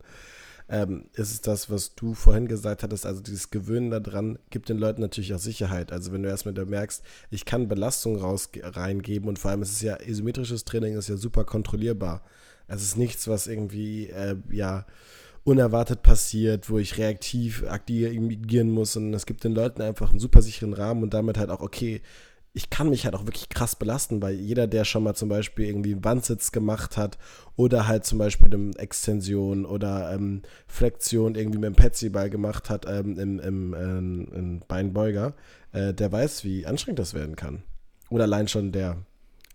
ähm, 0.69 1.05
ist 1.13 1.31
es 1.31 1.41
das, 1.41 1.69
was 1.69 1.95
du 1.95 2.13
vorhin 2.13 2.47
gesagt 2.47 2.83
hattest, 2.83 3.05
also 3.05 3.21
dieses 3.21 3.49
Gewöhnen 3.49 3.89
daran 3.89 4.37
gibt 4.51 4.69
den 4.69 4.77
Leuten 4.77 5.01
natürlich 5.01 5.33
auch 5.33 5.39
Sicherheit. 5.39 5.91
Also 5.91 6.13
wenn 6.13 6.23
du 6.23 6.29
erstmal 6.29 6.53
da 6.53 6.63
merkst, 6.63 7.03
ich 7.31 7.43
kann 7.45 7.67
Belastung 7.67 8.17
raus 8.17 8.49
reingeben 8.61 9.27
und 9.27 9.39
vor 9.39 9.51
allem 9.51 9.63
ist 9.63 9.71
es 9.71 9.81
ja 9.81 9.97
isometrisches 9.99 10.65
Training 10.65 10.95
ist 10.97 11.09
ja 11.09 11.17
super 11.17 11.43
kontrollierbar. 11.43 12.23
Es 12.67 12.83
ist 12.83 12.97
nichts, 12.97 13.27
was 13.27 13.47
irgendwie 13.47 14.07
äh, 14.07 14.37
ja 14.51 14.85
unerwartet 15.43 16.03
passiert, 16.03 16.69
wo 16.69 16.77
ich 16.77 16.97
reaktiv 16.99 17.63
agieren 17.67 18.69
muss 18.69 18.95
und 18.95 19.13
es 19.13 19.25
gibt 19.25 19.43
den 19.43 19.53
Leuten 19.53 19.81
einfach 19.81 20.11
einen 20.11 20.19
super 20.19 20.43
sicheren 20.43 20.73
Rahmen 20.73 21.01
und 21.01 21.13
damit 21.15 21.37
halt 21.37 21.49
auch 21.49 21.61
okay, 21.61 22.01
ich 22.53 22.69
kann 22.69 22.89
mich 22.89 23.05
halt 23.05 23.15
auch 23.15 23.25
wirklich 23.25 23.49
krass 23.49 23.75
belasten, 23.75 24.21
weil 24.21 24.35
jeder, 24.35 24.67
der 24.67 24.83
schon 24.83 25.03
mal 25.03 25.13
zum 25.13 25.29
Beispiel 25.29 25.65
irgendwie 25.65 25.91
einen 25.91 26.01
Bandsitz 26.01 26.51
gemacht 26.51 26.97
hat 26.97 27.17
oder 27.55 27.87
halt 27.87 28.05
zum 28.05 28.17
Beispiel 28.17 28.53
eine 28.53 28.75
Extension 28.77 29.65
oder 29.65 30.11
ähm, 30.13 30.41
Flexion 30.67 31.35
irgendwie 31.35 31.59
mit 31.59 31.67
dem 31.67 31.75
Petsy-Ball 31.75 32.29
gemacht 32.29 32.69
hat 32.69 32.85
ähm, 32.87 33.19
im, 33.19 33.39
im, 33.39 33.73
ähm, 33.73 34.27
im 34.33 34.59
Beinbeuger, 34.67 35.35
äh, 35.73 35.93
der 35.93 36.11
weiß, 36.11 36.43
wie 36.43 36.65
anstrengend 36.65 36.99
das 36.99 37.13
werden 37.13 37.35
kann. 37.35 37.63
Oder 38.09 38.23
allein 38.23 38.47
schon 38.47 38.71
der 38.71 38.97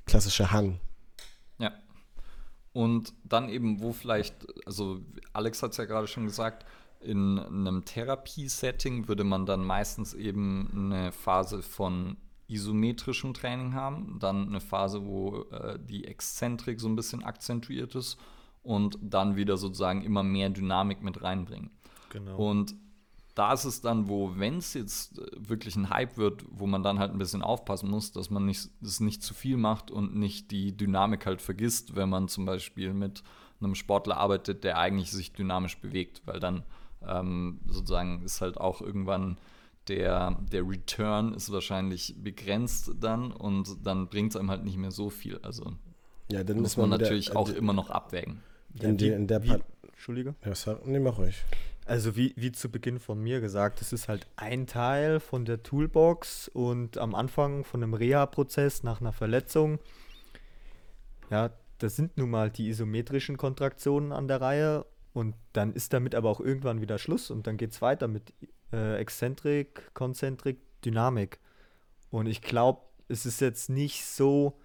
klassische 0.06 0.52
Hang. 0.52 0.78
Ja. 1.58 1.72
Und 2.72 3.12
dann 3.24 3.48
eben, 3.48 3.82
wo 3.82 3.92
vielleicht, 3.92 4.34
also 4.66 5.00
Alex 5.32 5.62
hat 5.62 5.72
es 5.72 5.78
ja 5.78 5.84
gerade 5.84 6.06
schon 6.06 6.26
gesagt, 6.26 6.64
in 7.00 7.38
einem 7.38 7.84
Therapie-Setting 7.84 9.08
würde 9.08 9.24
man 9.24 9.46
dann 9.46 9.64
meistens 9.64 10.14
eben 10.14 10.70
eine 10.72 11.12
Phase 11.12 11.62
von 11.62 12.16
isometrischem 12.48 13.34
Training 13.34 13.74
haben, 13.74 14.18
dann 14.20 14.48
eine 14.48 14.60
Phase, 14.60 15.04
wo 15.04 15.42
äh, 15.50 15.78
die 15.78 16.04
Exzentrik 16.04 16.80
so 16.80 16.88
ein 16.88 16.96
bisschen 16.96 17.24
akzentuiert 17.24 17.94
ist 17.94 18.18
und 18.62 18.98
dann 19.00 19.36
wieder 19.36 19.56
sozusagen 19.56 20.02
immer 20.02 20.22
mehr 20.22 20.50
Dynamik 20.50 21.02
mit 21.02 21.22
reinbringen. 21.22 21.70
Genau. 22.10 22.36
Und 22.36 22.74
da 23.34 23.52
ist 23.52 23.64
es 23.64 23.80
dann, 23.80 24.08
wo, 24.08 24.32
wenn 24.36 24.58
es 24.58 24.74
jetzt 24.74 25.18
äh, 25.18 25.26
wirklich 25.36 25.76
ein 25.76 25.90
Hype 25.90 26.16
wird, 26.16 26.44
wo 26.48 26.66
man 26.66 26.82
dann 26.82 26.98
halt 26.98 27.12
ein 27.12 27.18
bisschen 27.18 27.42
aufpassen 27.42 27.90
muss, 27.90 28.12
dass 28.12 28.30
man 28.30 28.46
nicht, 28.46 28.70
das 28.80 29.00
nicht 29.00 29.22
zu 29.22 29.34
viel 29.34 29.56
macht 29.56 29.90
und 29.90 30.14
nicht 30.14 30.50
die 30.50 30.76
Dynamik 30.76 31.26
halt 31.26 31.42
vergisst, 31.42 31.96
wenn 31.96 32.08
man 32.08 32.28
zum 32.28 32.44
Beispiel 32.44 32.92
mit 32.92 33.22
einem 33.60 33.74
Sportler 33.74 34.18
arbeitet, 34.18 34.64
der 34.64 34.78
eigentlich 34.78 35.10
sich 35.10 35.32
dynamisch 35.32 35.78
bewegt, 35.78 36.22
weil 36.26 36.38
dann 36.38 36.62
ähm, 37.06 37.60
sozusagen 37.66 38.22
ist 38.22 38.40
halt 38.40 38.58
auch 38.58 38.80
irgendwann 38.80 39.38
der, 39.88 40.38
der 40.50 40.66
Return 40.66 41.34
ist 41.34 41.52
wahrscheinlich 41.52 42.14
begrenzt 42.18 42.92
dann 43.00 43.32
und 43.32 43.86
dann 43.86 44.08
bringt 44.08 44.30
es 44.30 44.36
einem 44.36 44.50
halt 44.50 44.64
nicht 44.64 44.76
mehr 44.76 44.90
so 44.90 45.10
viel. 45.10 45.38
Also 45.42 45.72
ja, 46.30 46.42
dann 46.42 46.60
muss 46.60 46.76
man, 46.76 46.88
man 46.88 47.00
natürlich 47.00 47.28
der, 47.28 47.36
auch 47.36 47.48
immer 47.50 47.72
noch 47.72 47.90
abwägen. 47.90 48.40
In, 48.80 48.96
die, 48.96 49.08
in 49.08 49.26
der 49.26 49.42
wie, 49.42 49.56
Entschuldige? 49.82 50.34
Ja, 50.44 50.54
sag, 50.54 50.86
nee, 50.86 50.98
mach 50.98 51.18
ruhig. 51.18 51.44
Also 51.86 52.16
wie, 52.16 52.32
wie 52.36 52.50
zu 52.50 52.70
Beginn 52.70 52.98
von 52.98 53.20
mir 53.20 53.40
gesagt, 53.40 53.82
es 53.82 53.92
ist 53.92 54.08
halt 54.08 54.26
ein 54.36 54.66
Teil 54.66 55.20
von 55.20 55.44
der 55.44 55.62
Toolbox 55.62 56.48
und 56.48 56.96
am 56.96 57.14
Anfang 57.14 57.62
von 57.64 57.82
einem 57.82 57.92
Reha-Prozess 57.92 58.82
nach 58.82 59.02
einer 59.02 59.12
Verletzung, 59.12 59.78
ja, 61.30 61.50
das 61.78 61.96
sind 61.96 62.16
nun 62.16 62.30
mal 62.30 62.50
die 62.50 62.68
isometrischen 62.68 63.36
Kontraktionen 63.36 64.12
an 64.12 64.28
der 64.28 64.40
Reihe 64.40 64.86
und 65.12 65.34
dann 65.52 65.74
ist 65.74 65.92
damit 65.92 66.14
aber 66.14 66.30
auch 66.30 66.40
irgendwann 66.40 66.80
wieder 66.80 66.98
Schluss 66.98 67.30
und 67.30 67.46
dann 67.46 67.58
geht 67.58 67.72
es 67.72 67.82
weiter 67.82 68.08
mit 68.08 68.32
äh, 68.74 68.96
Exzentrik, 68.96 69.94
Konzentrik, 69.94 70.58
Dynamik. 70.84 71.38
Und 72.10 72.26
ich 72.26 72.42
glaube, 72.42 72.82
es 73.08 73.26
ist 73.26 73.40
jetzt 73.40 73.70
nicht 73.70 74.04
so 74.04 74.58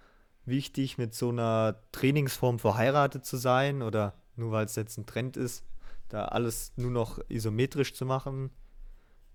wichtig, 0.44 0.98
mit 0.98 1.14
so 1.14 1.28
einer 1.28 1.76
Trainingsform 1.92 2.58
verheiratet 2.58 3.24
zu 3.24 3.36
sein 3.36 3.82
oder 3.82 4.14
nur 4.36 4.52
weil 4.52 4.64
es 4.64 4.76
jetzt 4.76 4.98
ein 4.98 5.06
Trend 5.06 5.36
ist, 5.36 5.64
da 6.08 6.24
alles 6.26 6.72
nur 6.76 6.90
noch 6.90 7.18
isometrisch 7.28 7.94
zu 7.94 8.04
machen. 8.04 8.50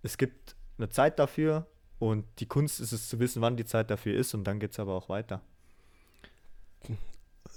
Es 0.01 0.17
gibt 0.17 0.55
eine 0.77 0.89
Zeit 0.89 1.19
dafür 1.19 1.67
und 1.99 2.25
die 2.39 2.47
Kunst 2.47 2.79
ist 2.79 2.91
es 2.91 3.07
zu 3.07 3.19
wissen, 3.19 3.41
wann 3.41 3.55
die 3.55 3.65
Zeit 3.65 3.89
dafür 3.89 4.15
ist 4.17 4.33
und 4.33 4.43
dann 4.43 4.59
geht 4.59 4.71
es 4.71 4.79
aber 4.79 4.93
auch 4.93 5.07
weiter. 5.07 5.41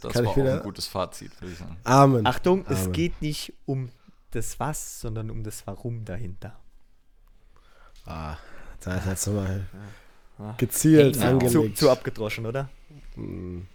Das 0.01 0.13
Kann 0.13 0.25
war 0.25 0.33
auch 0.33 0.37
ein 0.37 0.63
gutes 0.63 0.87
Fazit, 0.87 1.41
würde 1.41 1.53
ich 1.53 1.59
sagen. 1.59 1.77
Amen. 1.83 2.27
Achtung, 2.27 2.65
Amen. 2.67 2.79
es 2.79 2.93
geht 2.93 3.21
nicht 3.21 3.53
um 3.67 3.91
das 4.31 4.61
Was, 4.61 5.01
sondern 5.01 5.31
um 5.31 5.43
das 5.43 5.67
Warum 5.67 6.05
dahinter. 6.05 6.59
Ah, 8.09 8.37
da 8.81 8.97
ist 8.97 9.07
jetzt 9.07 9.27
mal 9.27 9.67
gezielt 10.57 11.17
ja, 11.17 11.29
angelegt. 11.29 11.53
Zu, 11.53 11.69
zu, 11.75 11.91
abgedroschen, 11.91 12.47
oder? 12.47 12.71
Hm. 13.15 13.67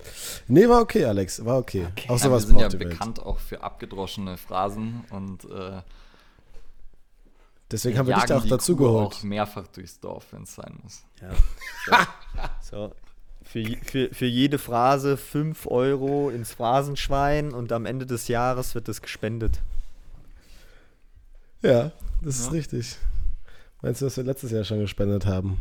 Nee, 0.47 0.67
war 0.67 0.81
okay, 0.81 1.05
Alex, 1.05 1.45
war 1.45 1.59
okay. 1.59 1.85
okay. 1.91 2.09
Auch 2.09 2.17
sowas 2.17 2.43
ja, 2.43 2.49
wir 2.49 2.69
sind 2.69 2.73
ja 2.73 2.89
bekannt 2.89 3.19
auch 3.19 3.37
für 3.37 3.61
abgedroschene 3.61 4.37
Phrasen 4.37 5.03
und 5.11 5.45
äh, 5.45 5.81
deswegen 7.69 7.99
haben 7.99 8.07
wir 8.07 8.15
dich 8.15 8.23
da 8.23 8.37
auch 8.37 8.47
dazu 8.47 8.75
Kuh 8.75 8.85
geholt. 8.85 9.13
auch 9.13 9.23
mehrfach 9.23 9.67
durchs 9.67 9.99
Dorf, 9.99 10.25
wenn 10.31 10.43
es 10.43 10.55
sein 10.55 10.79
muss. 10.81 11.03
Ja. 11.21 11.29
so. 12.61 12.77
so. 12.87 12.95
Für, 13.43 13.63
für, 13.83 14.13
für 14.13 14.25
jede 14.25 14.57
Phrase 14.57 15.17
5 15.17 15.67
Euro 15.67 16.29
ins 16.29 16.53
Phrasenschwein 16.53 17.51
und 17.51 17.71
am 17.71 17.85
Ende 17.85 18.05
des 18.05 18.29
Jahres 18.29 18.73
wird 18.73 18.87
es 18.87 19.01
gespendet. 19.01 19.61
Ja, 21.61 21.91
das 22.21 22.39
ja. 22.39 22.45
ist 22.45 22.51
richtig. 22.51 22.97
Meinst 23.83 23.99
du, 23.99 24.05
dass 24.05 24.15
wir 24.15 24.23
letztes 24.23 24.51
Jahr 24.51 24.63
schon 24.63 24.79
gespendet 24.79 25.25
haben? 25.25 25.59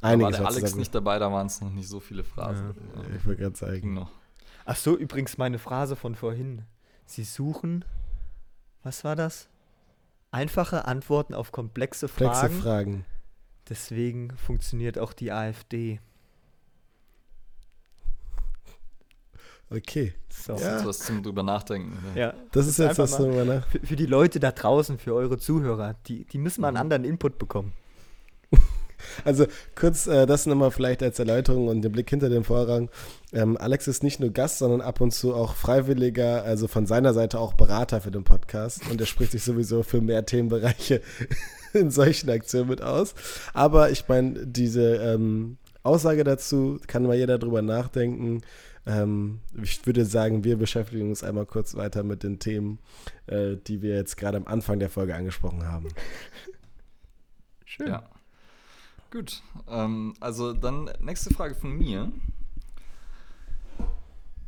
Einiges 0.00 0.38
da 0.38 0.44
war 0.44 0.50
der 0.50 0.56
Alex 0.56 0.74
nicht 0.74 0.94
dabei, 0.94 1.18
da 1.18 1.30
waren 1.30 1.46
es 1.46 1.60
noch 1.60 1.70
nicht 1.70 1.86
so 1.86 2.00
viele 2.00 2.24
Phrasen. 2.24 2.74
Ja, 2.96 3.14
ich 3.14 3.26
wollte 3.26 3.42
gerade 3.42 3.52
zeigen. 3.52 3.92
Noch. 3.92 4.10
Ach 4.64 4.76
so, 4.76 4.96
übrigens 4.96 5.36
meine 5.36 5.58
Phrase 5.58 5.96
von 5.96 6.14
vorhin. 6.14 6.62
Sie 7.04 7.24
suchen, 7.24 7.84
was 8.82 9.04
war 9.04 9.16
das? 9.16 9.50
Einfache 10.30 10.86
Antworten 10.86 11.34
auf 11.34 11.52
komplexe 11.52 12.06
Komplexe 12.06 12.48
Fragen. 12.48 12.60
Fragen. 12.62 13.04
Deswegen 13.68 14.34
funktioniert 14.38 14.98
auch 14.98 15.12
die 15.12 15.30
AfD. 15.30 16.00
Okay. 19.70 20.14
So. 20.30 20.54
Das 20.54 20.62
ist 20.80 20.86
was 20.86 20.98
zum 21.00 21.22
drüber 21.22 21.42
nachdenken. 21.42 21.98
Ja, 22.14 22.32
Das 22.52 22.66
ist 22.66 22.78
jetzt 22.78 22.98
das 22.98 23.18
mal- 23.18 23.26
drüber 23.28 23.44
nach. 23.44 23.66
Für, 23.68 23.80
für 23.80 23.96
die 23.96 24.06
Leute 24.06 24.40
da 24.40 24.50
draußen, 24.52 24.98
für 24.98 25.14
eure 25.14 25.36
Zuhörer, 25.38 25.94
die, 26.06 26.24
die 26.24 26.38
müssen 26.38 26.60
Mhm. 26.60 26.62
mal 26.62 26.68
einen 26.68 26.76
anderen 26.78 27.04
Input 27.04 27.38
bekommen. 27.38 27.72
Also 29.24 29.46
kurz 29.76 30.08
äh, 30.08 30.26
das 30.26 30.46
nochmal 30.46 30.72
vielleicht 30.72 31.04
als 31.04 31.20
Erläuterung 31.20 31.68
und 31.68 31.82
den 31.82 31.92
Blick 31.92 32.10
hinter 32.10 32.28
den 32.28 32.42
Vorrang. 32.42 32.90
Ähm, 33.32 33.56
Alex 33.56 33.86
ist 33.86 34.02
nicht 34.02 34.18
nur 34.18 34.30
Gast, 34.30 34.58
sondern 34.58 34.80
ab 34.80 35.00
und 35.00 35.12
zu 35.12 35.34
auch 35.34 35.54
Freiwilliger, 35.54 36.42
also 36.42 36.66
von 36.66 36.84
seiner 36.84 37.14
Seite 37.14 37.38
auch 37.38 37.54
Berater 37.54 38.00
für 38.00 38.10
den 38.10 38.24
Podcast. 38.24 38.80
Und 38.90 39.00
er 39.00 39.06
spricht 39.06 39.30
sich 39.32 39.44
sowieso 39.44 39.84
für 39.84 40.00
mehr 40.00 40.26
Themenbereiche 40.26 41.00
in 41.74 41.92
solchen 41.92 42.28
Aktionen 42.28 42.70
mit 42.70 42.82
aus. 42.82 43.14
Aber 43.54 43.90
ich 43.90 44.08
meine, 44.08 44.44
diese 44.46 44.96
ähm, 44.96 45.58
Aussage 45.84 46.24
dazu 46.24 46.80
kann 46.88 47.04
mal 47.04 47.16
jeder 47.16 47.38
drüber 47.38 47.62
nachdenken. 47.62 48.40
Ähm, 48.88 49.40
ich 49.62 49.84
würde 49.86 50.06
sagen, 50.06 50.44
wir 50.44 50.56
beschäftigen 50.56 51.10
uns 51.10 51.22
einmal 51.22 51.44
kurz 51.44 51.74
weiter 51.74 52.02
mit 52.02 52.22
den 52.22 52.38
Themen, 52.38 52.78
äh, 53.26 53.56
die 53.56 53.82
wir 53.82 53.94
jetzt 53.94 54.16
gerade 54.16 54.38
am 54.38 54.46
Anfang 54.46 54.78
der 54.78 54.88
Folge 54.88 55.14
angesprochen 55.14 55.66
haben. 55.66 55.88
Schön. 57.66 57.88
Ja. 57.88 58.08
Gut. 59.10 59.42
Ähm, 59.68 60.14
also 60.20 60.54
dann 60.54 60.90
nächste 61.00 61.32
Frage 61.34 61.54
von 61.54 61.76
mir. 61.76 62.10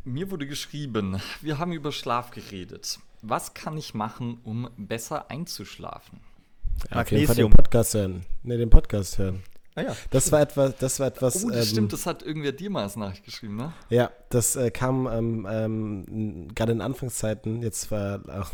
Mir 0.05 0.31
wurde 0.31 0.47
geschrieben, 0.47 1.21
wir 1.43 1.59
haben 1.59 1.73
über 1.73 1.93
Schlaf 1.93 2.31
geredet. 2.31 2.99
Was 3.21 3.53
kann 3.53 3.77
ich 3.77 3.93
machen, 3.93 4.41
um 4.45 4.71
besser 4.79 5.31
einzuschlafen? 5.31 6.21
Ja, 6.91 7.03
auf 7.03 7.11
jeden 7.11 7.27
Fall 7.27 7.37
den. 7.37 7.51
Podcast 7.51 7.93
hören. 7.93 8.25
Ne, 8.43 8.57
den 8.57 8.71
Podcast 8.71 9.19
hören. 9.19 9.43
Ah 9.77 9.83
ja. 9.83 9.97
Das 10.11 10.33
war 10.33 10.41
etwas, 10.41 10.77
das 10.79 10.99
war 10.99 11.07
etwas. 11.07 11.45
Oh, 11.45 11.49
das 11.51 11.67
ähm, 11.67 11.73
stimmt, 11.73 11.93
das 11.93 12.05
hat 12.07 12.23
irgendwer 12.23 12.53
dir 12.53 12.71
mal 12.71 12.83
als 12.83 12.97
Nachricht 12.97 13.25
geschrieben, 13.25 13.57
ne? 13.57 13.73
Ja, 13.89 14.11
das 14.29 14.57
äh, 14.57 14.71
kam 14.71 15.07
ähm, 15.07 15.47
ähm, 15.49 16.49
gerade 16.55 16.73
in 16.73 16.81
Anfangszeiten, 16.81 17.63
jetzt 17.63 17.91
war 17.91 18.21
ach, 18.29 18.51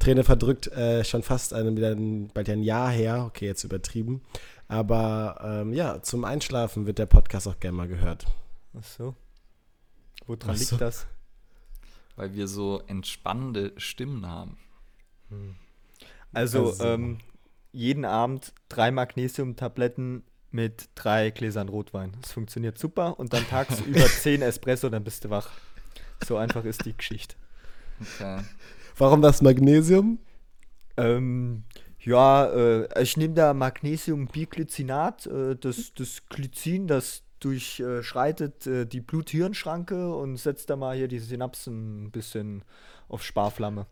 Träne 0.00 0.24
verdrückt, 0.24 0.66
äh, 0.68 1.04
schon 1.04 1.22
fast 1.22 1.54
ein, 1.54 1.76
wieder 1.76 1.92
ein, 1.92 2.28
bald 2.34 2.48
ja 2.48 2.54
ein 2.54 2.62
Jahr 2.64 2.90
her, 2.90 3.24
okay, 3.26 3.46
jetzt 3.46 3.62
übertrieben. 3.64 4.22
Aber 4.66 5.40
ähm, 5.42 5.72
ja, 5.72 6.02
zum 6.02 6.24
Einschlafen 6.24 6.86
wird 6.86 6.98
der 6.98 7.06
Podcast 7.06 7.46
auch 7.48 7.58
gerne 7.60 7.76
mal 7.76 7.88
gehört. 7.88 8.26
Ach 8.78 8.84
so. 8.84 9.14
Woran 10.26 10.50
Ach 10.50 10.54
liegt 10.54 10.66
so. 10.70 10.76
das? 10.76 11.06
Weil 12.16 12.34
wir 12.34 12.46
so 12.48 12.82
entspannende 12.86 13.72
Stimmen 13.76 14.26
haben. 14.26 14.58
Also, 16.32 16.66
Also- 16.70 16.84
Ähm, 16.84 17.18
jeden 17.72 18.04
Abend 18.04 18.52
drei 18.68 18.90
Magnesium-Tabletten 18.90 20.24
mit 20.50 20.88
drei 20.94 21.30
Gläsern 21.30 21.68
Rotwein. 21.68 22.12
Das 22.20 22.32
funktioniert 22.32 22.78
super. 22.78 23.18
Und 23.18 23.32
dann 23.32 23.46
tagsüber 23.46 24.06
zehn 24.06 24.42
Espresso, 24.42 24.88
dann 24.88 25.04
bist 25.04 25.24
du 25.24 25.30
wach. 25.30 25.50
So 26.24 26.36
einfach 26.36 26.64
ist 26.64 26.84
die 26.84 26.96
Geschichte. 26.96 27.36
Okay. 28.00 28.42
Warum 28.96 29.22
das 29.22 29.42
Magnesium? 29.42 30.18
Ähm, 30.96 31.64
ja, 32.00 32.46
äh, 32.46 33.02
ich 33.02 33.16
nehme 33.16 33.34
da 33.34 33.54
Magnesium-Biglycinat. 33.54 35.26
Äh, 35.26 35.56
das, 35.56 35.92
das 35.94 36.26
Glycin, 36.28 36.86
das 36.86 37.22
durchschreitet 37.40 38.66
äh, 38.66 38.86
die 38.86 39.00
Blut-Hirn-Schranke 39.00 40.14
und 40.14 40.36
setzt 40.36 40.68
da 40.68 40.76
mal 40.76 40.96
hier 40.96 41.08
die 41.08 41.18
Synapsen 41.18 42.04
ein 42.04 42.10
bisschen 42.10 42.64
auf 43.08 43.22
Sparflamme. 43.22 43.86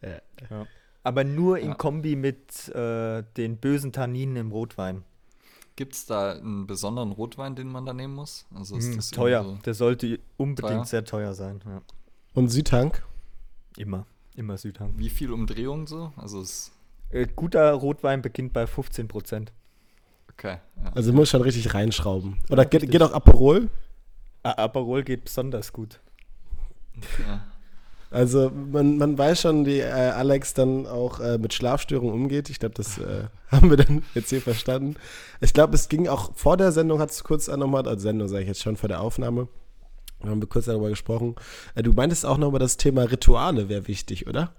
Äh, 0.00 0.20
Ja. 0.50 0.66
Aber 1.04 1.24
nur 1.24 1.58
in 1.58 1.70
Ja. 1.70 1.74
Kombi 1.74 2.14
mit 2.14 2.68
äh, 2.68 3.24
den 3.36 3.56
bösen 3.56 3.92
Tanninen 3.92 4.36
im 4.36 4.52
Rotwein. 4.52 5.02
Gibt 5.76 5.94
es 5.94 6.06
da 6.06 6.32
einen 6.32 6.66
besonderen 6.66 7.12
Rotwein, 7.12 7.54
den 7.56 7.68
man 7.68 7.86
da 7.86 7.92
nehmen 7.94 8.14
muss? 8.14 8.44
Also 8.54 8.76
ist 8.76 8.88
Mm, 8.92 8.96
das 8.96 9.10
teuer. 9.10 9.42
irgendwie 9.42 9.62
Der 9.62 9.74
sollte 9.74 10.20
unbedingt 10.36 10.72
Teuer? 10.74 10.84
sehr 10.84 11.04
teuer 11.04 11.34
sein. 11.34 11.60
Ja. 11.66 11.80
Und 12.34 12.48
Südtank? 12.48 13.02
Immer. 13.76 14.06
Immer 14.34 14.56
Südhang. 14.58 14.92
So, 14.92 14.98
wie 14.98 15.08
viel 15.10 15.30
Umdrehungen 15.32 15.86
so? 15.86 16.12
Also 16.16 16.40
ist 16.42 16.72
Äh, 17.10 17.26
guter 17.26 17.72
Rotwein 17.72 18.22
beginnt 18.22 18.52
bei 18.52 18.66
15 18.66 19.08
Prozent. 19.08 19.52
okay. 20.30 20.58
Ja. 20.82 20.92
Also 20.94 21.12
muss 21.12 21.28
schon 21.30 21.42
richtig 21.42 21.72
reinschrauben. 21.74 22.38
Oder 22.50 22.62
Ja, 22.62 22.68
geht, 22.68 22.82
richtig. 22.82 22.90
geht 22.92 23.02
auch 23.02 23.12
Aperol? 23.12 23.68
Aperol 24.42 25.02
geht 25.04 25.24
besonders 25.24 25.72
gut. 25.72 26.00
ja. 27.26 27.44
Also 28.12 28.50
man, 28.50 28.98
man 28.98 29.16
weiß 29.16 29.40
schon, 29.40 29.64
wie 29.66 29.78
äh, 29.80 29.90
Alex 29.90 30.54
dann 30.54 30.86
auch 30.86 31.20
äh, 31.20 31.38
mit 31.38 31.54
Schlafstörungen 31.54 32.14
umgeht. 32.14 32.50
Ich 32.50 32.58
glaube, 32.58 32.74
das 32.74 32.98
äh, 32.98 33.24
haben 33.50 33.70
wir 33.70 33.76
dann 33.78 34.02
jetzt 34.14 34.30
hier 34.30 34.42
verstanden. 34.42 34.96
Ich 35.40 35.54
glaube, 35.54 35.74
es 35.74 35.88
ging 35.88 36.08
auch 36.08 36.34
vor 36.34 36.56
der 36.56 36.72
Sendung, 36.72 37.00
hat 37.00 37.10
es 37.10 37.24
kurz 37.24 37.48
nochmal, 37.48 37.86
also 37.88 38.00
Sendung 38.02 38.28
sage 38.28 38.42
ich 38.42 38.48
jetzt 38.48 38.62
schon 38.62 38.76
vor 38.76 38.88
der 38.88 39.00
Aufnahme, 39.00 39.48
haben 40.22 40.40
wir 40.40 40.48
kurz 40.48 40.66
darüber 40.66 40.90
gesprochen. 40.90 41.36
Äh, 41.74 41.82
du 41.82 41.92
meintest 41.92 42.26
auch 42.26 42.38
noch 42.38 42.48
über 42.48 42.58
das 42.58 42.76
Thema 42.76 43.04
Rituale 43.04 43.68
wäre 43.68 43.88
wichtig, 43.88 44.26
oder? 44.26 44.52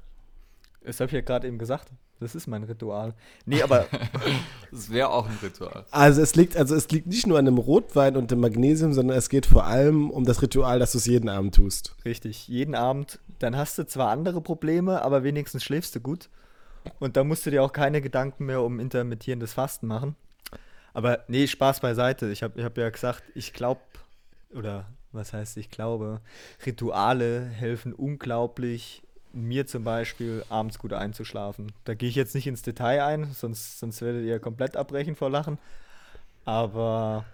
Das 0.83 0.99
habe 0.99 1.07
ich 1.07 1.13
ja 1.13 1.21
gerade 1.21 1.47
eben 1.47 1.59
gesagt. 1.59 1.89
Das 2.19 2.35
ist 2.35 2.47
mein 2.47 2.63
Ritual. 2.63 3.13
Nee, 3.45 3.61
aber 3.63 3.85
Das 4.71 4.89
wäre 4.89 5.09
auch 5.09 5.27
ein 5.27 5.37
Ritual. 5.43 5.85
Also 5.91 6.21
es 6.21 6.35
liegt, 6.35 6.55
also 6.55 6.73
es 6.73 6.89
liegt 6.89 7.07
nicht 7.07 7.27
nur 7.27 7.37
an 7.37 7.45
dem 7.45 7.57
Rotwein 7.57 8.15
und 8.15 8.31
dem 8.31 8.39
Magnesium, 8.39 8.93
sondern 8.93 9.17
es 9.17 9.29
geht 9.29 9.45
vor 9.45 9.65
allem 9.65 10.09
um 10.09 10.23
das 10.23 10.41
Ritual, 10.41 10.79
dass 10.79 10.93
du 10.93 10.99
es 10.99 11.05
jeden 11.05 11.27
Abend 11.27 11.55
tust. 11.55 11.95
richtig, 12.05 12.47
jeden 12.47 12.75
Abend, 12.75 13.19
dann 13.39 13.57
hast 13.57 13.77
du 13.77 13.85
zwar 13.85 14.09
andere 14.09 14.41
Probleme, 14.41 15.01
aber 15.01 15.23
wenigstens 15.23 15.63
schläfst 15.63 15.95
du 15.95 15.99
gut. 15.99 16.29
Und 16.99 17.15
da 17.15 17.23
musst 17.23 17.45
du 17.45 17.51
dir 17.51 17.63
auch 17.63 17.73
keine 17.73 18.01
Gedanken 18.01 18.45
mehr 18.45 18.61
um 18.61 18.79
intermittierendes 18.79 19.53
Fasten 19.53 19.87
machen. 19.87 20.15
Aber 20.93 21.23
nee, 21.27 21.47
Spaß 21.47 21.79
beiseite. 21.79 22.29
Ich 22.29 22.43
habe 22.43 22.59
ich 22.59 22.65
hab 22.65 22.77
ja 22.77 22.89
gesagt, 22.89 23.23
ich 23.35 23.53
glaube, 23.53 23.81
oder 24.53 24.85
was 25.11 25.33
heißt 25.33 25.57
ich 25.57 25.69
glaube, 25.69 26.21
Rituale 26.65 27.45
helfen 27.45 27.93
unglaublich, 27.93 29.03
mir 29.31 29.65
zum 29.65 29.83
Beispiel 29.83 30.43
abends 30.49 30.77
gut 30.77 30.93
einzuschlafen. 30.93 31.71
Da 31.85 31.95
gehe 31.95 32.09
ich 32.09 32.15
jetzt 32.15 32.35
nicht 32.35 32.45
ins 32.45 32.61
Detail 32.61 33.03
ein, 33.03 33.31
sonst, 33.33 33.79
sonst 33.79 34.01
werdet 34.01 34.25
ihr 34.25 34.39
komplett 34.39 34.77
abbrechen 34.77 35.15
vor 35.15 35.29
Lachen. 35.29 35.57
Aber 36.45 37.25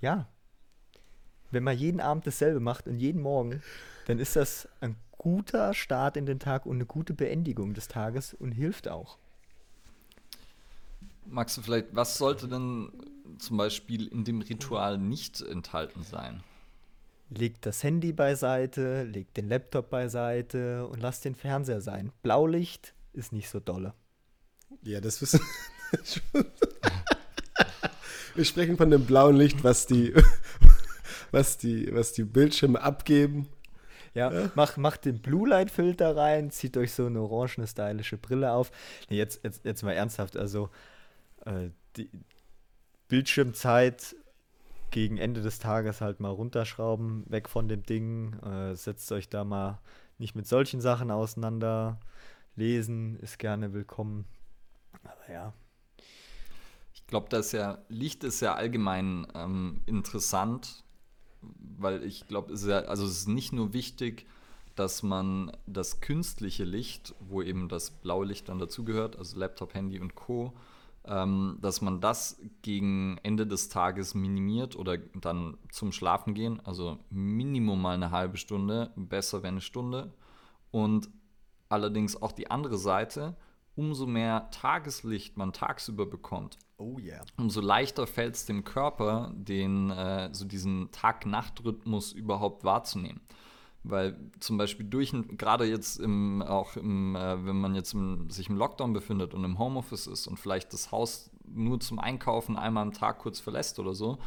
ja, 0.00 0.26
wenn 1.50 1.62
man 1.62 1.76
jeden 1.76 2.00
Abend 2.00 2.26
dasselbe 2.26 2.60
macht 2.60 2.86
und 2.86 2.98
jeden 2.98 3.22
Morgen, 3.22 3.62
dann 4.06 4.18
ist 4.18 4.36
das 4.36 4.68
ein 4.80 4.96
guter 5.20 5.74
Start 5.74 6.16
in 6.16 6.24
den 6.24 6.38
Tag 6.38 6.64
und 6.64 6.76
eine 6.76 6.86
gute 6.86 7.12
Beendigung 7.12 7.74
des 7.74 7.88
Tages 7.88 8.32
und 8.32 8.52
hilft 8.52 8.88
auch. 8.88 9.18
Magst 11.26 11.58
du 11.58 11.60
vielleicht, 11.60 11.94
was 11.94 12.16
sollte 12.16 12.48
denn 12.48 12.90
zum 13.38 13.58
Beispiel 13.58 14.06
in 14.06 14.24
dem 14.24 14.40
Ritual 14.40 14.96
nicht 14.96 15.42
enthalten 15.42 16.04
sein? 16.04 16.42
Legt 17.28 17.66
das 17.66 17.82
Handy 17.82 18.14
beiseite, 18.14 19.02
legt 19.02 19.36
den 19.36 19.50
Laptop 19.50 19.90
beiseite 19.90 20.86
und 20.86 21.00
lasst 21.00 21.26
den 21.26 21.34
Fernseher 21.34 21.82
sein. 21.82 22.12
Blaulicht 22.22 22.94
ist 23.12 23.30
nicht 23.34 23.50
so 23.50 23.60
dolle. 23.60 23.92
Ja, 24.80 25.02
das 25.02 25.20
wissen 25.20 25.40
wir. 28.34 28.46
sprechen 28.46 28.78
von 28.78 28.90
dem 28.90 29.04
blauen 29.04 29.36
Licht, 29.36 29.62
was 29.64 29.86
die, 29.86 30.14
was 31.30 31.58
die, 31.58 31.92
was 31.92 32.14
die 32.14 32.24
Bildschirme 32.24 32.80
abgeben. 32.80 33.50
Ja, 34.14 34.34
macht, 34.54 34.76
macht 34.76 35.04
den 35.04 35.20
Blue 35.22 35.48
Light 35.48 35.70
Filter 35.70 36.16
rein, 36.16 36.50
zieht 36.50 36.76
euch 36.76 36.92
so 36.92 37.06
eine 37.06 37.20
orangene 37.20 37.66
stylische 37.66 38.18
Brille 38.18 38.52
auf. 38.52 38.72
Nee, 39.08 39.16
jetzt, 39.18 39.44
jetzt, 39.44 39.64
jetzt 39.64 39.82
mal 39.82 39.92
ernsthaft, 39.92 40.36
also 40.36 40.70
äh, 41.46 41.70
die 41.96 42.10
Bildschirmzeit 43.08 44.16
gegen 44.90 45.18
Ende 45.18 45.42
des 45.42 45.58
Tages 45.60 46.00
halt 46.00 46.20
mal 46.20 46.30
runterschrauben, 46.30 47.24
weg 47.28 47.48
von 47.48 47.68
dem 47.68 47.84
Ding, 47.84 48.34
äh, 48.40 48.74
setzt 48.74 49.10
euch 49.12 49.28
da 49.28 49.44
mal 49.44 49.80
nicht 50.18 50.34
mit 50.34 50.46
solchen 50.46 50.80
Sachen 50.80 51.10
auseinander. 51.10 52.00
Lesen 52.56 53.16
ist 53.20 53.38
gerne 53.38 53.72
willkommen. 53.72 54.26
Aber 55.04 55.32
ja, 55.32 55.52
Ich 56.94 57.06
glaube, 57.06 57.28
das 57.30 57.52
ja, 57.52 57.78
Licht 57.88 58.24
ist 58.24 58.40
ja 58.40 58.54
allgemein 58.54 59.26
ähm, 59.34 59.82
interessant, 59.86 60.84
weil 61.42 62.02
ich 62.04 62.26
glaube, 62.28 62.52
es 62.52 62.62
ist 62.62 62.68
ja, 62.68 62.80
also 62.80 63.04
es 63.04 63.12
ist 63.12 63.28
nicht 63.28 63.52
nur 63.52 63.72
wichtig, 63.72 64.26
dass 64.74 65.02
man 65.02 65.52
das 65.66 66.00
künstliche 66.00 66.64
Licht, 66.64 67.14
wo 67.20 67.42
eben 67.42 67.68
das 67.68 67.90
blaue 67.90 68.26
Licht 68.26 68.48
dann 68.48 68.58
dazugehört, 68.58 69.16
also 69.16 69.38
Laptop, 69.38 69.74
Handy 69.74 70.00
und 70.00 70.14
Co., 70.14 70.52
ähm, 71.04 71.58
dass 71.60 71.80
man 71.80 72.00
das 72.00 72.38
gegen 72.62 73.18
Ende 73.22 73.46
des 73.46 73.68
Tages 73.68 74.14
minimiert 74.14 74.76
oder 74.76 74.98
dann 74.98 75.56
zum 75.70 75.92
Schlafen 75.92 76.34
gehen, 76.34 76.60
also 76.64 76.98
Minimum 77.10 77.80
mal 77.80 77.94
eine 77.94 78.10
halbe 78.10 78.36
Stunde, 78.36 78.90
besser 78.96 79.38
wäre 79.38 79.48
eine 79.48 79.60
Stunde. 79.60 80.12
Und 80.70 81.08
allerdings 81.68 82.20
auch 82.20 82.32
die 82.32 82.50
andere 82.50 82.76
Seite, 82.78 83.34
umso 83.76 84.06
mehr 84.06 84.50
Tageslicht 84.50 85.36
man 85.36 85.52
tagsüber 85.52 86.06
bekommt, 86.06 86.58
oh 86.76 86.98
yeah. 86.98 87.24
umso 87.38 87.60
leichter 87.60 88.06
fällt 88.06 88.34
es 88.34 88.46
dem 88.46 88.64
Körper, 88.64 89.32
den, 89.34 89.90
äh, 89.90 90.30
so 90.32 90.44
diesen 90.44 90.90
Tag-Nacht-Rhythmus 90.92 92.12
überhaupt 92.12 92.64
wahrzunehmen. 92.64 93.20
Weil 93.82 94.18
zum 94.40 94.58
Beispiel 94.58 94.84
durch, 94.86 95.14
gerade 95.38 95.64
jetzt 95.64 95.98
im, 95.98 96.42
auch 96.42 96.76
im, 96.76 97.16
äh, 97.16 97.46
wenn 97.46 97.60
man 97.60 97.74
jetzt 97.74 97.94
im, 97.94 98.28
sich 98.28 98.50
im 98.50 98.56
Lockdown 98.56 98.92
befindet 98.92 99.32
und 99.32 99.44
im 99.44 99.58
Homeoffice 99.58 100.06
ist 100.06 100.26
und 100.26 100.38
vielleicht 100.38 100.72
das 100.74 100.92
Haus 100.92 101.30
nur 101.46 101.80
zum 101.80 101.98
Einkaufen 101.98 102.56
einmal 102.56 102.82
am 102.82 102.92
Tag 102.92 103.18
kurz 103.18 103.40
verlässt 103.40 103.78
oder 103.78 103.94
so, 103.94 104.18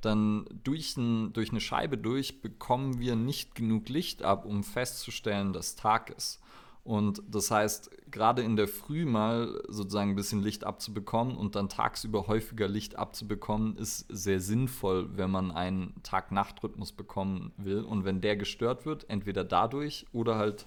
dann 0.00 0.46
durch, 0.64 0.96
ein, 0.96 1.32
durch 1.32 1.50
eine 1.50 1.60
Scheibe 1.60 1.98
durch 1.98 2.40
bekommen 2.40 3.00
wir 3.00 3.16
nicht 3.16 3.54
genug 3.54 3.88
Licht 3.88 4.22
ab, 4.22 4.44
um 4.44 4.64
festzustellen, 4.64 5.52
dass 5.52 5.76
Tag 5.76 6.10
ist. 6.10 6.40
Und 6.82 7.22
das 7.28 7.50
heißt, 7.50 7.90
gerade 8.10 8.42
in 8.42 8.56
der 8.56 8.66
Früh 8.66 9.04
mal 9.04 9.62
sozusagen 9.68 10.10
ein 10.10 10.16
bisschen 10.16 10.42
Licht 10.42 10.64
abzubekommen 10.64 11.36
und 11.36 11.54
dann 11.54 11.68
tagsüber 11.68 12.26
häufiger 12.26 12.68
Licht 12.68 12.96
abzubekommen, 12.96 13.76
ist 13.76 14.06
sehr 14.08 14.40
sinnvoll, 14.40 15.16
wenn 15.16 15.30
man 15.30 15.50
einen 15.50 15.94
Tag-Nacht-Rhythmus 16.02 16.92
bekommen 16.92 17.52
will. 17.56 17.82
Und 17.84 18.04
wenn 18.04 18.20
der 18.20 18.36
gestört 18.36 18.86
wird, 18.86 19.08
entweder 19.10 19.44
dadurch 19.44 20.06
oder 20.12 20.36
halt, 20.36 20.66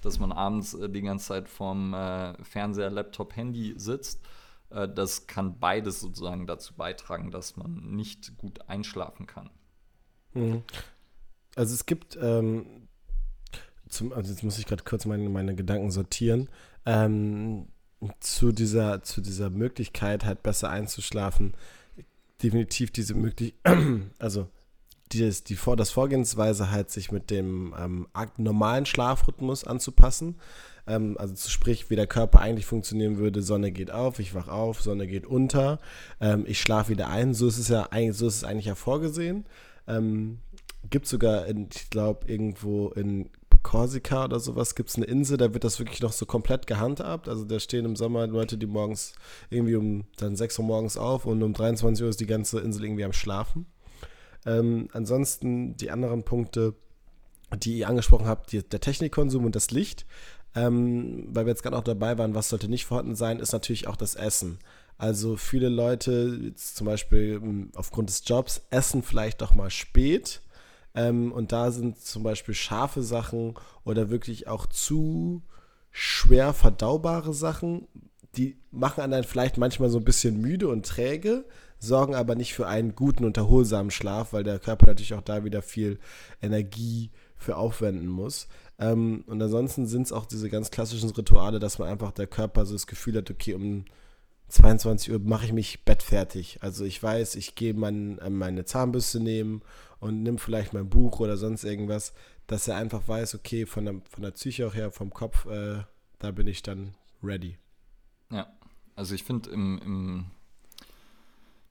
dass 0.00 0.20
man 0.20 0.30
abends 0.30 0.74
äh, 0.74 0.88
die 0.88 1.02
ganze 1.02 1.26
Zeit 1.26 1.48
vorm 1.48 1.92
äh, 1.92 2.42
Fernseher, 2.44 2.90
Laptop, 2.90 3.34
Handy 3.34 3.74
sitzt, 3.76 4.20
äh, 4.70 4.88
das 4.88 5.26
kann 5.26 5.58
beides 5.58 6.00
sozusagen 6.00 6.46
dazu 6.46 6.74
beitragen, 6.74 7.32
dass 7.32 7.56
man 7.56 7.74
nicht 7.96 8.38
gut 8.38 8.68
einschlafen 8.68 9.26
kann. 9.26 9.50
Mhm. 10.34 10.62
Also 11.56 11.74
es 11.74 11.86
gibt 11.86 12.16
ähm, 12.20 12.77
zum, 13.88 14.12
also 14.12 14.30
jetzt 14.30 14.42
muss 14.42 14.58
ich 14.58 14.66
gerade 14.66 14.84
kurz 14.84 15.06
meine, 15.06 15.28
meine 15.28 15.54
Gedanken 15.54 15.90
sortieren, 15.90 16.48
ähm, 16.86 17.66
zu, 18.20 18.52
dieser, 18.52 19.02
zu 19.02 19.20
dieser 19.20 19.50
Möglichkeit, 19.50 20.24
halt 20.24 20.42
besser 20.42 20.70
einzuschlafen, 20.70 21.54
definitiv 22.42 22.90
diese 22.90 23.14
Möglichkeit, 23.14 23.78
also 24.18 24.48
dieses, 25.12 25.44
die 25.44 25.56
Vor 25.56 25.76
das 25.76 25.90
Vorgehensweise 25.90 26.70
halt 26.70 26.90
sich 26.90 27.10
mit 27.10 27.30
dem 27.30 27.74
ähm, 27.78 28.06
normalen 28.36 28.86
Schlafrhythmus 28.86 29.64
anzupassen. 29.64 30.36
Ähm, 30.86 31.16
also 31.18 31.34
sprich, 31.48 31.90
wie 31.90 31.96
der 31.96 32.06
Körper 32.06 32.40
eigentlich 32.40 32.66
funktionieren 32.66 33.18
würde, 33.18 33.42
Sonne 33.42 33.72
geht 33.72 33.90
auf, 33.90 34.18
ich 34.18 34.34
wach 34.34 34.48
auf, 34.48 34.82
Sonne 34.82 35.06
geht 35.06 35.26
unter, 35.26 35.80
ähm, 36.20 36.44
ich 36.46 36.60
schlafe 36.60 36.90
wieder 36.90 37.08
ein. 37.08 37.34
So 37.34 37.48
ist 37.48 37.58
es 37.58 37.68
ja 37.68 37.88
eigentlich, 37.90 38.16
so 38.16 38.26
ist 38.26 38.36
es 38.36 38.44
eigentlich 38.44 38.66
ja 38.66 38.74
vorgesehen. 38.74 39.46
Ähm, 39.86 40.38
gibt 40.90 41.06
sogar, 41.06 41.46
in, 41.46 41.68
ich 41.74 41.90
glaube, 41.90 42.26
irgendwo 42.30 42.88
in 42.90 43.30
Korsika 43.62 44.24
oder 44.24 44.40
sowas 44.40 44.74
gibt 44.74 44.90
es 44.90 44.96
eine 44.96 45.06
Insel, 45.06 45.36
da 45.36 45.52
wird 45.52 45.64
das 45.64 45.78
wirklich 45.78 46.00
noch 46.00 46.12
so 46.12 46.26
komplett 46.26 46.66
gehandhabt. 46.66 47.28
Also 47.28 47.44
da 47.44 47.60
stehen 47.60 47.84
im 47.84 47.96
Sommer 47.96 48.26
Leute, 48.26 48.58
die 48.58 48.66
morgens 48.66 49.12
irgendwie 49.50 49.76
um 49.76 50.04
dann 50.16 50.36
6 50.36 50.58
Uhr 50.58 50.64
morgens 50.64 50.96
auf 50.96 51.26
und 51.26 51.42
um 51.42 51.52
23 51.52 52.02
Uhr 52.02 52.10
ist 52.10 52.20
die 52.20 52.26
ganze 52.26 52.60
Insel 52.60 52.84
irgendwie 52.84 53.04
am 53.04 53.12
Schlafen. 53.12 53.66
Ähm, 54.46 54.88
ansonsten 54.92 55.76
die 55.76 55.90
anderen 55.90 56.24
Punkte, 56.24 56.74
die 57.56 57.78
ihr 57.78 57.88
angesprochen 57.88 58.26
habt, 58.26 58.52
die, 58.52 58.62
der 58.62 58.80
Technikkonsum 58.80 59.44
und 59.44 59.56
das 59.56 59.70
Licht, 59.70 60.06
ähm, 60.54 61.26
weil 61.28 61.46
wir 61.46 61.50
jetzt 61.50 61.62
gerade 61.62 61.76
auch 61.76 61.84
dabei 61.84 62.18
waren, 62.18 62.34
was 62.34 62.48
sollte 62.48 62.68
nicht 62.68 62.86
vorhanden 62.86 63.14
sein, 63.14 63.40
ist 63.40 63.52
natürlich 63.52 63.86
auch 63.86 63.96
das 63.96 64.14
Essen. 64.14 64.58
Also 64.96 65.36
viele 65.36 65.68
Leute, 65.68 66.54
zum 66.54 66.86
Beispiel 66.86 67.40
ähm, 67.42 67.70
aufgrund 67.74 68.08
des 68.08 68.22
Jobs, 68.26 68.62
essen 68.70 69.02
vielleicht 69.02 69.40
doch 69.40 69.54
mal 69.54 69.70
spät 69.70 70.42
ähm, 70.98 71.30
und 71.30 71.52
da 71.52 71.70
sind 71.70 72.00
zum 72.00 72.24
Beispiel 72.24 72.54
scharfe 72.54 73.02
Sachen 73.02 73.54
oder 73.84 74.10
wirklich 74.10 74.48
auch 74.48 74.66
zu 74.66 75.42
schwer 75.92 76.52
verdaubare 76.52 77.32
Sachen, 77.32 77.86
die 78.36 78.56
machen 78.72 79.02
einen 79.02 79.12
dann 79.12 79.24
vielleicht 79.24 79.58
manchmal 79.58 79.90
so 79.90 79.98
ein 79.98 80.04
bisschen 80.04 80.40
müde 80.40 80.66
und 80.66 80.84
träge, 80.84 81.44
sorgen 81.78 82.16
aber 82.16 82.34
nicht 82.34 82.52
für 82.52 82.66
einen 82.66 82.96
guten 82.96 83.24
und 83.24 83.36
erholsamen 83.36 83.92
Schlaf, 83.92 84.32
weil 84.32 84.42
der 84.42 84.58
Körper 84.58 84.86
natürlich 84.86 85.14
auch 85.14 85.22
da 85.22 85.44
wieder 85.44 85.62
viel 85.62 86.00
Energie 86.42 87.10
für 87.36 87.56
aufwenden 87.56 88.08
muss. 88.08 88.48
Ähm, 88.80 89.22
und 89.28 89.40
ansonsten 89.40 89.86
sind 89.86 90.02
es 90.02 90.12
auch 90.12 90.26
diese 90.26 90.50
ganz 90.50 90.72
klassischen 90.72 91.10
Rituale, 91.10 91.60
dass 91.60 91.78
man 91.78 91.88
einfach 91.88 92.10
der 92.10 92.26
Körper 92.26 92.66
so 92.66 92.72
das 92.72 92.88
Gefühl 92.88 93.16
hat, 93.16 93.30
okay, 93.30 93.54
um 93.54 93.84
22 94.48 95.12
Uhr 95.12 95.18
mache 95.20 95.46
ich 95.46 95.52
mich 95.52 95.84
bettfertig. 95.84 96.58
Also 96.62 96.84
ich 96.84 97.02
weiß, 97.02 97.34
ich 97.36 97.54
gehe 97.54 97.74
mein, 97.74 98.18
äh, 98.18 98.30
meine 98.30 98.64
Zahnbürste 98.64 99.20
nehmen 99.20 99.62
und 100.00 100.22
nimm 100.22 100.38
vielleicht 100.38 100.72
mein 100.72 100.88
Buch 100.88 101.20
oder 101.20 101.36
sonst 101.36 101.64
irgendwas, 101.64 102.14
dass 102.46 102.66
er 102.66 102.76
einfach 102.76 103.06
weiß, 103.06 103.34
okay, 103.34 103.66
von 103.66 103.84
der, 103.84 104.00
von 104.08 104.22
der 104.22 104.30
Psyche 104.30 104.66
auch 104.66 104.74
her, 104.74 104.90
vom 104.90 105.10
Kopf, 105.10 105.46
äh, 105.46 105.82
da 106.18 106.30
bin 106.30 106.46
ich 106.46 106.62
dann 106.62 106.94
ready. 107.22 107.58
Ja, 108.30 108.50
also 108.96 109.14
ich 109.14 109.22
finde 109.22 109.50
im, 109.50 109.78
im, 109.84 110.26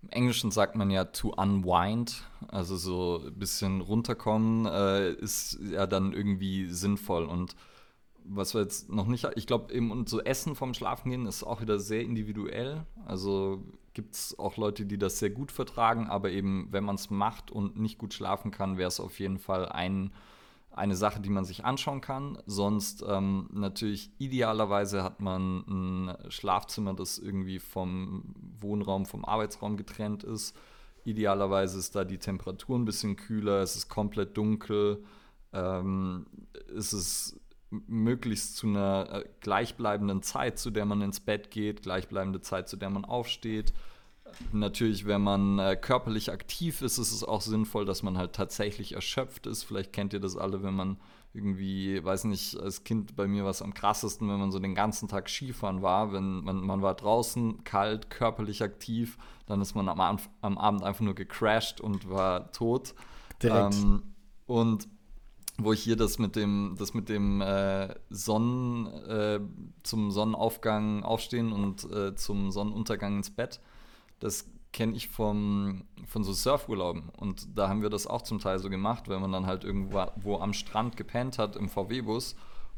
im, 0.03 0.09
Englischen 0.09 0.51
sagt 0.51 0.75
man 0.75 0.91
ja 0.91 1.05
to 1.05 1.33
unwind, 1.35 2.23
also 2.47 2.77
so 2.77 3.23
ein 3.25 3.37
bisschen 3.37 3.81
runterkommen 3.81 4.65
äh, 4.67 5.11
ist 5.13 5.59
ja 5.71 5.87
dann 5.87 6.13
irgendwie 6.13 6.69
sinnvoll 6.69 7.25
und 7.25 7.55
was 8.29 8.53
wir 8.53 8.61
jetzt 8.61 8.89
noch 8.89 9.07
nicht, 9.07 9.27
ich 9.35 9.47
glaube 9.47 9.73
eben 9.73 9.91
und 9.91 10.09
so 10.09 10.21
Essen 10.21 10.55
vom 10.55 10.73
Schlafengehen 10.73 11.25
ist 11.25 11.43
auch 11.43 11.61
wieder 11.61 11.79
sehr 11.79 12.01
individuell. 12.01 12.85
Also 13.05 13.63
gibt 13.93 14.15
es 14.15 14.37
auch 14.37 14.57
Leute, 14.57 14.85
die 14.85 14.97
das 14.97 15.19
sehr 15.19 15.29
gut 15.29 15.51
vertragen, 15.51 16.07
aber 16.07 16.29
eben, 16.29 16.67
wenn 16.71 16.83
man 16.83 16.95
es 16.95 17.09
macht 17.09 17.51
und 17.51 17.79
nicht 17.79 17.97
gut 17.97 18.13
schlafen 18.13 18.51
kann, 18.51 18.77
wäre 18.77 18.89
es 18.89 18.99
auf 18.99 19.19
jeden 19.19 19.39
Fall 19.39 19.67
ein, 19.69 20.11
eine 20.71 20.95
Sache, 20.95 21.19
die 21.19 21.29
man 21.29 21.45
sich 21.45 21.65
anschauen 21.65 22.01
kann. 22.01 22.37
Sonst 22.45 23.03
ähm, 23.07 23.49
natürlich 23.51 24.11
idealerweise 24.19 25.03
hat 25.03 25.19
man 25.19 25.63
ein 25.67 26.31
Schlafzimmer, 26.31 26.93
das 26.93 27.17
irgendwie 27.17 27.59
vom 27.59 28.35
Wohnraum, 28.59 29.05
vom 29.05 29.25
Arbeitsraum 29.25 29.77
getrennt 29.77 30.23
ist. 30.23 30.55
Idealerweise 31.03 31.79
ist 31.79 31.95
da 31.95 32.03
die 32.03 32.19
Temperatur 32.19 32.77
ein 32.77 32.85
bisschen 32.85 33.15
kühler, 33.15 33.61
es 33.61 33.75
ist 33.75 33.89
komplett 33.89 34.37
dunkel, 34.37 35.03
ähm, 35.53 36.27
es 36.75 36.93
ist 36.93 37.39
möglichst 37.69 38.55
zu 38.55 38.67
einer 38.67 39.07
äh, 39.11 39.25
gleichbleibenden 39.41 40.21
Zeit, 40.21 40.57
zu 40.57 40.71
der 40.71 40.85
man 40.85 41.01
ins 41.01 41.19
Bett 41.19 41.51
geht, 41.51 41.83
gleichbleibende 41.83 42.41
Zeit, 42.41 42.69
zu 42.69 42.77
der 42.77 42.89
man 42.89 43.05
aufsteht. 43.05 43.73
Natürlich, 44.51 45.05
wenn 45.05 45.21
man 45.21 45.59
äh, 45.59 45.75
körperlich 45.75 46.31
aktiv 46.31 46.81
ist, 46.81 46.97
ist 46.97 47.11
es 47.11 47.23
auch 47.23 47.41
sinnvoll, 47.41 47.85
dass 47.85 48.03
man 48.03 48.17
halt 48.17 48.33
tatsächlich 48.33 48.93
erschöpft 48.93 49.47
ist. 49.47 49.63
Vielleicht 49.63 49.93
kennt 49.93 50.13
ihr 50.13 50.19
das 50.19 50.37
alle, 50.37 50.63
wenn 50.63 50.75
man 50.75 50.97
irgendwie, 51.33 52.03
weiß 52.03 52.25
nicht, 52.25 52.57
als 52.57 52.83
Kind 52.83 53.15
bei 53.15 53.27
mir 53.27 53.43
war 53.43 53.51
es 53.51 53.61
am 53.61 53.73
krassesten, 53.73 54.27
wenn 54.29 54.39
man 54.39 54.51
so 54.51 54.59
den 54.59 54.75
ganzen 54.75 55.07
Tag 55.07 55.29
Skifahren 55.29 55.81
war, 55.81 56.11
wenn 56.11 56.43
man, 56.43 56.57
man 56.61 56.81
war 56.81 56.95
draußen, 56.95 57.63
kalt, 57.63 58.09
körperlich 58.09 58.63
aktiv, 58.63 59.17
dann 59.45 59.61
ist 59.61 59.75
man 59.75 59.87
am, 59.87 60.19
am 60.41 60.57
Abend 60.57 60.83
einfach 60.83 61.01
nur 61.01 61.15
gecrashed 61.15 61.79
und 61.79 62.09
war 62.09 62.51
tot. 62.51 62.95
Direkt. 63.41 63.75
Ähm, 63.75 64.03
und 64.45 64.87
wo 65.57 65.73
ich 65.73 65.81
hier 65.81 65.95
das 65.95 66.19
mit 66.19 66.35
dem, 66.35 66.75
das 66.77 66.93
mit 66.93 67.09
dem 67.09 67.41
äh, 67.41 67.93
Sonnen, 68.09 68.87
äh, 68.87 69.39
zum 69.83 70.11
Sonnenaufgang 70.11 71.03
aufstehen 71.03 71.51
und 71.51 71.83
äh, 71.91 72.15
zum 72.15 72.51
Sonnenuntergang 72.51 73.17
ins 73.17 73.31
Bett, 73.31 73.59
das 74.19 74.49
kenne 74.71 74.95
ich 74.95 75.07
vom, 75.07 75.85
von 76.05 76.23
so 76.23 76.33
Surfurlauben. 76.33 77.09
Und 77.17 77.57
da 77.57 77.69
haben 77.69 77.81
wir 77.81 77.89
das 77.89 78.05
auch 78.05 78.21
zum 78.21 78.39
Teil 78.39 78.59
so 78.59 78.69
gemacht, 78.69 79.09
wenn 79.09 79.21
man 79.21 79.31
dann 79.31 79.47
halt 79.47 79.63
irgendwo 79.63 80.05
wo 80.17 80.37
am 80.39 80.53
Strand 80.53 80.97
gepennt 80.97 81.39
hat 81.39 81.55
im 81.55 81.69
VW-Bus. 81.69 82.35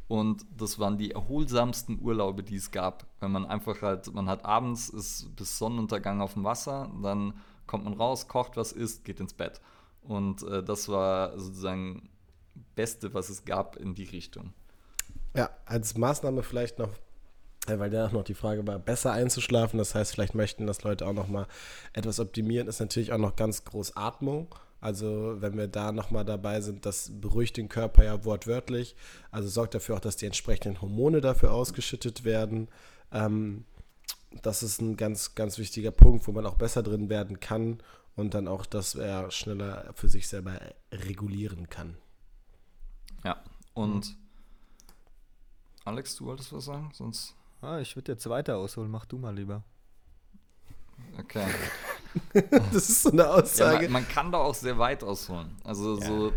Und 0.08 0.46
das 0.58 0.80
waren 0.80 0.98
die 0.98 1.12
erholsamsten 1.12 2.00
Urlaube, 2.02 2.42
die 2.42 2.56
es 2.56 2.72
gab. 2.72 3.06
Wenn 3.20 3.32
man 3.32 3.46
einfach 3.46 3.82
halt, 3.82 4.12
man 4.14 4.30
hat 4.30 4.46
abends, 4.46 4.90
ist 4.90 5.36
bis 5.36 5.58
Sonnenuntergang 5.58 6.22
auf 6.22 6.34
dem 6.34 6.44
Wasser, 6.46 6.90
dann 7.04 7.34
kommt 7.68 7.84
man 7.84 7.94
raus, 7.94 8.28
kocht 8.28 8.56
was, 8.56 8.72
isst, 8.72 9.04
geht 9.04 9.20
ins 9.20 9.34
Bett. 9.34 9.62
Und 10.02 10.42
äh, 10.44 10.64
das 10.64 10.88
war 10.90 11.38
sozusagen 11.38 12.10
Beste, 12.76 13.14
was 13.14 13.30
es 13.30 13.46
gab 13.46 13.76
in 13.76 13.96
die 13.96 14.06
Richtung. 14.06 14.54
Ja, 15.36 15.50
als 15.66 15.98
Maßnahme 15.98 16.44
vielleicht 16.44 16.80
noch, 16.80 16.90
äh, 17.68 17.78
weil 17.78 17.90
danach 17.90 18.12
noch 18.12 18.24
die 18.24 18.34
Frage 18.34 18.66
war, 18.66 18.80
besser 18.80 19.12
einzuschlafen. 19.12 19.78
Das 19.78 19.96
heißt, 19.96 20.14
vielleicht 20.14 20.36
möchten 20.36 20.68
das 20.68 20.84
Leute 20.84 21.06
auch 21.06 21.14
noch 21.14 21.28
mal 21.28 21.48
etwas 21.94 22.20
optimieren. 22.20 22.68
Ist 22.68 22.80
natürlich 22.80 23.12
auch 23.12 23.18
noch 23.18 23.36
ganz 23.36 23.64
groß 23.66 23.96
Atmung. 23.96 24.54
Also 24.82 25.36
wenn 25.40 25.58
wir 25.58 25.68
da 25.68 25.92
nochmal 25.92 26.24
dabei 26.24 26.62
sind, 26.62 26.86
das 26.86 27.12
beruhigt 27.14 27.58
den 27.58 27.70
Körper 27.70 28.04
ja 28.06 28.24
wortwörtlich. 28.24 28.96
Also 29.30 29.50
sorgt 29.50 29.76
dafür 29.76 29.96
auch, 29.96 30.00
dass 30.00 30.16
die 30.16 30.26
entsprechenden 30.26 30.82
Hormone 30.82 31.22
dafür 31.22 31.52
ausgeschüttet 31.52 32.24
werden. 32.24 32.70
Ähm, 33.12 33.66
das 34.42 34.64
ist 34.64 34.82
ein 34.82 34.96
ganz, 34.96 35.36
ganz 35.36 35.58
wichtiger 35.58 35.92
Punkt, 35.92 36.28
wo 36.28 36.32
man 36.32 36.46
auch 36.46 36.56
besser 36.56 36.84
drin 36.84 37.10
werden 37.10 37.40
kann 37.40 37.82
und 38.16 38.34
dann 38.34 38.48
auch, 38.48 38.66
dass 38.66 38.96
er 38.96 39.32
schneller 39.32 39.92
für 39.96 40.08
sich 40.08 40.28
selber 40.28 40.60
regulieren 40.92 41.70
kann. 41.70 41.98
Ja, 43.24 43.42
und 43.74 44.10
mhm. 44.10 44.16
Alex, 45.86 46.16
du 46.16 46.26
wolltest 46.26 46.54
was 46.54 46.66
sagen? 46.66 46.90
Sonst. 46.94 47.36
Ah, 47.62 47.80
ich 47.80 47.96
würde 47.96 48.12
jetzt 48.12 48.30
weiter 48.30 48.58
ausholen. 48.58 48.92
Mach 48.92 49.06
du 49.06 49.18
mal 49.18 49.36
lieber. 49.36 49.64
Okay. 51.18 51.48
das 52.52 52.90
ist 52.90 53.04
so 53.04 53.12
eine 53.12 53.30
Aussage. 53.30 53.86
Ja, 53.86 53.92
man, 53.92 54.04
man, 54.04 54.08
kann 54.08 54.32
da 54.32 54.40
auch 54.40 54.54
sehr 54.54 54.78
weit 54.78 55.04
ausholen. 55.04 55.56
Also 55.64 56.00
ja. 56.00 56.06
so. 56.06 56.34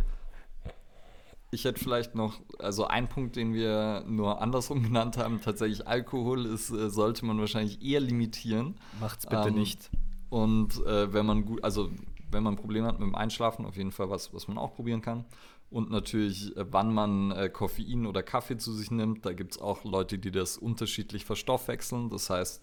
Ich 1.51 1.66
hätte 1.66 1.78
vielleicht 1.78 2.14
noch, 2.14 2.41
also 2.59 2.87
ein 2.87 3.11
Punkt, 3.11 3.37
den 3.37 3.53
wir 3.53 4.05
nur 4.07 4.41
andersrum 4.41 4.83
genannt 4.85 5.18
haben, 5.18 5.41
tatsächlich 5.43 5.87
Alkohol 5.87 6.47
ist, 6.47 6.70
äh, 6.70 6.89
sollte 6.89 7.26
man 7.26 7.39
wahrscheinlich 7.39 7.83
eher 7.83 8.01
limitieren. 8.01 8.76
Macht's 9.01 9.26
bitte 9.26 9.49
ähm, 9.49 9.55
nicht. 9.55 9.91
Und 10.30 10.83
äh, 10.87 11.12
wenn 11.12 11.26
man 11.26 11.45
gut, 11.45 11.62
also 11.62 11.91
wenn 12.30 12.43
man 12.43 12.57
Probleme 12.57 12.87
hat 12.87 12.99
mit 12.99 13.07
dem 13.07 13.14
Einschlafen, 13.14 13.66
auf 13.66 13.76
jeden 13.76 13.93
Fall 13.93 14.09
was, 14.09 14.33
was 14.33 14.49
man 14.49 14.57
auch 14.57 14.74
probieren 14.74 15.03
kann. 15.03 15.26
Und 15.73 15.91
natürlich, 15.91 16.57
äh, 16.57 16.66
wann 16.70 16.93
man 16.93 17.31
äh, 17.33 17.49
Koffein 17.49 18.07
oder 18.07 18.23
Kaffee 18.23 18.59
zu 18.59 18.73
sich 18.73 18.91
nimmt. 18.91 19.25
Da 19.25 19.33
gibt 19.33 19.53
es 19.53 19.61
auch 19.61 19.85
Leute, 19.85 20.18
die 20.18 20.31
das 20.31 20.59
unterschiedlich 20.59 21.25
verstoffwechseln. 21.25 22.11
Das 22.11 22.31
heißt, 22.31 22.62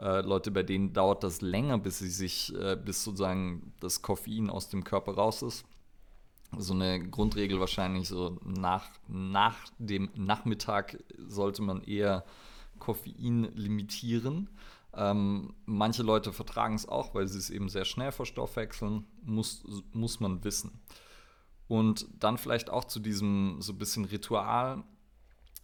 äh, 0.00 0.22
Leute, 0.22 0.50
bei 0.50 0.62
denen 0.62 0.92
dauert 0.92 1.22
das 1.22 1.42
länger, 1.42 1.78
bis 1.78 1.98
sie 1.98 2.10
sich, 2.10 2.52
bis 2.84 3.04
sozusagen 3.04 3.72
das 3.80 4.02
Koffein 4.02 4.50
aus 4.50 4.68
dem 4.68 4.84
Körper 4.84 5.14
raus 5.14 5.42
ist. 5.42 5.64
So 6.56 6.74
eine 6.74 7.00
Grundregel 7.08 7.60
wahrscheinlich 7.60 8.08
so 8.08 8.38
nach, 8.44 8.88
nach 9.08 9.56
dem 9.78 10.10
Nachmittag 10.14 11.02
sollte 11.28 11.62
man 11.62 11.82
eher 11.82 12.24
Koffein 12.78 13.48
limitieren. 13.54 14.48
Ähm, 14.94 15.52
manche 15.66 16.02
Leute 16.02 16.32
vertragen 16.32 16.74
es 16.74 16.88
auch, 16.88 17.14
weil 17.14 17.28
sie 17.28 17.38
es 17.38 17.50
eben 17.50 17.68
sehr 17.68 17.84
schnell 17.84 18.12
verstoffwechseln, 18.12 19.04
muss, 19.22 19.64
muss 19.92 20.20
man 20.20 20.42
wissen. 20.44 20.80
Und 21.68 22.06
dann 22.20 22.38
vielleicht 22.38 22.70
auch 22.70 22.84
zu 22.84 23.00
diesem 23.00 23.56
so 23.60 23.72
ein 23.72 23.78
bisschen 23.78 24.04
Ritual. 24.04 24.84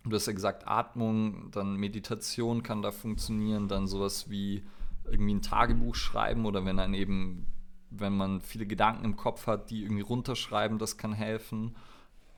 Du 0.05 0.17
hast 0.17 0.27
ja 0.27 0.33
gesagt, 0.33 0.67
Atmung, 0.67 1.51
dann 1.53 1.77
Meditation 1.77 2.63
kann 2.63 2.83
da 2.83 2.91
funktionieren, 2.91 3.69
dann 3.69 3.87
sowas 3.87 4.29
wie 4.29 4.65
irgendwie 5.05 5.35
ein 5.35 5.43
Tagebuch 5.43 5.95
schreiben 5.95 6.45
oder 6.45 6.65
wenn 6.65 6.77
dann 6.77 6.95
eben, 6.95 7.47
wenn 7.91 8.17
man 8.17 8.41
viele 8.41 8.67
Gedanken 8.67 9.05
im 9.05 9.17
Kopf 9.17 9.47
hat, 9.47 9.71
die 9.71 9.83
irgendwie 9.83 10.03
runterschreiben, 10.03 10.79
das 10.79 10.97
kann 10.97 11.13
helfen. 11.13 11.77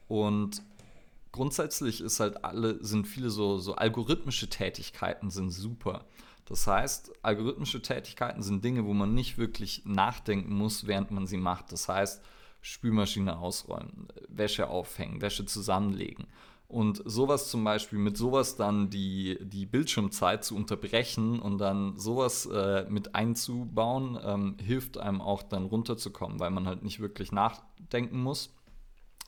Und 0.08 0.62
grundsätzlich 1.32 2.02
ist 2.02 2.20
halt 2.20 2.44
alle, 2.44 2.84
sind 2.84 3.06
viele 3.06 3.30
so, 3.30 3.58
so 3.58 3.76
algorithmische 3.76 4.50
Tätigkeiten 4.50 5.30
sind 5.30 5.50
super. 5.50 6.04
Das 6.44 6.66
heißt, 6.66 7.12
algorithmische 7.22 7.80
Tätigkeiten 7.80 8.42
sind 8.42 8.62
Dinge, 8.62 8.84
wo 8.84 8.92
man 8.92 9.14
nicht 9.14 9.38
wirklich 9.38 9.82
nachdenken 9.86 10.54
muss, 10.54 10.86
während 10.86 11.10
man 11.10 11.26
sie 11.26 11.38
macht. 11.38 11.72
Das 11.72 11.88
heißt, 11.88 12.22
Spülmaschine 12.64 13.38
ausräumen, 13.38 14.08
Wäsche 14.28 14.70
aufhängen, 14.70 15.20
Wäsche 15.20 15.44
zusammenlegen. 15.44 16.26
Und 16.66 17.02
sowas 17.04 17.50
zum 17.50 17.62
Beispiel, 17.62 17.98
mit 17.98 18.16
sowas 18.16 18.56
dann 18.56 18.88
die, 18.88 19.38
die 19.42 19.66
Bildschirmzeit 19.66 20.42
zu 20.44 20.56
unterbrechen 20.56 21.40
und 21.40 21.58
dann 21.58 21.98
sowas 21.98 22.46
äh, 22.46 22.86
mit 22.88 23.14
einzubauen, 23.14 24.18
ähm, 24.24 24.56
hilft 24.64 24.96
einem 24.96 25.20
auch 25.20 25.42
dann 25.42 25.66
runterzukommen, 25.66 26.40
weil 26.40 26.50
man 26.50 26.66
halt 26.66 26.82
nicht 26.82 27.00
wirklich 27.00 27.32
nachdenken 27.32 28.22
muss 28.22 28.54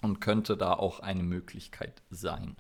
und 0.01 0.21
könnte 0.21 0.57
da 0.57 0.73
auch 0.73 1.01
eine 1.01 1.23
Möglichkeit 1.23 2.03
sein. 2.09 2.57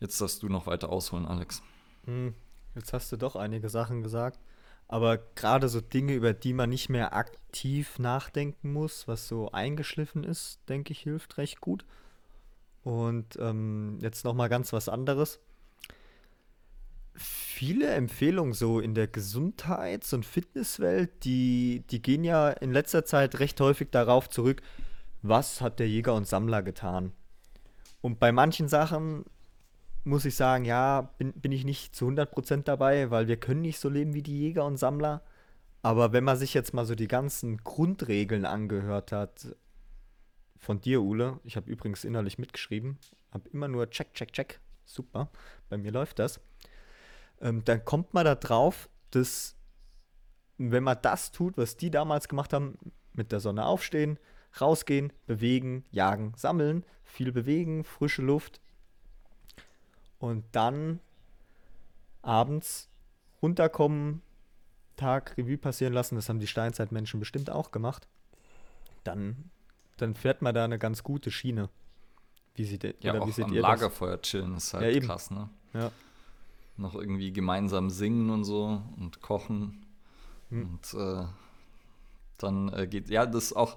Jetzt 0.00 0.18
darfst 0.22 0.42
du 0.42 0.48
noch 0.48 0.66
weiter 0.66 0.88
ausholen, 0.88 1.26
Alex. 1.26 1.62
Hm, 2.06 2.34
jetzt 2.74 2.94
hast 2.94 3.12
du 3.12 3.18
doch 3.18 3.36
einige 3.36 3.68
Sachen 3.68 4.02
gesagt. 4.02 4.40
Aber 4.88 5.18
gerade 5.18 5.68
so 5.68 5.82
Dinge, 5.82 6.14
über 6.14 6.32
die 6.32 6.54
man 6.54 6.70
nicht 6.70 6.88
mehr 6.88 7.12
aktiv 7.12 7.98
nachdenken 7.98 8.72
muss, 8.72 9.06
was 9.06 9.28
so 9.28 9.52
eingeschliffen 9.52 10.24
ist, 10.24 10.60
denke 10.68 10.92
ich, 10.92 11.00
hilft 11.00 11.36
recht 11.36 11.60
gut. 11.60 11.84
Und 12.84 13.36
ähm, 13.38 13.98
jetzt 14.00 14.24
noch 14.24 14.32
mal 14.32 14.48
ganz 14.48 14.72
was 14.72 14.88
anderes. 14.88 15.40
Viele 17.14 17.88
Empfehlungen 17.88 18.54
so 18.54 18.80
in 18.80 18.94
der 18.94 19.08
Gesundheits- 19.08 20.14
und 20.14 20.24
Fitnesswelt, 20.24 21.24
die, 21.24 21.84
die 21.90 22.00
gehen 22.00 22.24
ja 22.24 22.48
in 22.48 22.72
letzter 22.72 23.04
Zeit 23.04 23.40
recht 23.40 23.60
häufig 23.60 23.90
darauf 23.90 24.30
zurück, 24.30 24.62
was 25.20 25.60
hat 25.60 25.80
der 25.80 25.88
Jäger 25.88 26.14
und 26.14 26.26
Sammler 26.26 26.62
getan. 26.62 27.12
Und 28.00 28.20
bei 28.20 28.32
manchen 28.32 28.68
Sachen 28.68 29.24
muss 30.08 30.24
ich 30.24 30.34
sagen, 30.34 30.64
ja, 30.64 31.02
bin, 31.18 31.32
bin 31.34 31.52
ich 31.52 31.64
nicht 31.64 31.94
zu 31.94 32.08
100% 32.08 32.62
dabei, 32.62 33.10
weil 33.10 33.28
wir 33.28 33.36
können 33.36 33.60
nicht 33.60 33.78
so 33.78 33.88
leben 33.88 34.14
wie 34.14 34.22
die 34.22 34.38
Jäger 34.38 34.64
und 34.64 34.78
Sammler. 34.78 35.22
Aber 35.82 36.12
wenn 36.12 36.24
man 36.24 36.36
sich 36.36 36.54
jetzt 36.54 36.74
mal 36.74 36.84
so 36.86 36.94
die 36.94 37.08
ganzen 37.08 37.58
Grundregeln 37.58 38.44
angehört 38.44 39.12
hat, 39.12 39.54
von 40.56 40.80
dir, 40.80 41.02
Ule, 41.02 41.38
ich 41.44 41.56
habe 41.56 41.70
übrigens 41.70 42.04
innerlich 42.04 42.38
mitgeschrieben, 42.38 42.98
habe 43.30 43.48
immer 43.50 43.68
nur 43.68 43.88
check, 43.90 44.12
check, 44.14 44.32
check, 44.32 44.60
super, 44.84 45.30
bei 45.68 45.76
mir 45.76 45.92
läuft 45.92 46.18
das, 46.18 46.40
ähm, 47.40 47.64
dann 47.64 47.84
kommt 47.84 48.12
man 48.12 48.24
da 48.24 48.34
drauf, 48.34 48.88
dass 49.10 49.56
wenn 50.56 50.82
man 50.82 50.98
das 51.00 51.30
tut, 51.30 51.56
was 51.56 51.76
die 51.76 51.90
damals 51.90 52.28
gemacht 52.28 52.52
haben, 52.52 52.76
mit 53.12 53.30
der 53.30 53.38
Sonne 53.38 53.64
aufstehen, 53.66 54.18
rausgehen, 54.60 55.12
bewegen, 55.26 55.84
jagen, 55.90 56.32
sammeln, 56.36 56.84
viel 57.04 57.30
bewegen, 57.30 57.84
frische 57.84 58.22
Luft, 58.22 58.60
und 60.18 60.44
dann 60.52 61.00
abends 62.22 62.88
runterkommen, 63.42 64.22
Tag 64.96 65.36
Revue 65.38 65.58
passieren 65.58 65.92
lassen, 65.92 66.16
das 66.16 66.28
haben 66.28 66.40
die 66.40 66.46
Steinzeitmenschen 66.46 67.20
bestimmt 67.20 67.50
auch 67.50 67.70
gemacht. 67.70 68.08
Dann, 69.04 69.50
dann 69.96 70.14
fährt 70.14 70.42
man 70.42 70.54
da 70.54 70.64
eine 70.64 70.78
ganz 70.78 71.02
gute 71.02 71.30
Schiene. 71.30 71.70
Wie 72.54 72.64
sieht 72.64 72.82
ja, 73.02 73.14
oder 73.14 73.26
wie 73.26 73.30
seht 73.30 73.44
am 73.44 73.52
ihr 73.52 73.62
Lagerfeuer 73.62 74.16
das? 74.16 74.22
chillen 74.22 74.56
ist 74.56 74.74
halt 74.74 74.94
ja, 74.94 75.00
krass, 75.00 75.30
ne? 75.30 75.48
Ja. 75.72 75.92
Noch 76.76 76.96
irgendwie 76.96 77.32
gemeinsam 77.32 77.88
singen 77.88 78.30
und 78.30 78.44
so 78.44 78.82
und 78.96 79.20
kochen. 79.20 79.86
Hm. 80.50 80.62
Und 80.62 80.94
äh, 80.94 81.26
dann 82.38 82.72
äh, 82.72 82.86
geht, 82.88 83.10
ja, 83.10 83.26
das 83.26 83.52
auch, 83.52 83.76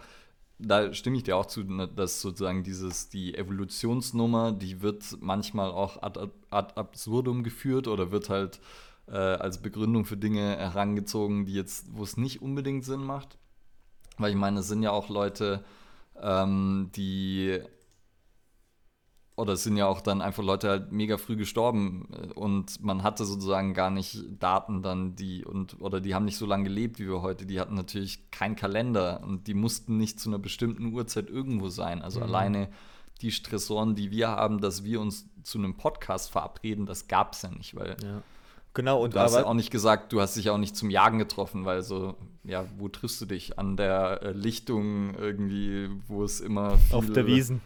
da 0.62 0.93
stimme 0.93 1.18
ich 1.18 1.24
dir 1.24 1.38
auch 1.38 1.45
zu, 1.45 1.64
ne, 1.64 1.88
dass 1.88 2.22
sozusagen 2.22 2.64
dieses, 2.64 3.09
die 3.09 3.36
Evolutionsnummer, 3.36 4.51
die 4.51 4.82
wird 4.82 5.18
manchmal 5.20 5.72
auch 5.72 6.01
ad, 6.01 6.20
ad 6.49 6.78
absurdum 6.78 7.43
geführt 7.43 7.88
oder 7.88 8.12
wird 8.12 8.30
halt 8.30 8.59
äh, 9.07 9.18
als 9.18 9.62
Begründung 9.62 10.05
für 10.05 10.18
Dinge 10.18 10.57
herangezogen, 10.57 11.45
die 11.45 11.53
jetzt, 11.53 11.88
wo 11.95 12.03
es 12.03 12.18
nicht 12.18 12.41
unbedingt 12.41 12.86
Sinn 12.86 13.03
macht. 13.03 13.38
Weil 14.18 14.32
ich 14.32 14.38
meine, 14.38 14.59
es 14.59 14.68
sind 14.68 14.84
ja 14.84 14.91
auch 14.91 15.09
Leute, 15.09 15.64
ähm, 16.22 16.91
die 16.95 17.59
oder 19.42 19.54
es 19.54 19.64
sind 19.64 19.76
ja 19.76 19.88
auch 19.88 20.02
dann 20.02 20.22
einfach 20.22 20.44
Leute 20.44 20.70
halt 20.70 20.92
mega 20.92 21.18
früh 21.18 21.36
gestorben 21.36 22.08
äh, 22.14 22.32
und 22.34 22.82
man 22.84 23.02
hatte 23.02 23.26
sozusagen 23.26 23.74
gar 23.74 23.89
nicht 23.89 24.24
Daten 24.39 24.84
dann, 24.84 25.16
die 25.16 25.44
und 25.44 25.82
oder 25.82 26.00
die 26.00 26.14
haben 26.14 26.26
nicht 26.26 26.38
so 26.38 26.46
lange 26.46 26.66
gelebt 26.66 27.00
wie 27.00 27.08
wir 27.08 27.24
heute. 27.24 27.48
Die 27.48 27.60
hatten 27.60 27.74
natürlich 27.74 28.30
keinen 28.30 28.56
Kalender 28.56 29.22
und 29.24 29.48
die 29.48 29.56
mussten 29.56 29.98
nicht 29.98 30.20
zu 30.20 30.30
einer 30.30 30.39
bestimmten 30.39 30.94
Uhrzeit 30.94 31.30
irgendwo 31.30 31.70
sein. 31.70 32.04
Also 32.04 32.20
mhm. 32.20 32.28
alleine 32.28 32.70
die 33.22 33.32
Stressoren, 33.32 33.96
die 33.96 34.12
wir 34.12 34.30
haben, 34.30 34.62
dass 34.62 34.84
wir 34.84 35.02
uns 35.02 35.26
zu 35.42 35.58
einem 35.58 35.76
Podcast 35.76 36.32
verabreden, 36.32 36.86
das 36.86 37.08
gab 37.08 37.34
es 37.34 37.42
ja 37.42 37.50
nicht, 37.50 37.76
weil 37.76 37.98
ja. 38.04 38.22
Genau, 38.74 39.04
und 39.04 39.16
du 39.16 39.20
hast 39.20 39.36
ja 39.36 39.46
auch 39.46 39.54
nicht 39.54 39.70
gesagt, 39.70 40.14
du 40.14 40.22
hast 40.22 40.38
dich 40.38 40.50
auch 40.50 40.58
nicht 40.58 40.78
zum 40.78 40.89
Jagen 40.89 41.18
getroffen, 41.18 41.66
weil 41.66 41.82
so, 41.82 42.16
ja, 42.46 42.64
wo 42.78 42.88
triffst 42.88 43.20
du 43.20 43.26
dich? 43.26 43.60
An 43.60 43.76
der 43.76 44.22
äh, 44.22 44.32
Lichtung 44.32 45.14
irgendwie, 45.16 45.89
wo 46.08 46.24
es 46.24 46.39
immer 46.39 46.80
Auf 46.92 47.12
der 47.12 47.26
Wiesen 47.26 47.60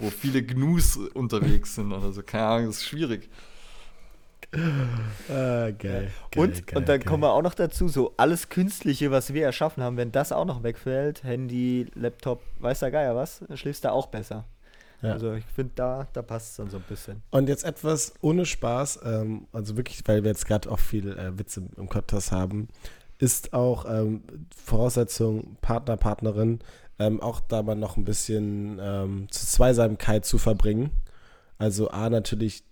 wo 0.00 0.10
viele 0.10 0.42
Gnus 0.42 0.96
unterwegs 0.96 1.74
sind 1.74 1.92
oder 1.92 2.12
so. 2.12 2.22
Keine 2.22 2.44
Ahnung, 2.44 2.66
das 2.66 2.76
ist 2.78 2.86
schwierig. 2.86 3.28
Ah, 4.52 5.70
geil, 5.70 6.10
und, 6.34 6.66
geil, 6.66 6.78
und 6.78 6.88
dann 6.88 6.98
geil. 6.98 7.04
kommen 7.04 7.22
wir 7.22 7.32
auch 7.32 7.42
noch 7.42 7.54
dazu, 7.54 7.86
so 7.86 8.14
alles 8.16 8.48
Künstliche, 8.48 9.12
was 9.12 9.32
wir 9.32 9.44
erschaffen 9.44 9.80
haben, 9.80 9.96
wenn 9.96 10.10
das 10.10 10.32
auch 10.32 10.44
noch 10.44 10.64
wegfällt, 10.64 11.22
Handy, 11.22 11.86
Laptop, 11.94 12.42
weiß 12.58 12.80
der 12.80 12.90
Geier 12.90 13.14
was, 13.14 13.42
dann 13.46 13.56
schläfst 13.56 13.84
du 13.84 13.92
auch 13.92 14.08
besser. 14.08 14.46
Ja. 15.02 15.12
Also 15.12 15.34
ich 15.34 15.44
finde, 15.44 15.72
da, 15.76 16.08
da 16.12 16.22
passt 16.22 16.50
es 16.50 16.56
dann 16.56 16.68
so 16.68 16.78
ein 16.78 16.82
bisschen. 16.88 17.22
Und 17.30 17.48
jetzt 17.48 17.64
etwas 17.64 18.12
ohne 18.20 18.44
Spaß, 18.44 19.00
ähm, 19.04 19.46
also 19.52 19.76
wirklich, 19.76 20.02
weil 20.06 20.24
wir 20.24 20.30
jetzt 20.30 20.46
gerade 20.46 20.70
auch 20.70 20.80
viel 20.80 21.16
äh, 21.16 21.38
Witze 21.38 21.62
im 21.76 21.88
Podcast 21.88 22.32
haben, 22.32 22.68
ist 23.18 23.52
auch 23.52 23.84
ähm, 23.88 24.22
Voraussetzung 24.56 25.56
Partner, 25.60 25.96
Partnerin, 25.96 26.58
ähm, 27.00 27.20
auch 27.20 27.40
da 27.40 27.62
mal 27.62 27.74
noch 27.74 27.96
ein 27.96 28.04
bisschen 28.04 28.78
ähm, 28.80 29.26
zur 29.30 29.48
Zweisamkeit 29.48 30.26
zu 30.26 30.36
verbringen. 30.36 30.90
Also 31.58 31.90
A, 31.90 32.10
natürlich 32.10 32.62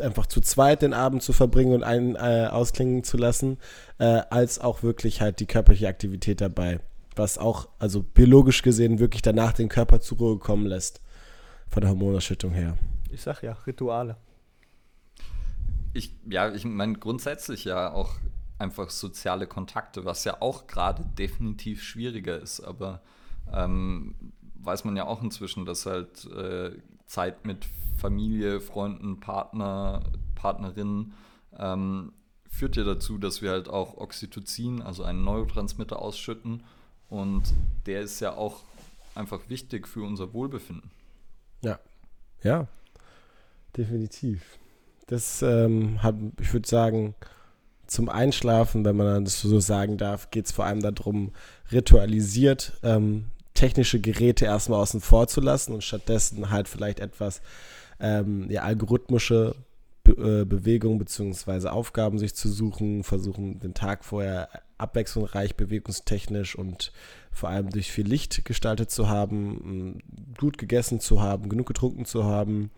einfach 0.00 0.26
zu 0.26 0.40
zweit 0.40 0.82
den 0.82 0.94
Abend 0.94 1.22
zu 1.22 1.32
verbringen 1.32 1.74
und 1.74 1.82
einen 1.82 2.14
äh, 2.14 2.48
ausklingen 2.50 3.02
zu 3.02 3.16
lassen, 3.16 3.58
äh, 3.98 4.22
als 4.30 4.60
auch 4.60 4.84
wirklich 4.84 5.20
halt 5.20 5.40
die 5.40 5.46
körperliche 5.46 5.88
Aktivität 5.88 6.40
dabei. 6.40 6.78
Was 7.16 7.36
auch, 7.36 7.68
also 7.80 8.02
biologisch 8.02 8.62
gesehen, 8.62 9.00
wirklich 9.00 9.22
danach 9.22 9.52
den 9.52 9.68
Körper 9.68 10.00
zur 10.00 10.18
Ruhe 10.18 10.38
kommen 10.38 10.64
lässt. 10.64 11.02
Von 11.68 11.80
der 11.80 11.90
Hormonausschüttung 11.90 12.52
her. 12.52 12.78
Ich 13.10 13.22
sag 13.22 13.42
ja, 13.42 13.52
Rituale. 13.66 14.16
Ich, 15.94 16.14
ja, 16.28 16.52
ich 16.52 16.64
meine 16.64 16.94
grundsätzlich 16.94 17.64
ja 17.64 17.92
auch 17.92 18.14
einfach 18.58 18.90
soziale 18.90 19.46
Kontakte, 19.46 20.04
was 20.04 20.24
ja 20.24 20.40
auch 20.40 20.68
gerade 20.68 21.04
definitiv 21.18 21.82
schwieriger 21.82 22.38
ist, 22.38 22.60
aber 22.60 23.02
ähm, 23.52 24.14
weiß 24.54 24.84
man 24.84 24.96
ja 24.96 25.06
auch 25.06 25.22
inzwischen, 25.22 25.64
dass 25.64 25.86
halt 25.86 26.24
äh, 26.26 26.72
Zeit 27.06 27.46
mit 27.46 27.66
Familie, 27.96 28.60
Freunden, 28.60 29.20
Partner, 29.20 30.02
Partnerinnen 30.34 31.12
ähm, 31.58 32.12
führt 32.48 32.76
ja 32.76 32.84
dazu, 32.84 33.18
dass 33.18 33.42
wir 33.42 33.50
halt 33.50 33.68
auch 33.68 33.96
Oxytocin, 33.96 34.82
also 34.82 35.04
einen 35.04 35.24
Neurotransmitter 35.24 35.98
ausschütten 36.00 36.62
und 37.08 37.42
der 37.86 38.02
ist 38.02 38.20
ja 38.20 38.34
auch 38.34 38.62
einfach 39.14 39.48
wichtig 39.48 39.86
für 39.88 40.02
unser 40.02 40.32
Wohlbefinden. 40.32 40.90
Ja, 41.62 41.78
ja, 42.42 42.66
definitiv. 43.76 44.58
Das 45.06 45.42
ähm, 45.42 46.02
hat, 46.02 46.16
ich 46.40 46.52
würde 46.52 46.68
sagen, 46.68 47.14
zum 47.92 48.08
Einschlafen, 48.08 48.84
wenn 48.84 48.96
man 48.96 49.24
das 49.24 49.40
so 49.40 49.60
sagen 49.60 49.98
darf, 49.98 50.30
geht 50.30 50.46
es 50.46 50.52
vor 50.52 50.64
allem 50.64 50.80
darum, 50.80 51.32
ritualisiert 51.70 52.72
ähm, 52.82 53.26
technische 53.54 54.00
Geräte 54.00 54.46
erstmal 54.46 54.80
außen 54.80 55.00
vor 55.00 55.28
zu 55.28 55.40
lassen 55.40 55.72
und 55.72 55.84
stattdessen 55.84 56.50
halt 56.50 56.68
vielleicht 56.68 57.00
etwas 57.00 57.42
ähm, 58.00 58.50
ja, 58.50 58.62
algorithmische 58.62 59.54
Be 60.04 60.40
äh, 60.40 60.44
Bewegungen 60.44 60.98
bzw. 60.98 61.68
Aufgaben 61.68 62.18
sich 62.18 62.34
zu 62.34 62.48
suchen, 62.48 63.04
versuchen 63.04 63.60
den 63.60 63.74
Tag 63.74 64.04
vorher 64.04 64.48
abwechslungsreich, 64.78 65.54
bewegungstechnisch 65.54 66.56
und 66.56 66.92
vor 67.30 67.50
allem 67.50 67.70
durch 67.70 67.92
viel 67.92 68.06
Licht 68.06 68.44
gestaltet 68.44 68.90
zu 68.90 69.08
haben, 69.08 70.02
gut 70.38 70.58
gegessen 70.58 70.98
zu 70.98 71.22
haben, 71.22 71.48
genug 71.48 71.68
getrunken 71.68 72.04
zu 72.04 72.24
haben, 72.24 72.70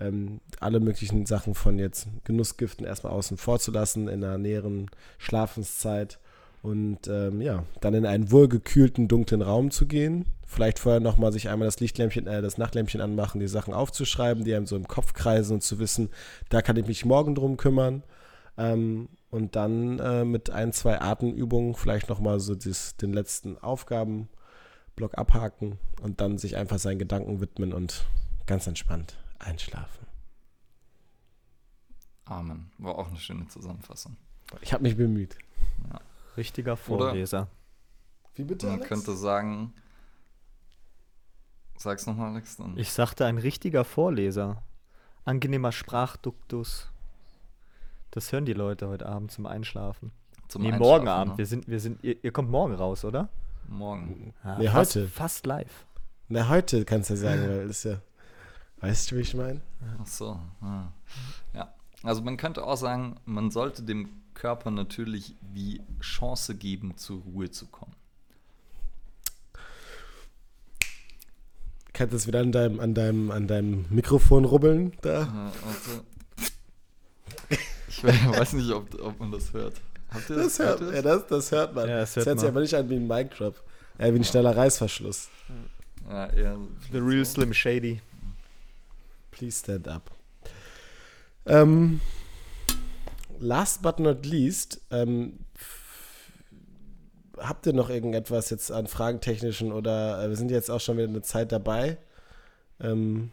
ähm, 0.00 0.40
alle 0.58 0.80
möglichen 0.80 1.26
Sachen 1.26 1.54
von 1.54 1.78
jetzt 1.78 2.08
Genussgiften 2.24 2.86
erstmal 2.86 3.12
außen 3.12 3.36
vor 3.36 3.58
zu 3.58 3.70
lassen 3.70 4.08
in 4.08 4.24
einer 4.24 4.38
näheren 4.38 4.90
Schlafenszeit 5.18 6.18
und 6.62 7.08
ähm, 7.08 7.40
ja, 7.40 7.64
dann 7.80 7.94
in 7.94 8.06
einen 8.06 8.30
wohlgekühlten, 8.30 9.08
dunklen 9.08 9.42
Raum 9.42 9.70
zu 9.70 9.86
gehen. 9.86 10.26
Vielleicht 10.46 10.78
vorher 10.78 11.00
nochmal 11.00 11.32
sich 11.32 11.48
einmal 11.48 11.66
das 11.66 11.80
Lichtlämpchen, 11.80 12.26
äh, 12.26 12.42
das 12.42 12.58
Nachtlämpchen 12.58 13.00
anmachen, 13.00 13.40
die 13.40 13.48
Sachen 13.48 13.72
aufzuschreiben, 13.72 14.44
die 14.44 14.54
einem 14.54 14.66
so 14.66 14.76
im 14.76 14.88
Kopf 14.88 15.14
kreisen 15.14 15.54
und 15.54 15.62
zu 15.62 15.78
wissen, 15.78 16.10
da 16.50 16.60
kann 16.60 16.76
ich 16.76 16.86
mich 16.86 17.04
morgen 17.04 17.34
drum 17.34 17.56
kümmern. 17.56 18.02
Ähm, 18.58 19.08
und 19.30 19.54
dann 19.56 20.00
äh, 20.00 20.24
mit 20.24 20.50
ein, 20.50 20.72
zwei 20.72 21.00
Atemübungen 21.00 21.74
vielleicht 21.74 22.08
nochmal 22.08 22.40
so 22.40 22.54
dieses, 22.54 22.96
den 22.96 23.12
letzten 23.12 23.56
Aufgabenblock 23.56 25.16
abhaken 25.16 25.78
und 26.02 26.20
dann 26.20 26.36
sich 26.36 26.56
einfach 26.56 26.78
seinen 26.78 26.98
Gedanken 26.98 27.40
widmen 27.40 27.72
und 27.72 28.04
ganz 28.46 28.66
entspannt 28.66 29.19
einschlafen. 29.40 30.06
Amen. 32.24 32.70
War 32.78 32.96
auch 32.96 33.08
eine 33.08 33.18
schöne 33.18 33.48
Zusammenfassung. 33.48 34.16
Ich 34.60 34.72
habe 34.72 34.82
mich 34.84 34.96
bemüht. 34.96 35.36
Ja. 35.90 36.00
Richtiger 36.36 36.76
Vorleser. 36.76 37.42
Oder 37.42 37.48
Wie 38.34 38.44
bitte? 38.44 38.66
Man 38.66 38.76
Alex? 38.76 38.88
könnte 38.88 39.16
sagen. 39.16 39.72
Sag's 41.76 42.06
nochmal, 42.06 42.32
Alex. 42.32 42.56
Dann. 42.56 42.76
Ich 42.76 42.92
sagte 42.92 43.26
ein 43.26 43.38
richtiger 43.38 43.84
Vorleser. 43.84 44.62
Angenehmer 45.24 45.72
Sprachduktus. 45.72 46.90
Das 48.10 48.32
hören 48.32 48.44
die 48.44 48.52
Leute 48.52 48.88
heute 48.88 49.06
Abend 49.06 49.32
zum 49.32 49.46
Einschlafen. 49.46 50.12
Zum 50.48 50.62
nee, 50.62 50.72
morgen 50.72 51.08
Abend. 51.08 51.34
Ne? 51.34 51.38
Wir 51.38 51.46
sind, 51.46 51.68
wir 51.68 51.80
sind, 51.80 52.02
ihr, 52.02 52.22
ihr, 52.24 52.32
kommt 52.32 52.50
morgen 52.50 52.74
raus, 52.74 53.04
oder? 53.04 53.28
Morgen. 53.68 54.34
Ja, 54.44 54.58
nee, 54.58 54.68
fast, 54.68 54.96
heute. 54.96 55.08
Fast 55.08 55.46
live. 55.46 55.86
Na, 56.28 56.48
heute 56.48 56.84
kannst 56.84 57.10
du 57.10 57.14
ja 57.14 57.20
sagen, 57.20 57.42
weil 57.48 57.68
das 57.68 57.78
ist 57.78 57.84
ja. 57.84 58.00
Weißt 58.80 59.10
du, 59.10 59.16
wie 59.16 59.20
ich 59.20 59.34
meine? 59.34 59.60
Ach 60.00 60.06
so. 60.06 60.40
Ja. 61.54 61.74
Also 62.02 62.22
man 62.22 62.36
könnte 62.36 62.64
auch 62.64 62.76
sagen, 62.76 63.16
man 63.26 63.50
sollte 63.50 63.82
dem 63.82 64.08
Körper 64.34 64.70
natürlich 64.70 65.34
die 65.42 65.82
Chance 66.00 66.54
geben, 66.54 66.96
zur 66.96 67.20
Ruhe 67.22 67.50
zu 67.50 67.66
kommen. 67.66 67.94
Kannst 71.92 72.12
du 72.12 72.16
es 72.16 72.26
wieder 72.26 72.40
an 72.40 72.52
deinem, 72.52 72.80
an, 72.80 72.94
deinem, 72.94 73.30
an 73.30 73.46
deinem 73.46 73.84
Mikrofon 73.90 74.46
rubbeln? 74.46 74.92
Da? 75.02 75.52
also, 75.66 76.02
ich 77.88 78.02
weiß 78.04 78.54
nicht, 78.54 78.70
ob, 78.70 78.98
ob 79.02 79.20
man 79.20 79.30
das 79.30 79.52
hört. 79.52 79.74
Habt 80.08 80.30
ihr 80.30 80.36
das, 80.36 80.56
das 80.56 80.66
hört, 80.66 80.94
ja, 80.94 81.02
das, 81.02 81.26
das 81.26 81.52
hört 81.52 81.74
man. 81.74 81.88
Ja, 81.88 81.98
das 81.98 82.16
hört, 82.16 82.26
das 82.26 82.30
hört 82.30 82.40
sich 82.40 82.48
aber 82.48 82.60
nicht 82.60 82.74
an 82.74 82.88
wie 82.88 82.96
ein 82.96 83.06
Mic 83.06 83.36
Drop. 83.36 83.62
Eher 83.98 84.14
wie 84.14 84.18
ein 84.18 84.24
schneller 84.24 84.56
Reißverschluss. 84.56 85.28
Ja, 86.08 86.26
eher 86.28 86.56
The 86.90 86.98
Real 86.98 87.24
so. 87.24 87.32
Slim 87.32 87.52
Shady. 87.52 88.00
Please 89.30 89.58
stand 89.58 89.88
up. 89.88 90.10
Ähm, 91.46 92.00
last 93.38 93.82
but 93.82 93.98
not 93.98 94.26
least, 94.26 94.80
ähm, 94.90 95.38
habt 97.38 97.66
ihr 97.66 97.72
noch 97.72 97.90
irgendetwas 97.90 98.50
jetzt 98.50 98.70
an 98.70 98.86
fragentechnischen 98.86 99.72
oder 99.72 100.22
äh, 100.22 100.28
wir 100.28 100.36
sind 100.36 100.50
jetzt 100.50 100.70
auch 100.70 100.80
schon 100.80 100.98
wieder 100.98 101.08
eine 101.08 101.22
Zeit 101.22 101.52
dabei? 101.52 101.98
Ähm, 102.80 103.30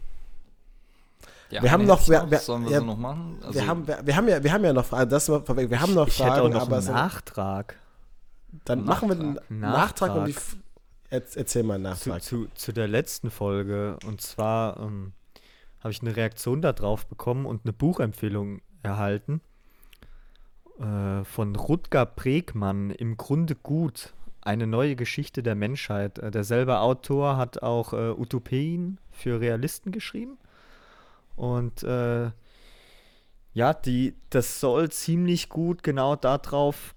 ja, 1.50 1.62
wir 1.62 1.70
haben 1.70 1.86
noch, 1.86 2.06
wir, 2.08 2.30
wir, 2.30 2.38
sollen 2.38 2.64
wir 2.64 2.72
ja, 2.72 2.78
so 2.80 2.84
noch 2.84 2.96
machen? 2.96 3.38
Also 3.42 3.54
wir, 3.54 3.66
haben, 3.66 3.86
wir, 3.86 3.98
wir, 4.04 4.16
haben 4.16 4.28
ja, 4.28 4.42
wir 4.42 4.52
haben 4.52 4.64
ja 4.64 4.72
noch 4.72 4.84
Fragen, 4.84 5.10
das 5.10 5.26
vorweg, 5.26 5.70
wir 5.70 5.80
haben 5.80 5.94
noch 5.94 6.08
ich 6.08 6.14
Fragen, 6.14 6.30
hätte 6.32 6.42
auch 6.42 6.48
noch 6.48 6.62
aber 6.62 6.78
einen 6.78 6.86
Nachtrag. 6.86 7.76
Dann 8.64 8.84
machen 8.84 9.08
wir 9.08 9.16
einen 9.16 9.34
Nachtrag, 9.60 10.14
Nachtrag 10.14 10.16
und 10.16 10.28
die, 10.28 11.38
erzähl 11.38 11.62
mal 11.62 11.74
einen 11.74 11.84
Nachtrag. 11.84 12.22
Zu, 12.22 12.46
zu, 12.46 12.50
zu, 12.54 12.72
der 12.72 12.88
letzten 12.88 13.30
Folge 13.30 13.98
und 14.06 14.20
zwar 14.20 14.78
ähm, 14.78 15.12
habe 15.80 15.92
ich 15.92 16.02
eine 16.02 16.16
Reaktion 16.16 16.62
darauf 16.62 17.06
bekommen 17.06 17.46
und 17.46 17.64
eine 17.64 17.72
Buchempfehlung 17.72 18.60
erhalten 18.82 19.40
äh, 20.78 21.24
von 21.24 21.56
Rutger 21.56 22.06
Bregmann, 22.06 22.90
Im 22.90 23.16
Grunde 23.16 23.54
gut, 23.54 24.14
eine 24.40 24.66
neue 24.66 24.96
Geschichte 24.96 25.42
der 25.42 25.54
Menschheit. 25.54 26.18
Äh, 26.18 26.30
derselbe 26.30 26.80
Autor 26.80 27.36
hat 27.36 27.62
auch 27.62 27.92
äh, 27.92 28.10
Utopien 28.10 28.98
für 29.10 29.40
Realisten 29.40 29.92
geschrieben. 29.92 30.38
Und 31.36 31.82
äh, 31.82 32.30
ja, 33.54 33.74
die, 33.74 34.14
das 34.30 34.60
soll 34.60 34.90
ziemlich 34.90 35.48
gut 35.48 35.82
genau 35.82 36.16
darauf 36.16 36.94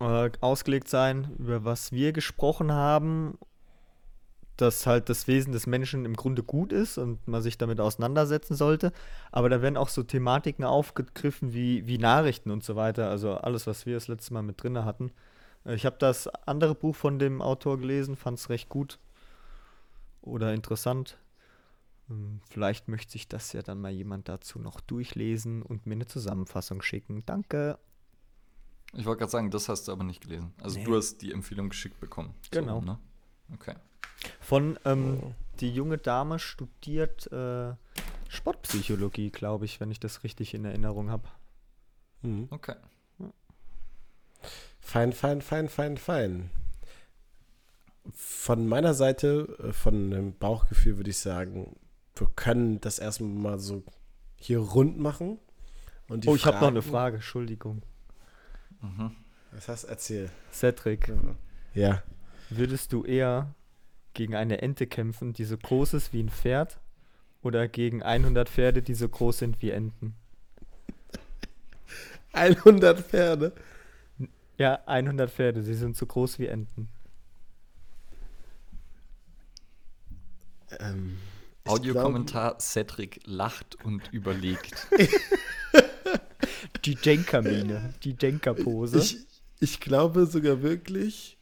äh, 0.00 0.30
ausgelegt 0.40 0.88
sein, 0.88 1.34
über 1.38 1.64
was 1.64 1.92
wir 1.92 2.12
gesprochen 2.12 2.72
haben 2.72 3.38
dass 4.56 4.86
halt 4.86 5.08
das 5.08 5.26
Wesen 5.28 5.52
des 5.52 5.66
Menschen 5.66 6.04
im 6.04 6.14
Grunde 6.14 6.42
gut 6.42 6.72
ist 6.72 6.98
und 6.98 7.26
man 7.26 7.42
sich 7.42 7.58
damit 7.58 7.80
auseinandersetzen 7.80 8.54
sollte. 8.54 8.92
Aber 9.30 9.48
da 9.48 9.62
werden 9.62 9.76
auch 9.76 9.88
so 9.88 10.02
Thematiken 10.02 10.64
aufgegriffen 10.64 11.52
wie, 11.52 11.86
wie 11.86 11.98
Nachrichten 11.98 12.50
und 12.50 12.62
so 12.62 12.76
weiter. 12.76 13.08
Also 13.08 13.34
alles, 13.34 13.66
was 13.66 13.86
wir 13.86 13.94
das 13.94 14.08
letzte 14.08 14.34
Mal 14.34 14.42
mit 14.42 14.62
drin 14.62 14.84
hatten. 14.84 15.10
Äh, 15.64 15.74
ich 15.74 15.86
habe 15.86 15.96
das 15.98 16.28
andere 16.46 16.74
Buch 16.74 16.94
von 16.94 17.18
dem 17.18 17.40
Autor 17.40 17.78
gelesen, 17.78 18.16
fand 18.16 18.38
es 18.38 18.50
recht 18.50 18.68
gut 18.68 18.98
oder 20.20 20.52
interessant. 20.52 21.18
Ähm, 22.10 22.40
vielleicht 22.48 22.88
möchte 22.88 23.12
sich 23.12 23.28
das 23.28 23.52
ja 23.52 23.62
dann 23.62 23.80
mal 23.80 23.92
jemand 23.92 24.28
dazu 24.28 24.58
noch 24.58 24.80
durchlesen 24.80 25.62
und 25.62 25.86
mir 25.86 25.94
eine 25.94 26.06
Zusammenfassung 26.06 26.82
schicken. 26.82 27.22
Danke. 27.26 27.78
Ich 28.94 29.06
wollte 29.06 29.20
gerade 29.20 29.32
sagen, 29.32 29.50
das 29.50 29.70
hast 29.70 29.88
du 29.88 29.92
aber 29.92 30.04
nicht 30.04 30.20
gelesen. 30.20 30.52
Also 30.60 30.78
nee. 30.78 30.84
du 30.84 30.94
hast 30.96 31.22
die 31.22 31.32
Empfehlung 31.32 31.70
geschickt 31.70 31.98
bekommen. 31.98 32.34
Genau. 32.50 32.80
So, 32.80 32.86
ne? 32.86 32.98
Okay. 33.54 33.74
Von 34.40 34.78
ähm, 34.84 35.20
oh. 35.22 35.32
die 35.60 35.70
junge 35.70 35.98
Dame 35.98 36.38
studiert 36.38 37.30
äh, 37.32 37.74
Sportpsychologie, 38.28 39.30
glaube 39.30 39.64
ich, 39.64 39.80
wenn 39.80 39.90
ich 39.90 40.00
das 40.00 40.24
richtig 40.24 40.54
in 40.54 40.64
Erinnerung 40.64 41.10
habe. 41.10 41.28
Mhm. 42.22 42.48
Okay. 42.50 42.74
Fein, 44.80 45.12
fein, 45.12 45.42
fein, 45.42 45.68
fein, 45.68 45.96
fein. 45.96 46.50
Von 48.12 48.66
meiner 48.66 48.94
Seite, 48.94 49.56
äh, 49.62 49.72
von 49.72 50.10
dem 50.10 50.36
Bauchgefühl 50.36 50.96
würde 50.96 51.10
ich 51.10 51.18
sagen, 51.18 51.76
wir 52.16 52.26
können 52.34 52.80
das 52.80 52.98
erstmal 52.98 53.30
mal 53.30 53.58
so 53.58 53.84
hier 54.36 54.58
rund 54.58 54.98
machen. 54.98 55.38
Und 56.08 56.26
oh, 56.26 56.34
ich 56.34 56.44
habe 56.46 56.58
noch 56.58 56.68
eine 56.68 56.82
Frage, 56.82 57.16
Entschuldigung. 57.16 57.82
Mhm. 58.80 59.12
Was 59.52 59.68
hast 59.68 59.84
du 59.84 59.88
erzählt? 59.88 60.32
Cedric. 60.52 61.12
Ja. 61.74 62.02
Würdest 62.50 62.92
du 62.92 63.04
eher 63.04 63.54
gegen 64.14 64.34
eine 64.34 64.62
Ente 64.62 64.86
kämpfen, 64.86 65.32
die 65.32 65.44
so 65.44 65.56
groß 65.56 65.94
ist 65.94 66.12
wie 66.12 66.22
ein 66.22 66.28
Pferd, 66.28 66.78
oder 67.42 67.68
gegen 67.68 68.02
100 68.02 68.48
Pferde, 68.48 68.82
die 68.82 68.94
so 68.94 69.08
groß 69.08 69.38
sind 69.38 69.60
wie 69.62 69.70
Enten? 69.70 70.14
100 72.32 73.00
Pferde? 73.00 73.52
Ja, 74.58 74.80
100 74.86 75.30
Pferde, 75.30 75.62
sie 75.62 75.74
sind 75.74 75.96
so 75.96 76.06
groß 76.06 76.38
wie 76.38 76.46
Enten. 76.46 76.88
Ähm, 80.78 81.18
Audiokommentar: 81.64 82.58
Cedric 82.58 83.20
lacht 83.24 83.84
und 83.84 84.12
überlegt. 84.12 84.86
die 86.84 86.96
Jenker-Mine, 87.00 87.94
die 88.02 88.16
Jenker-Pose. 88.18 88.98
Ich, 88.98 89.18
ich 89.60 89.80
glaube 89.80 90.26
sogar 90.26 90.62
wirklich, 90.62 91.38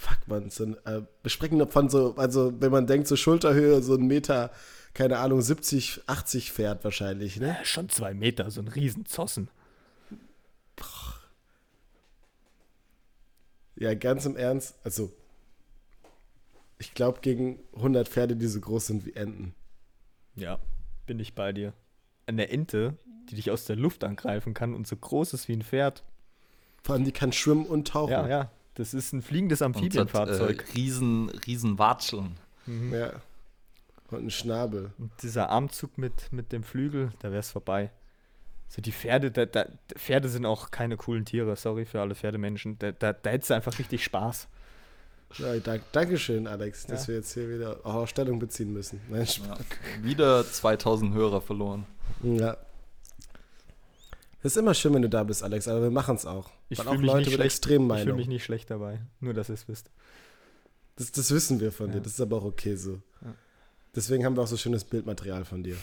fuck 0.00 0.26
man, 0.26 0.48
so 0.48 0.64
ein, 0.64 0.76
äh, 0.86 1.02
besprechen 1.22 1.70
von 1.70 1.90
so, 1.90 2.14
also 2.16 2.58
wenn 2.58 2.72
man 2.72 2.86
denkt, 2.86 3.06
so 3.06 3.16
Schulterhöhe, 3.16 3.82
so 3.82 3.94
ein 3.94 4.06
Meter, 4.06 4.50
keine 4.94 5.18
Ahnung, 5.18 5.42
70, 5.42 6.00
80 6.06 6.52
fährt 6.52 6.82
wahrscheinlich, 6.84 7.38
ne? 7.38 7.48
Ja, 7.48 7.64
schon 7.64 7.90
zwei 7.90 8.14
Meter, 8.14 8.50
so 8.50 8.62
ein 8.62 8.68
Riesenzossen. 8.68 9.50
Ja, 13.76 13.94
ganz 13.94 14.24
im 14.24 14.36
Ernst, 14.36 14.74
also 14.84 15.12
ich 16.78 16.94
glaube 16.94 17.20
gegen 17.20 17.58
100 17.76 18.08
Pferde, 18.08 18.36
die 18.36 18.46
so 18.46 18.60
groß 18.60 18.86
sind 18.86 19.04
wie 19.04 19.12
Enten. 19.12 19.54
Ja, 20.34 20.58
bin 21.06 21.18
ich 21.18 21.34
bei 21.34 21.52
dir. 21.52 21.74
Eine 22.26 22.48
Ente, 22.48 22.96
die 23.28 23.34
dich 23.34 23.50
aus 23.50 23.66
der 23.66 23.76
Luft 23.76 24.02
angreifen 24.04 24.54
kann 24.54 24.74
und 24.74 24.86
so 24.86 24.96
groß 24.96 25.34
ist 25.34 25.48
wie 25.48 25.54
ein 25.54 25.62
Pferd. 25.62 26.04
Vor 26.82 26.94
allem, 26.94 27.04
die 27.04 27.12
kann 27.12 27.32
schwimmen 27.32 27.66
und 27.66 27.88
tauchen. 27.88 28.12
Ja, 28.12 28.28
ja. 28.28 28.50
Das 28.74 28.94
ist 28.94 29.12
ein 29.12 29.22
fliegendes 29.22 29.62
Amphibienfahrzeug. 29.62 30.62
Hat, 30.62 30.68
äh, 30.68 30.72
riesen, 30.72 31.28
riesen 31.46 31.78
Watscheln. 31.78 32.36
Mhm. 32.66 32.94
Ja. 32.94 33.12
Und 34.10 34.26
ein 34.26 34.30
Schnabel. 34.30 34.92
Und 34.98 35.10
dieser 35.22 35.50
Armzug 35.50 35.96
mit, 35.98 36.32
mit 36.32 36.52
dem 36.52 36.62
Flügel, 36.62 37.12
da 37.20 37.30
wäre 37.30 37.40
es 37.40 37.50
vorbei. 37.50 37.90
So 38.68 38.80
die 38.80 38.92
Pferde, 38.92 39.30
da, 39.30 39.46
da, 39.46 39.66
Pferde 39.96 40.28
sind 40.28 40.46
auch 40.46 40.70
keine 40.70 40.96
coolen 40.96 41.24
Tiere, 41.24 41.56
sorry 41.56 41.84
für 41.84 42.00
alle 42.00 42.14
Pferdemenschen. 42.14 42.78
Da, 42.78 42.92
da, 42.92 43.12
da 43.12 43.30
hättest 43.30 43.50
du 43.50 43.54
einfach 43.54 43.76
richtig 43.78 44.04
Spaß. 44.04 44.48
Ja, 45.38 45.56
dank, 45.58 45.82
Dankeschön, 45.92 46.46
Alex, 46.46 46.86
dass 46.86 47.02
Ja. 47.02 47.08
wir 47.08 47.14
jetzt 47.16 47.34
hier 47.34 47.48
wieder 47.48 47.78
auch 47.84 48.06
Stellung 48.06 48.38
beziehen 48.38 48.72
müssen. 48.72 49.00
Nein. 49.08 49.26
Ja. 49.46 49.58
Wieder 50.02 50.44
2000 50.44 51.14
Hörer 51.14 51.40
verloren. 51.40 51.86
Ja. 52.22 52.56
Es 54.42 54.52
ist 54.52 54.56
immer 54.56 54.72
schön, 54.74 54.94
wenn 54.94 55.02
du 55.02 55.08
da 55.10 55.22
bist, 55.24 55.42
Alex, 55.42 55.68
aber 55.68 55.82
wir 55.82 55.90
machen 55.90 56.16
es 56.16 56.24
auch. 56.24 56.50
Ich 56.70 56.78
Weil 56.78 56.84
fühle 56.86 56.96
auch 56.96 57.00
mich, 57.00 57.06
Leute 57.06 57.18
nicht 57.18 57.26
mit 57.28 57.34
schlecht- 57.34 57.46
extremen 57.46 57.84
ich 57.84 57.88
fühl 57.88 57.98
Meinungen. 57.98 58.16
mich 58.16 58.28
nicht 58.28 58.44
schlecht 58.44 58.70
dabei. 58.70 59.00
Nur, 59.20 59.34
dass 59.34 59.50
ihr 59.50 59.54
es 59.54 59.68
wisst. 59.68 59.90
Das, 60.96 61.12
das 61.12 61.30
wissen 61.30 61.60
wir 61.60 61.72
von 61.72 61.88
dir, 61.90 61.96
Ja. 61.98 62.02
das 62.02 62.12
ist 62.14 62.20
aber 62.20 62.38
auch 62.38 62.44
okay 62.44 62.74
so. 62.76 63.02
Ja. 63.22 63.34
Deswegen 63.94 64.24
haben 64.24 64.36
wir 64.36 64.42
auch 64.42 64.46
so 64.46 64.56
schönes 64.56 64.84
Bildmaterial 64.84 65.44
von 65.44 65.62
dir. 65.62 65.76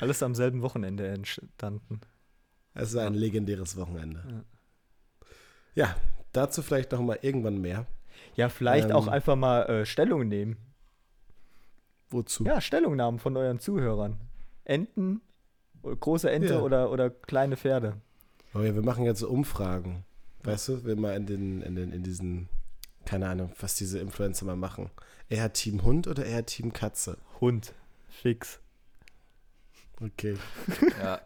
Alles 0.00 0.22
am 0.22 0.34
selben 0.34 0.62
Wochenende 0.62 1.06
entstanden. 1.08 2.00
Es 2.74 2.94
war 2.94 3.06
ein 3.06 3.14
legendäres 3.14 3.76
Wochenende. 3.76 4.22
Ja. 4.28 4.44
Ja, 5.74 5.96
dazu 6.32 6.62
vielleicht 6.62 6.92
noch 6.92 7.00
mal 7.00 7.18
irgendwann 7.22 7.60
mehr. 7.60 7.86
Ja, 8.34 8.48
vielleicht 8.48 8.90
Ähm. 8.90 8.96
auch 8.96 9.08
einfach 9.08 9.36
mal 9.36 9.62
äh, 9.64 9.86
Stellung 9.86 10.28
nehmen. 10.28 10.56
Wozu? 12.10 12.44
Ja, 12.44 12.60
Stellungnahmen 12.60 13.18
von 13.18 13.36
euren 13.36 13.58
Zuhörern. 13.58 14.20
Enten, 14.64 15.20
große 15.94 16.30
Ente 16.30 16.54
Ja. 16.54 16.60
oder, 16.60 16.90
oder 16.90 17.10
kleine 17.10 17.56
Pferde. 17.56 18.00
Oh 18.54 18.60
ja, 18.60 18.74
wir 18.74 18.82
machen 18.82 19.04
jetzt 19.04 19.20
so 19.20 19.28
Umfragen. 19.28 20.04
Weißt 20.42 20.68
du, 20.68 20.84
wir 20.84 20.96
mal 20.96 21.14
in 21.16 21.26
den, 21.26 21.62
in 21.62 21.74
den, 21.76 21.92
in 21.92 22.02
diesen, 22.02 22.48
keine 23.04 23.28
Ahnung, 23.28 23.52
was 23.60 23.74
diese 23.74 23.98
Influencer 23.98 24.44
mal 24.46 24.56
machen. 24.56 24.90
Eher 25.28 25.52
Team 25.52 25.82
Hund 25.82 26.06
oder 26.06 26.24
eher 26.24 26.46
Team 26.46 26.72
Katze? 26.72 27.18
Hund. 27.40 27.74
Fix. 28.08 28.60
Okay. 30.00 30.36
Ja. 31.00 31.20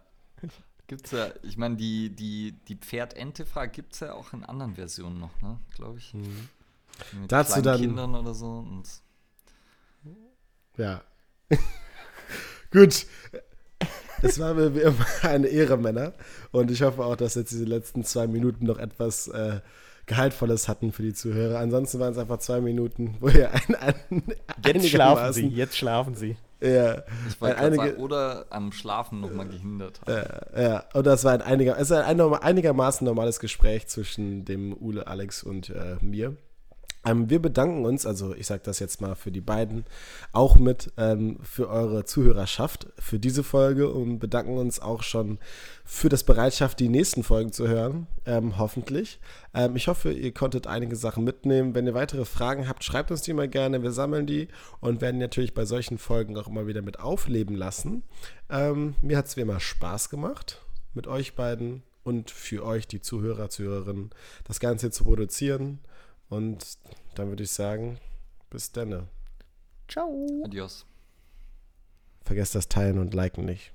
Gibt's 0.87 1.11
ja, 1.13 1.29
ich 1.43 1.57
meine, 1.57 1.77
die, 1.77 2.11
die, 2.11 2.53
die 2.67 2.75
Pferd-Ente-Frage 2.77 3.71
gibt 3.71 3.93
es 3.93 4.01
ja 4.01 4.15
auch 4.15 4.33
in 4.33 4.43
anderen 4.45 4.75
Versionen 4.75 5.21
noch, 5.21 5.41
ne? 5.41 5.61
Glaube 5.75 5.99
ich. 5.99 6.15
Mit 6.15 6.27
Mhm. 7.13 7.29
Dazu 7.29 7.53
kleinen 7.53 7.65
dann- 7.65 7.81
Kindern 7.81 8.15
oder 8.17 8.35
so. 8.35 8.47
Und 8.59 8.89
Ja. 10.77 11.03
Gut. 12.73 13.07
Es 14.23 14.39
war 14.39 14.55
mir 14.55 14.75
wie 14.75 14.81
immer 14.81 14.95
eine 15.23 15.47
Ehre, 15.49 15.77
Männer. 15.77 16.13
Und 16.53 16.71
ich 16.71 16.83
hoffe 16.83 17.05
auch, 17.05 17.17
dass 17.17 17.35
jetzt 17.35 17.51
diese 17.53 17.65
letzten 17.65 18.05
zwei 18.05 18.27
Minuten 18.27 18.67
noch 18.67 18.79
etwas 18.79 19.29
äh, 19.29 19.61
Gehaltvolles 20.07 20.69
hatten 20.69 20.93
für 20.93 21.03
die 21.03 21.15
Zuhörer. 21.15 21.59
Ansonsten 21.59 22.01
waren 22.01 22.13
es 22.13 22.19
einfach 22.19 22.39
zwei 22.39 22.61
Minuten, 22.61 23.17
wo 23.21 23.29
ihr 23.29 23.51
ein, 23.53 23.75
ein, 24.11 24.23
Jetzt 24.65 24.89
schlafen 24.89 25.33
sie. 25.33 25.47
Jetzt 25.49 25.77
schlafen 25.77 26.15
sie. 26.15 26.37
Ja, 26.61 27.03
ich 27.29 27.41
wollte 27.41 27.57
einige- 27.57 27.83
sagen, 27.91 27.97
oder 28.03 28.45
am 28.51 28.71
Schlafen 28.73 29.21
nochmal 29.21 29.49
gehindert 29.49 30.01
haben. 30.03 30.13
äh, 30.55 30.63
ja, 30.63 30.85
und 30.93 31.07
das 31.07 31.25
war 31.25 31.33
ein, 31.33 31.41
einiger, 31.41 31.79
es 31.79 31.89
war 31.89 32.05
ein 32.05 32.21
einigermaßen 32.21 33.05
normales 33.05 33.41
Gespräch 33.41 33.87
zwischen 33.89 34.45
dem 34.45 34.77
Ule, 34.79 35.07
Alex 35.07 35.43
und 35.43 35.71
äh, 35.71 35.97
mir. 36.03 36.37
Ähm, 37.05 37.31
wir 37.31 37.41
bedanken 37.41 37.87
uns, 37.87 38.05
also 38.05 38.35
ich 38.35 38.47
sage 38.47 38.63
das 38.65 38.79
jetzt 38.79 39.01
mal 39.01 39.15
für 39.15 39.33
die 39.33 39.41
beiden, 39.41 39.85
auch 40.33 40.59
mit 40.59 40.93
ähm, 40.99 41.39
für 41.43 41.71
eure 41.71 42.05
Zuhörerschaft 42.05 42.89
für 42.99 43.19
diese 43.19 43.43
Folge 43.43 43.89
und 43.91 44.19
bedanken 44.19 44.59
uns 44.59 44.81
auch 44.81 45.03
schon 45.03 45.39
für 45.85 46.11
das 46.11 46.25
Bereitschaft, 46.25 46.79
die 46.79 46.91
nächsten 46.91 47.23
Folgen 47.23 47.53
zu 47.53 47.69
hören, 47.69 48.07
ähm, 48.27 48.59
hoffentlich. 48.59 49.19
Ähm, 49.55 49.77
ich 49.77 49.89
hoffe, 49.89 50.13
ihr 50.13 50.35
konntet 50.35 50.67
einige 50.67 50.95
Sachen 50.95 51.25
mitnehmen. 51.25 51.75
Wenn 51.75 51.87
ihr 51.87 51.95
weitere 51.95 52.27
Fragen 52.27 52.69
habt, 52.69 52.85
schreibt 52.85 53.11
uns 53.11 53.23
die 53.23 53.33
mal 53.33 53.49
gerne. 53.49 53.83
Wir 53.83 53.93
sammeln 53.93 54.27
die 54.27 54.49
und 54.81 55.01
werden 55.01 55.19
natürlich 55.19 55.55
bei 55.55 55.65
solchen 55.65 55.97
Folgen 55.97 56.37
auch 56.37 56.49
immer 56.49 56.67
wieder 56.67 56.83
mit 56.83 57.01
aufleben 57.01 57.57
lassen. 57.57 58.03
Ähm, 58.51 58.95
mir 59.01 59.17
hat 59.17 59.27
es 59.27 59.37
wie 59.39 59.41
immer 59.41 59.61
Spaß 59.61 60.11
gemacht, 60.11 60.61
mit 60.93 61.07
euch 61.07 61.35
beiden 61.35 61.83
und 62.03 62.31
für 62.31 62.65
euch, 62.65 62.87
die 62.87 63.01
Zuhörer, 63.01 63.49
Zuhörerinnen, 63.49 64.11
das 64.45 64.61
Ganze 64.61 64.91
zu 64.91 65.05
produzieren. 65.05 65.81
Und 66.31 66.79
dann 67.17 67.29
würde 67.29 67.43
ich 67.43 67.51
sagen, 67.51 67.99
bis 68.49 68.73
dann. 68.73 69.09
Ciao. 69.89 70.43
Adios. 70.45 70.87
Vergesst 72.25 72.55
das 72.55 72.69
Teilen 72.69 72.99
und 72.99 73.13
Liken 73.13 73.45
nicht. 73.45 73.73